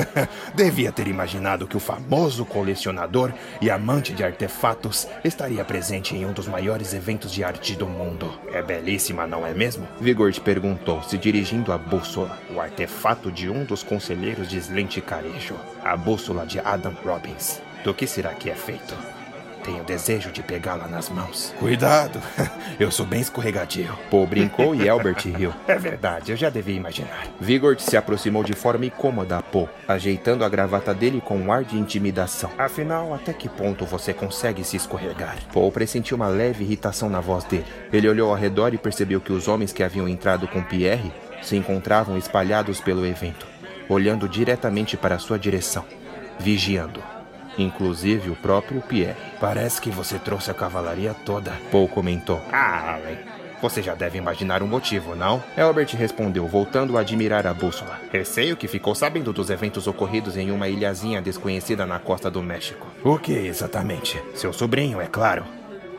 Devia 0.54 0.92
ter 0.92 1.08
imaginado 1.08 1.66
que 1.66 1.76
o 1.76 1.80
famoso 1.80 2.44
colecionador 2.44 3.32
e 3.60 3.70
amante 3.70 4.12
de 4.12 4.24
artefatos 4.24 5.06
estaria 5.24 5.64
presente 5.64 6.14
em 6.14 6.24
um 6.24 6.32
dos 6.32 6.48
maiores 6.48 6.94
eventos 6.94 7.32
de 7.32 7.44
arte 7.44 7.74
do 7.74 7.86
mundo. 7.86 8.32
É 8.52 8.62
belíssima, 8.62 9.26
não 9.26 9.46
é 9.46 9.52
mesmo? 9.52 9.86
Vigor 10.00 10.32
perguntou, 10.40 11.02
se 11.02 11.16
dirigindo 11.18 11.72
à 11.72 11.78
bússola, 11.78 12.38
o 12.54 12.60
artefato 12.60 13.30
de 13.30 13.48
um 13.48 13.64
dos 13.64 13.82
conselheiros 13.82 14.48
de 14.48 14.58
Slente 14.58 15.00
Carejo, 15.00 15.56
a 15.82 15.96
bússola 15.96 16.46
de 16.46 16.58
Adam 16.60 16.94
Robbins. 17.04 17.60
Do 17.82 17.94
que 17.94 18.06
será 18.06 18.34
que 18.34 18.50
é 18.50 18.54
feito? 18.54 19.17
Tenho 19.68 19.84
desejo 19.84 20.32
de 20.32 20.42
pegá-la 20.42 20.88
nas 20.88 21.10
mãos. 21.10 21.54
Cuidado, 21.58 22.18
eu 22.80 22.90
sou 22.90 23.04
bem 23.04 23.20
escorregadio. 23.20 23.94
Paul 24.10 24.26
brincou 24.26 24.74
e 24.74 24.88
Albert 24.88 25.26
riu. 25.26 25.52
É 25.68 25.76
verdade, 25.76 26.32
eu 26.32 26.38
já 26.38 26.48
devia 26.48 26.74
imaginar. 26.74 27.26
Vigor 27.38 27.78
se 27.78 27.94
aproximou 27.94 28.42
de 28.42 28.54
forma 28.54 28.86
incômoda 28.86 29.36
a 29.36 29.42
Paul, 29.42 29.68
ajeitando 29.86 30.42
a 30.42 30.48
gravata 30.48 30.94
dele 30.94 31.20
com 31.20 31.36
um 31.36 31.52
ar 31.52 31.64
de 31.64 31.76
intimidação. 31.76 32.50
Afinal, 32.56 33.12
até 33.12 33.34
que 33.34 33.46
ponto 33.46 33.84
você 33.84 34.14
consegue 34.14 34.64
se 34.64 34.78
escorregar? 34.78 35.36
Paul 35.52 35.70
pressentiu 35.70 36.16
uma 36.16 36.28
leve 36.28 36.64
irritação 36.64 37.10
na 37.10 37.20
voz 37.20 37.44
dele. 37.44 37.66
Ele 37.92 38.08
olhou 38.08 38.30
ao 38.30 38.36
redor 38.36 38.72
e 38.72 38.78
percebeu 38.78 39.20
que 39.20 39.34
os 39.34 39.48
homens 39.48 39.70
que 39.70 39.82
haviam 39.82 40.08
entrado 40.08 40.48
com 40.48 40.62
Pierre 40.62 41.12
se 41.42 41.56
encontravam 41.56 42.16
espalhados 42.16 42.80
pelo 42.80 43.04
evento, 43.04 43.46
olhando 43.86 44.26
diretamente 44.26 44.96
para 44.96 45.18
sua 45.18 45.38
direção, 45.38 45.84
vigiando 46.38 47.17
inclusive 47.58 48.30
o 48.30 48.36
próprio 48.36 48.80
Pierre. 48.80 49.16
Parece 49.40 49.80
que 49.80 49.90
você 49.90 50.18
trouxe 50.18 50.50
a 50.50 50.54
cavalaria 50.54 51.14
toda. 51.24 51.52
Paul 51.70 51.88
comentou. 51.88 52.40
Ah. 52.52 52.98
Você 53.60 53.82
já 53.82 53.94
deve 53.94 54.16
imaginar 54.16 54.62
um 54.62 54.68
motivo, 54.68 55.16
não? 55.16 55.42
Albert 55.56 55.96
respondeu, 55.96 56.46
voltando 56.46 56.96
a 56.96 57.00
admirar 57.00 57.44
a 57.44 57.52
bússola. 57.52 57.98
Receio 58.12 58.56
que 58.56 58.68
ficou 58.68 58.94
sabendo 58.94 59.32
dos 59.32 59.50
eventos 59.50 59.88
ocorridos 59.88 60.36
em 60.36 60.52
uma 60.52 60.68
ilhazinha 60.68 61.20
desconhecida 61.20 61.84
na 61.84 61.98
costa 61.98 62.30
do 62.30 62.40
México. 62.40 62.86
O 63.02 63.18
que 63.18 63.32
exatamente? 63.32 64.22
Seu 64.34 64.52
sobrinho, 64.52 65.00
é 65.00 65.06
claro. 65.06 65.44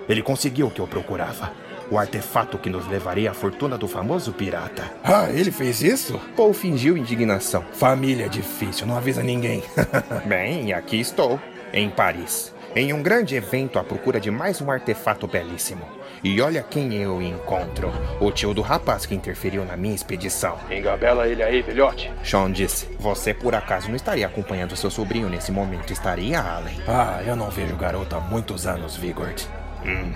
Ele 0.08 0.24
conseguiu 0.24 0.68
o 0.68 0.72
que 0.72 0.80
eu 0.80 0.88
procurava. 0.88 1.52
O 1.92 1.98
artefato 1.98 2.58
que 2.58 2.70
nos 2.70 2.88
levaria 2.88 3.32
à 3.32 3.34
fortuna 3.34 3.78
do 3.78 3.88
famoso 3.88 4.32
pirata. 4.32 4.84
Ah, 5.04 5.28
ele 5.30 5.52
fez 5.52 5.82
isso? 5.82 6.20
Paul 6.36 6.54
fingiu 6.54 6.96
indignação. 6.96 7.64
Família 7.74 8.30
difícil, 8.30 8.86
não 8.86 8.96
avisa 8.96 9.24
ninguém. 9.24 9.64
Bem, 10.26 10.72
aqui 10.74 11.00
estou. 11.00 11.40
em 11.74 11.90
Paris, 11.90 12.54
em 12.76 12.94
um 12.94 13.02
grande 13.02 13.36
evento 13.36 13.80
à 13.80 13.84
procura 13.84 14.20
de 14.20 14.30
mais 14.32 14.62
um 14.62 14.70
artefato 14.72 15.28
belíssimo. 15.28 15.82
E 16.24 16.42
olha 16.42 16.62
quem 16.62 16.94
eu 16.96 17.22
encontro: 17.22 17.92
o 18.20 18.32
tio 18.32 18.54
do 18.54 18.62
rapaz 18.62 19.06
que 19.06 19.16
interferiu 19.16 19.64
na 19.66 19.78
minha 19.78 19.96
expedição. 19.96 20.58
Engabela 20.70 21.28
ele 21.28 21.42
aí, 21.42 21.64
filhote. 21.64 22.12
Sean 22.24 22.52
disse: 22.52 22.88
Você 23.00 23.34
por 23.34 23.56
acaso 23.56 23.88
não 23.88 23.96
estaria 23.96 24.28
acompanhando 24.28 24.76
seu 24.76 24.92
sobrinho 24.92 25.30
nesse 25.30 25.52
momento, 25.52 25.94
estaria, 25.94 26.40
Allen? 26.40 26.76
Ah, 26.88 27.22
eu 27.26 27.36
não 27.36 27.50
vejo 27.50 27.74
o 27.74 27.78
garoto 27.78 28.16
há 28.16 28.20
muitos 28.20 28.68
anos, 28.68 28.96
Vigord. 28.96 29.48
Hum. 29.86 30.12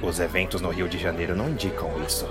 Os 0.00 0.20
eventos 0.20 0.60
no 0.60 0.70
Rio 0.70 0.88
de 0.88 0.96
Janeiro 0.98 1.34
não 1.34 1.48
indicam 1.48 1.90
isso. 2.06 2.28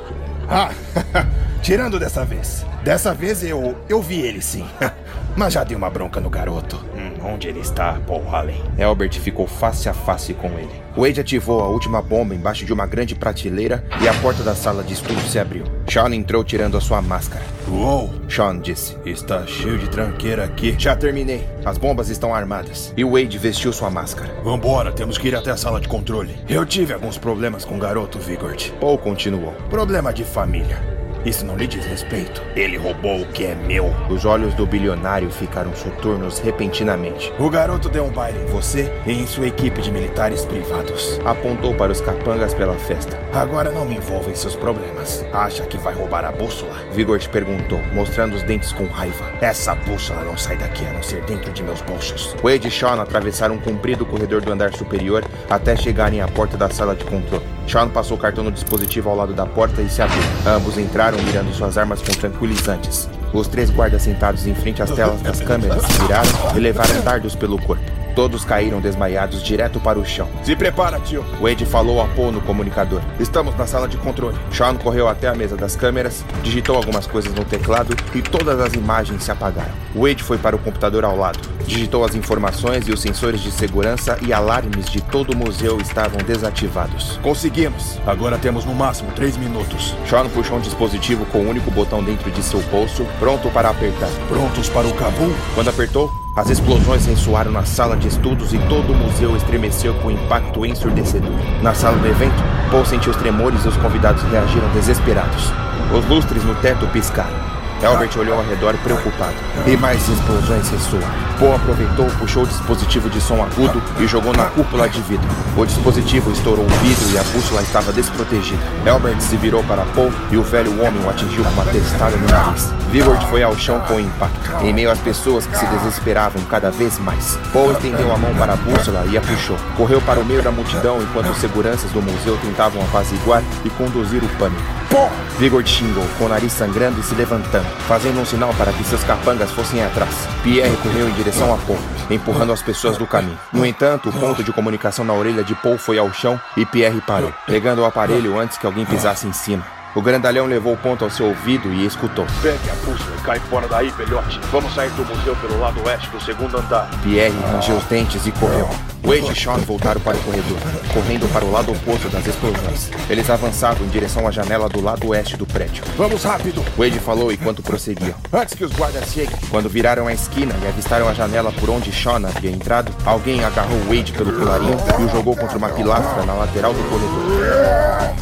Ah, 0.49 0.69
tirando 1.61 1.99
dessa 1.99 2.23
vez. 2.25 2.65
Dessa 2.83 3.13
vez 3.13 3.43
eu 3.43 3.75
eu 3.89 4.01
vi 4.01 4.21
ele 4.21 4.41
sim. 4.41 4.65
Mas 5.37 5.53
já 5.53 5.63
dei 5.63 5.77
uma 5.77 5.89
bronca 5.89 6.19
no 6.19 6.31
garoto. 6.31 6.83
Hum, 6.95 7.31
onde 7.33 7.47
ele 7.47 7.59
está, 7.59 7.99
Paul 8.07 8.27
Allen? 8.33 8.59
Albert 8.83 9.19
ficou 9.19 9.45
face 9.45 9.87
a 9.87 9.93
face 9.93 10.33
com 10.33 10.47
ele. 10.57 10.81
Wade 10.97 11.21
ativou 11.21 11.59
a 11.61 11.67
última 11.67 12.01
bomba 12.01 12.33
embaixo 12.33 12.65
de 12.65 12.73
uma 12.73 12.87
grande 12.87 13.13
prateleira 13.13 13.85
e 14.01 14.07
a 14.07 14.13
porta 14.15 14.41
da 14.41 14.55
sala 14.55 14.83
de 14.83 14.93
estudo 14.93 15.21
se 15.21 15.37
abriu. 15.37 15.63
Sean 15.87 16.11
entrou 16.15 16.43
tirando 16.43 16.75
a 16.75 16.81
sua 16.81 17.03
máscara. 17.03 17.45
Uou! 17.67 18.11
Sean 18.27 18.59
disse. 18.59 18.97
Está 19.05 19.45
cheio 19.45 19.77
de 19.77 19.87
tranqueira 19.89 20.43
aqui. 20.43 20.73
Já 20.75 20.95
terminei. 20.95 21.47
As 21.63 21.77
bombas 21.77 22.09
estão 22.09 22.33
armadas. 22.33 22.91
E 22.97 23.03
Wade 23.03 23.37
vestiu 23.37 23.71
sua 23.71 23.91
máscara. 23.91 24.33
Vambora, 24.43 24.91
temos 24.91 25.19
que 25.19 25.27
ir 25.27 25.35
até 25.35 25.51
a 25.51 25.57
sala 25.57 25.79
de 25.79 25.87
controle. 25.87 26.35
Eu 26.49 26.65
tive 26.65 26.93
alguns 26.95 27.19
problemas 27.19 27.63
com 27.63 27.75
o 27.75 27.79
garoto, 27.79 28.17
Vigord. 28.17 28.73
Paul 28.79 28.97
continuou. 28.97 29.53
Problema 29.69 30.11
de 30.11 30.23
família. 30.23 30.97
Isso 31.27 31.45
não 31.45 31.57
lhe 31.57 31.67
diz 31.67 31.85
respeito. 31.85 32.41
Ele 32.55 32.77
roubou 32.77 33.19
o 33.19 33.25
que 33.27 33.43
é 33.43 33.53
meu. 33.53 33.93
Os 34.09 34.23
olhos 34.23 34.53
do 34.53 34.65
bilionário 34.65 35.29
ficaram 35.29 35.75
soturnos 35.75 36.39
repentinamente. 36.39 37.33
O 37.37 37.49
garoto 37.49 37.89
deu 37.89 38.05
um 38.05 38.09
baile 38.09 38.39
em 38.39 38.45
você 38.45 38.89
e 39.05 39.11
em 39.11 39.27
sua 39.27 39.47
equipe 39.47 39.81
de 39.81 39.91
militares 39.91 40.45
privados. 40.45 41.19
Apontou 41.25 41.75
para 41.75 41.91
os 41.91 41.99
capangas 41.99 42.53
pela 42.53 42.75
festa. 42.75 43.19
Agora 43.33 43.71
não 43.71 43.83
me 43.83 43.97
envolva 43.97 44.31
em 44.31 44.35
seus 44.35 44.55
problemas. 44.55 45.25
Acha 45.33 45.65
que 45.65 45.77
vai 45.77 45.93
roubar 45.93 46.23
a 46.23 46.31
bússola? 46.31 46.73
Vigor 46.93 47.19
te 47.19 47.27
perguntou, 47.27 47.81
mostrando 47.93 48.33
os 48.33 48.43
dentes 48.43 48.71
com 48.71 48.85
raiva. 48.85 49.29
Essa 49.41 49.75
bússola 49.75 50.23
não 50.23 50.37
sai 50.37 50.55
daqui 50.55 50.85
a 50.85 50.93
não 50.93 51.03
ser 51.03 51.21
dentro 51.23 51.51
de 51.51 51.61
meus 51.61 51.81
bolsos. 51.81 52.37
Wade 52.41 52.69
e 52.69 52.71
Sean 52.71 53.01
atravessaram 53.01 53.55
um 53.55 53.59
comprido 53.59 54.05
corredor 54.05 54.41
do 54.41 54.53
andar 54.53 54.71
superior 54.73 55.25
até 55.49 55.75
chegarem 55.75 56.21
à 56.21 56.27
porta 56.29 56.55
da 56.55 56.69
sala 56.69 56.95
de 56.95 57.03
controle. 57.03 57.56
Sean 57.67 57.89
passou 57.89 58.15
o 58.15 58.19
cartão 58.19 58.43
no 58.43 58.51
dispositivo 58.51 59.09
ao 59.09 59.15
lado 59.15 59.33
da 59.33 59.45
porta 59.45 59.81
e 59.81 59.89
se 59.89 60.01
abriu. 60.01 60.23
Ambos 60.45 60.77
entraram 60.77 61.21
mirando 61.21 61.53
suas 61.53 61.77
armas 61.77 62.01
com 62.01 62.13
tranquilizantes. 62.13 63.09
Os 63.33 63.47
três 63.47 63.69
guardas 63.69 64.03
sentados 64.03 64.47
em 64.47 64.55
frente 64.55 64.81
às 64.81 64.89
telas 64.89 65.21
das 65.21 65.41
câmeras 65.41 65.83
viraram 66.01 66.29
e 66.55 66.59
levaram 66.59 67.01
dardos 67.01 67.35
pelo 67.35 67.61
corpo. 67.61 67.96
Todos 68.17 68.43
caíram 68.43 68.81
desmaiados 68.81 69.43
direto 69.43 69.79
para 69.79 69.99
o 69.99 70.03
chão. 70.03 70.27
Se 70.41 70.55
prepara, 70.55 70.99
tio. 70.99 71.23
Wade 71.39 71.67
falou 71.67 72.01
a 72.01 72.07
Paul 72.07 72.31
no 72.31 72.41
comunicador. 72.41 72.99
Estamos 73.19 73.55
na 73.55 73.67
sala 73.67 73.87
de 73.87 73.95
controle. 73.97 74.35
Sean 74.51 74.73
correu 74.73 75.07
até 75.07 75.27
a 75.27 75.35
mesa 75.35 75.55
das 75.55 75.75
câmeras, 75.75 76.25
digitou 76.41 76.75
algumas 76.75 77.05
coisas 77.05 77.31
no 77.31 77.45
teclado 77.45 77.95
e 78.15 78.23
todas 78.23 78.59
as 78.59 78.73
imagens 78.73 79.21
se 79.21 79.29
apagaram. 79.29 79.71
Wade 79.95 80.23
foi 80.23 80.39
para 80.39 80.55
o 80.55 80.59
computador 80.59 81.05
ao 81.05 81.15
lado, 81.15 81.37
digitou 81.67 82.03
as 82.03 82.15
informações 82.15 82.87
e 82.87 82.91
os 82.91 83.01
sensores 83.01 83.39
de 83.39 83.51
segurança 83.51 84.17
e 84.23 84.33
alarmes 84.33 84.87
de 84.87 84.99
todo 84.99 85.33
o 85.33 85.37
museu 85.37 85.79
estavam 85.79 86.17
desativados. 86.17 87.19
Conseguimos. 87.21 87.99
Agora 88.03 88.39
temos 88.39 88.65
no 88.65 88.73
máximo 88.73 89.11
três 89.11 89.37
minutos. 89.37 89.93
Sean 90.09 90.27
puxou 90.29 90.57
um 90.57 90.61
dispositivo 90.61 91.23
com 91.27 91.41
um 91.41 91.49
único 91.51 91.69
botão 91.69 92.03
dentro 92.03 92.31
de 92.31 92.41
seu 92.41 92.61
bolso, 92.61 93.05
pronto 93.19 93.47
para 93.51 93.69
apertar. 93.69 94.09
Prontos 94.27 94.69
para 94.69 94.87
o 94.87 94.93
Cabum? 94.95 95.31
Quando 95.53 95.69
apertou, 95.69 96.11
as 96.37 96.51
explosões 96.51 97.07
ressoaram 97.07 97.51
na 97.51 97.65
sala 97.65 97.97
de 97.97 98.07
estudos 98.07 98.53
e 98.53 98.59
todo 98.69 98.93
o 98.93 98.95
museu 98.95 99.35
estremeceu 99.35 99.95
com 99.95 100.09
um 100.09 100.11
impacto 100.11 100.63
ensurdecedor. 100.67 101.33
Na 101.63 101.73
sala 101.73 101.97
do 101.97 102.07
evento, 102.07 102.35
Paul 102.69 102.85
sentiu 102.85 103.11
os 103.11 103.17
tremores 103.17 103.65
e 103.65 103.67
os 103.67 103.77
convidados 103.77 104.21
reagiram 104.21 104.69
desesperados. 104.69 105.51
Os 105.91 106.07
lustres 106.07 106.43
no 106.43 106.53
teto 106.61 106.85
piscaram. 106.89 107.46
Albert 107.85 108.17
olhou 108.17 108.37
ao 108.37 108.45
redor 108.45 108.75
preocupado. 108.77 109.35
E 109.65 109.77
mais 109.77 110.07
explosões 110.09 110.69
ressoaram. 110.69 111.27
Paul 111.39 111.55
aproveitou, 111.55 112.07
puxou 112.17 112.43
o 112.43 112.47
dispositivo 112.47 113.09
de 113.09 113.21
som 113.21 113.43
agudo 113.43 113.81
e 113.99 114.07
jogou 114.07 114.33
na 114.33 114.45
cúpula 114.45 114.89
de 114.89 115.01
vidro. 115.01 115.27
O 115.55 115.65
dispositivo 115.65 116.31
estourou 116.31 116.65
o 116.65 116.69
vidro 116.69 117.09
e 117.13 117.17
a 117.17 117.23
bússola 117.23 117.61
estava 117.61 117.91
desprotegida. 117.93 118.61
Albert 118.89 119.21
se 119.21 119.37
virou 119.37 119.63
para 119.63 119.83
Paul 119.93 120.11
e 120.31 120.37
o 120.37 120.43
velho 120.43 120.71
homem 120.81 121.03
o 121.03 121.09
atingiu 121.09 121.43
com 121.43 121.51
uma 121.51 121.65
testada 121.65 122.15
no 122.15 122.27
nariz. 122.27 122.73
Vigord 122.91 123.23
foi 123.27 123.43
ao 123.43 123.55
chão 123.55 123.79
com 123.81 123.95
o 123.95 123.99
impacto, 123.99 124.65
em 124.65 124.73
meio 124.73 124.89
às 124.89 124.99
pessoas 124.99 125.45
que 125.45 125.57
se 125.57 125.65
desesperavam 125.67 126.41
cada 126.43 126.71
vez 126.71 126.97
mais. 126.97 127.37
Paul 127.53 127.71
estendeu 127.73 128.11
a 128.13 128.17
mão 128.17 128.33
para 128.35 128.53
a 128.53 128.55
bússola 128.55 129.05
e 129.11 129.17
a 129.17 129.21
puxou. 129.21 129.57
Correu 129.75 130.01
para 130.01 130.19
o 130.19 130.25
meio 130.25 130.41
da 130.41 130.51
multidão 130.51 131.01
enquanto 131.01 131.29
os 131.29 131.37
seguranças 131.37 131.91
do 131.91 132.01
museu 132.01 132.37
tentavam 132.41 132.81
apaziguar 132.83 133.43
e 133.63 133.69
conduzir 133.69 134.23
o 134.23 134.29
pânico. 134.39 134.86
Paul! 134.89 135.09
Vigord 135.37 135.69
xingou, 135.69 136.03
com 136.17 136.25
o 136.25 136.29
nariz 136.29 136.51
sangrando 136.51 136.99
e 136.99 137.03
se 137.03 137.13
levantando, 137.13 137.67
fazendo 137.87 138.19
um 138.19 138.25
sinal 138.25 138.53
para 138.55 138.73
que 138.73 138.83
seus 138.83 139.03
capangas 139.03 139.51
fossem 139.51 139.83
atrás. 139.83 140.27
Pierre 140.41 140.75
correu 140.77 141.07
em 141.07 141.13
direção 141.13 141.53
a 141.53 141.57
Paul, 141.57 141.79
empurrando 142.09 142.51
as 142.51 142.61
pessoas 142.61 142.97
do 142.97 143.05
caminho. 143.05 143.37
No 143.53 143.65
entanto, 143.65 144.09
o 144.09 144.13
ponto 144.13 144.43
de 144.43 144.51
comunicação 144.51 145.05
na 145.05 145.13
orelha 145.13 145.43
de 145.43 145.53
Paul 145.53 145.77
foi 145.77 145.99
ao 145.99 146.11
chão 146.11 146.39
e 146.55 146.65
Pierre 146.65 147.01
parou, 147.01 147.31
pegando 147.45 147.81
o 147.81 147.85
aparelho 147.85 148.39
antes 148.39 148.57
que 148.57 148.65
alguém 148.65 148.85
pisasse 148.85 149.27
em 149.27 149.33
cima. 149.33 149.76
O 149.95 150.01
grandalhão 150.01 150.45
levou 150.45 150.73
o 150.73 150.77
ponto 150.77 151.03
ao 151.03 151.09
seu 151.09 151.27
ouvido 151.27 151.73
e 151.73 151.85
escutou. 151.85 152.25
Pegue 152.41 152.69
a 152.69 152.75
bússola 152.85 153.15
e 153.17 153.21
cai 153.21 153.39
fora 153.39 153.67
daí, 153.67 153.89
velhote. 153.89 154.39
Vamos 154.51 154.73
sair 154.75 154.91
do 154.91 155.03
museu 155.05 155.35
pelo 155.37 155.59
lado 155.59 155.81
oeste 155.85 156.09
do 156.09 156.21
segundo 156.21 156.57
andar. 156.57 156.89
Pierre 157.01 157.35
rangeu 157.51 157.77
os 157.77 157.83
dentes 157.85 158.27
e 158.27 158.31
correu. 158.31 158.69
Wade 159.03 159.31
e 159.31 159.35
Sean 159.35 159.57
voltaram 159.59 160.01
para 160.01 160.17
o 160.17 160.19
corredor, 160.21 160.57
correndo 160.93 161.31
para 161.31 161.45
o 161.45 161.51
lado 161.51 161.71
oposto 161.71 162.09
das 162.09 162.27
explosões. 162.27 162.91
Eles 163.09 163.29
avançavam 163.29 163.87
em 163.87 163.89
direção 163.89 164.27
à 164.27 164.31
janela 164.31 164.67
do 164.67 164.81
lado 164.81 165.07
oeste 165.07 165.37
do 165.37 165.45
prédio. 165.45 165.83
Vamos 165.95 166.23
rápido! 166.23 166.61
Wade 166.77 166.99
falou 166.99 167.31
enquanto 167.31 167.63
prosseguiam. 167.63 168.15
Antes 168.33 168.53
que 168.53 168.65
os 168.65 168.73
guardas 168.73 169.11
cheguem. 169.13 169.37
Quando 169.49 169.69
viraram 169.69 170.07
a 170.07 170.13
esquina 170.13 170.53
e 170.61 170.67
avistaram 170.67 171.07
a 171.07 171.13
janela 171.13 171.53
por 171.53 171.69
onde 171.69 171.91
Sean 171.91 172.21
havia 172.27 172.51
entrado, 172.51 172.93
alguém 173.05 173.45
agarrou 173.45 173.79
Wade 173.87 174.11
pelo 174.11 174.33
colarinho 174.33 174.77
e 174.99 175.03
o 175.03 175.09
jogou 175.09 175.35
contra 175.35 175.57
uma 175.57 175.69
pilastra 175.69 176.25
na 176.25 176.33
lateral 176.33 176.73
do 176.73 176.83
corredor. 176.89 178.17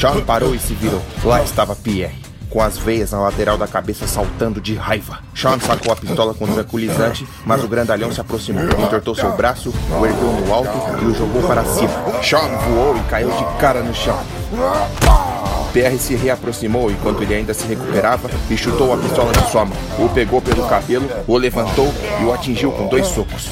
Sean 0.00 0.22
parou 0.22 0.54
e 0.54 0.58
se 0.58 0.72
virou. 0.72 1.02
Lá 1.22 1.42
estava 1.42 1.76
Pierre, 1.76 2.14
com 2.48 2.62
as 2.62 2.78
veias 2.78 3.10
na 3.10 3.20
lateral 3.20 3.58
da 3.58 3.66
cabeça 3.66 4.06
saltando 4.06 4.58
de 4.58 4.74
raiva. 4.74 5.18
Sean 5.34 5.60
sacou 5.60 5.92
a 5.92 5.96
pistola 5.96 6.32
com 6.32 6.46
tranquilizante, 6.46 7.28
mas 7.44 7.62
o 7.62 7.68
grandalhão 7.68 8.10
se 8.10 8.18
aproximou, 8.18 8.64
entortou 8.64 9.14
seu 9.14 9.30
braço, 9.32 9.70
o 9.90 10.06
ergueu 10.06 10.32
no 10.32 10.54
alto 10.54 10.70
e 11.02 11.04
o 11.04 11.14
jogou 11.14 11.42
para 11.42 11.62
cima. 11.66 11.92
Sean 12.22 12.48
voou 12.66 12.96
e 12.96 13.10
caiu 13.10 13.28
de 13.30 13.44
cara 13.60 13.82
no 13.82 13.94
chão. 13.94 14.18
PR 15.74 15.98
se 15.98 16.14
reaproximou 16.14 16.90
enquanto 16.90 17.22
ele 17.22 17.34
ainda 17.34 17.52
se 17.52 17.66
recuperava 17.66 18.30
e 18.48 18.56
chutou 18.56 18.94
a 18.94 18.96
pistola 18.96 19.32
de 19.32 19.50
sua 19.50 19.66
mão. 19.66 19.76
O 19.98 20.08
pegou 20.08 20.40
pelo 20.40 20.66
cabelo, 20.66 21.06
o 21.26 21.36
levantou 21.36 21.92
e 22.22 22.24
o 22.24 22.32
atingiu 22.32 22.72
com 22.72 22.88
dois 22.88 23.06
socos. 23.06 23.50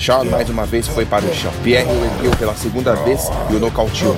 Sean 0.00 0.24
mais 0.24 0.48
uma 0.48 0.64
vez 0.64 0.88
foi 0.88 1.04
para 1.04 1.24
o 1.24 1.34
chão. 1.34 1.52
Pierre 1.62 1.86
o 1.86 2.04
ergueu 2.04 2.30
pela 2.38 2.54
segunda 2.54 2.94
vez 2.94 3.30
e 3.50 3.54
o 3.54 3.58
nocauteou. 3.60 4.16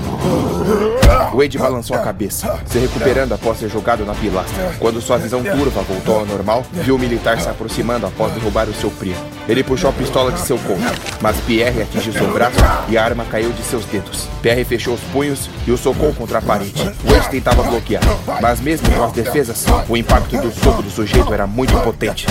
Wade 1.35 1.59
balançou 1.59 1.97
a 1.97 2.01
cabeça, 2.01 2.61
se 2.67 2.79
recuperando 2.79 3.33
após 3.33 3.59
ser 3.59 3.69
jogado 3.69 4.05
na 4.05 4.15
pilastra. 4.15 4.77
Quando 4.79 5.01
sua 5.01 5.19
visão 5.19 5.43
curva 5.43 5.83
voltou 5.83 6.21
ao 6.21 6.27
normal, 6.27 6.65
viu 6.73 6.95
o 6.95 6.99
militar 6.99 7.41
se 7.41 7.49
aproximando 7.49 8.07
após 8.07 8.33
derrubar 8.33 8.69
o 8.69 8.75
seu 8.75 8.91
primo. 8.91 9.17
Ele 9.49 9.65
puxou 9.65 9.91
a 9.91 9.93
pistola 9.93 10.31
de 10.31 10.41
seu 10.41 10.57
couro, 10.59 10.81
mas 11.21 11.37
Pierre 11.41 11.83
atingiu 11.83 12.13
seu 12.13 12.33
braço 12.33 12.59
e 12.89 12.97
a 12.97 13.05
arma 13.05 13.25
caiu 13.25 13.51
de 13.51 13.63
seus 13.63 13.85
dedos. 13.87 14.29
Pierre 14.41 14.65
fechou 14.65 14.95
os 14.95 15.01
punhos 15.13 15.51
e 15.67 15.73
o 15.73 15.77
socou 15.77 16.13
contra 16.15 16.39
a 16.39 16.43
parede. 16.43 16.93
Wade 17.05 17.29
tentava 17.29 17.63
bloquear, 17.65 18.03
mas 18.41 18.61
mesmo 18.61 18.89
com 18.91 19.03
as 19.03 19.13
defesas, 19.13 19.65
o 19.89 19.97
impacto 19.97 20.37
do 20.37 20.53
soco 20.53 20.83
do 20.83 20.91
sujeito 20.91 21.35
era 21.35 21.47
muito 21.47 21.77
potente. 21.81 22.27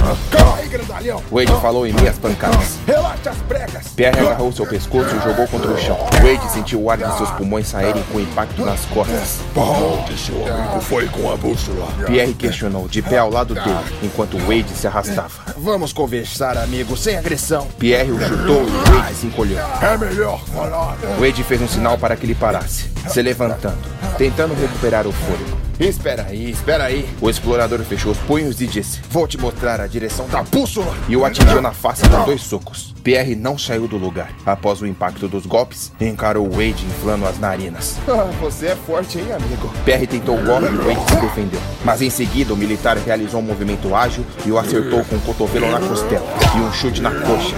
Wade 1.29 1.61
falou 1.61 1.85
em 1.85 1.91
meias 1.91 2.17
pancadas. 2.17 2.60
Relaxa 2.85 3.29
as 3.29 3.37
pregas! 3.37 3.87
Pierre 3.95 4.19
agarrou 4.19 4.51
seu 4.51 4.65
pescoço 4.65 5.15
e 5.15 5.19
jogou 5.23 5.47
contra 5.47 5.71
o 5.71 5.77
chão. 5.77 5.97
Wade 6.21 6.51
sentiu 6.51 6.81
o 6.81 6.89
ar 6.89 6.97
de 6.97 7.17
seus 7.17 7.29
pulmões 7.31 7.67
saírem 7.67 8.03
com 8.11 8.19
impacto 8.19 8.65
nas 8.65 8.85
costas. 8.85 9.39
Onde 9.55 10.17
seu 10.17 10.35
amigo 10.47 10.81
foi 10.81 11.07
com 11.07 11.31
a 11.31 11.35
bússola? 11.35 11.87
Pierre 12.05 12.33
questionou, 12.33 12.87
de 12.87 13.01
pé 13.01 13.19
ao 13.19 13.29
lado 13.29 13.53
dele, 13.53 13.79
enquanto 14.01 14.37
Wade 14.39 14.69
se 14.75 14.87
arrastava. 14.87 15.53
Vamos 15.57 15.93
conversar, 15.93 16.57
amigo, 16.57 16.97
sem 16.97 17.17
agressão. 17.17 17.67
Pierre 17.77 18.11
o 18.11 18.19
chutou 18.19 18.63
e 18.67 18.89
Wade 18.89 19.15
se 19.15 19.27
encolheu. 19.27 19.59
É 19.81 19.97
melhor 19.97 20.43
falar. 20.45 20.97
Wade 21.19 21.43
fez 21.43 21.61
um 21.61 21.67
sinal 21.67 21.97
para 21.97 22.15
que 22.15 22.25
ele 22.25 22.35
parasse, 22.35 22.89
se 23.07 23.21
levantando, 23.21 23.77
tentando 24.17 24.53
recuperar 24.59 25.05
o 25.05 25.11
fôlego. 25.11 25.60
Espera 25.81 26.27
aí, 26.29 26.51
espera 26.51 26.83
aí. 26.83 27.09
O 27.19 27.27
explorador 27.27 27.79
fechou 27.79 28.11
os 28.11 28.17
punhos 28.19 28.61
e 28.61 28.67
disse: 28.67 29.01
Vou 29.09 29.27
te 29.27 29.35
mostrar 29.39 29.81
a 29.81 29.87
direção 29.87 30.27
da 30.27 30.43
bússola. 30.43 30.95
E 31.09 31.17
o 31.17 31.25
atingiu 31.25 31.59
na 31.59 31.71
face 31.71 32.07
com 32.07 32.23
dois 32.23 32.43
socos. 32.43 32.93
Pierre 33.03 33.35
não 33.35 33.57
saiu 33.57 33.87
do 33.87 33.97
lugar. 33.97 34.31
Após 34.45 34.81
o 34.81 34.85
impacto 34.85 35.27
dos 35.27 35.45
golpes, 35.47 35.91
encarou 35.99 36.47
Wade 36.49 36.85
inflando 36.85 37.25
as 37.25 37.39
narinas. 37.39 37.97
Ah, 38.07 38.29
você 38.39 38.67
é 38.67 38.75
forte, 38.75 39.17
hein, 39.17 39.31
amigo? 39.31 39.71
Pierre 39.83 40.05
tentou 40.05 40.37
o 40.37 40.45
golpe 40.45 40.67
e 40.67 40.77
Wade 40.77 41.09
se 41.09 41.15
defendeu. 41.15 41.59
Mas 41.83 42.01
em 42.01 42.09
seguida, 42.11 42.53
o 42.53 42.57
militar 42.57 42.97
realizou 42.97 43.39
um 43.39 43.43
movimento 43.43 43.95
ágil 43.95 44.23
e 44.45 44.51
o 44.51 44.57
acertou 44.59 45.03
com 45.05 45.15
um 45.15 45.19
cotovelo 45.21 45.71
na 45.71 45.79
costela 45.79 46.25
e 46.55 46.59
um 46.59 46.71
chute 46.71 47.01
na 47.01 47.09
coxa. 47.11 47.55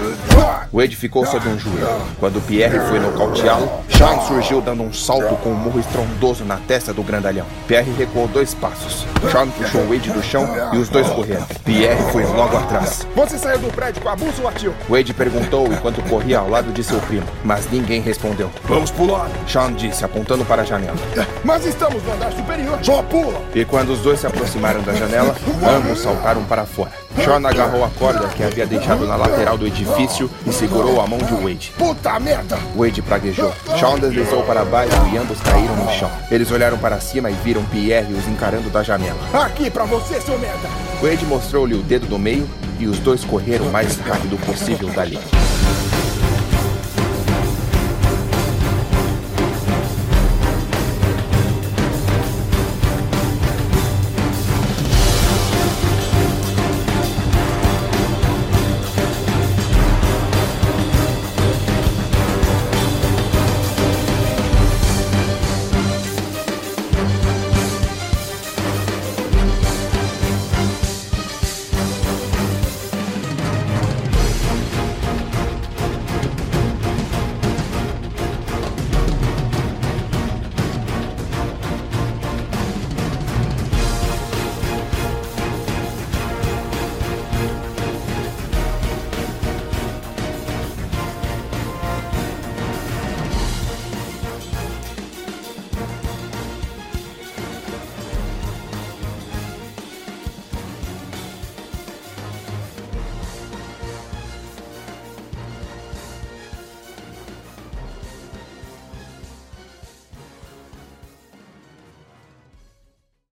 Wade 0.72 0.96
ficou 0.96 1.26
sob 1.26 1.46
um 1.46 1.58
joelho. 1.58 1.86
Quando 2.18 2.40
Pierre 2.46 2.80
foi 2.88 2.98
nocauteá-lo, 2.98 3.70
Sean 3.90 4.20
surgiu 4.22 4.62
dando 4.62 4.82
um 4.82 4.92
salto 4.92 5.36
com 5.36 5.50
um 5.50 5.54
murro 5.54 5.78
estrondoso 5.78 6.44
na 6.44 6.56
testa 6.56 6.92
do 6.92 7.02
grandalhão. 7.02 7.46
Pierre 7.68 7.92
recuou 7.92 8.26
dois 8.28 8.54
passos. 8.54 9.06
Sean 9.30 9.48
puxou 9.48 9.86
Wade 9.88 10.10
do 10.10 10.22
chão 10.22 10.48
e 10.72 10.78
os 10.78 10.88
dois 10.88 11.08
correram. 11.10 11.46
Pierre 11.64 12.02
foi 12.10 12.24
logo 12.24 12.56
atrás. 12.56 13.06
Você 13.14 13.38
saiu 13.38 13.58
do 13.58 13.68
prédio 13.72 14.00
com 14.02 14.08
a 14.08 14.16
bússola, 14.16 14.50
tio? 14.52 14.74
Wade 14.88 15.12
perguntou 15.12 15.33
enquanto 15.40 16.02
corria 16.08 16.38
ao 16.38 16.48
lado 16.48 16.72
de 16.72 16.82
seu 16.82 16.98
primo, 17.00 17.26
mas 17.42 17.70
ninguém 17.70 18.00
respondeu. 18.00 18.50
Vamos 18.64 18.90
pular. 18.90 19.28
Sean 19.46 19.72
disse, 19.72 20.04
apontando 20.04 20.44
para 20.44 20.62
a 20.62 20.64
janela. 20.64 20.96
Mas 21.42 21.64
estamos 21.66 22.02
no 22.02 22.12
andar 22.12 22.32
superior. 22.32 22.78
Só 22.82 23.02
pula. 23.02 23.40
E 23.54 23.64
quando 23.64 23.90
os 23.90 24.00
dois 24.00 24.20
se 24.20 24.26
aproximaram 24.26 24.82
da 24.82 24.92
janela, 24.92 25.34
ambos 25.62 26.00
saltaram 26.00 26.44
para 26.44 26.64
fora. 26.64 26.92
Sean 27.22 27.46
agarrou 27.46 27.84
a 27.84 27.90
corda 27.90 28.26
que 28.28 28.42
havia 28.42 28.66
deixado 28.66 29.06
na 29.06 29.16
lateral 29.16 29.56
do 29.56 29.66
edifício 29.66 30.28
e 30.46 30.52
segurou 30.52 31.00
a 31.00 31.06
mão 31.06 31.18
de 31.18 31.34
Wade. 31.34 31.72
Puta 31.78 32.18
merda! 32.18 32.58
Wade 32.76 33.02
praguejou. 33.02 33.52
Sean 33.78 33.98
deslizou 33.98 34.42
para 34.42 34.64
baixo 34.64 34.96
e 35.12 35.16
ambos 35.16 35.40
caíram 35.40 35.76
no 35.76 35.90
chão. 35.92 36.10
Eles 36.30 36.50
olharam 36.50 36.78
para 36.78 37.00
cima 37.00 37.30
e 37.30 37.34
viram 37.34 37.64
Pierre 37.64 38.12
os 38.12 38.26
encarando 38.26 38.68
da 38.68 38.82
janela. 38.82 39.18
Aqui 39.32 39.70
pra 39.70 39.84
você, 39.84 40.20
seu 40.20 40.38
merda! 40.38 40.68
Wade 41.00 41.24
mostrou-lhe 41.26 41.74
o 41.74 41.82
dedo 41.82 42.06
do 42.06 42.18
meio 42.18 42.48
e 42.78 42.86
os 42.86 42.98
dois 42.98 43.24
correram 43.24 43.66
o 43.66 43.72
mais 43.72 43.96
rápido 43.98 44.38
possível 44.44 44.88
dali. 44.90 45.18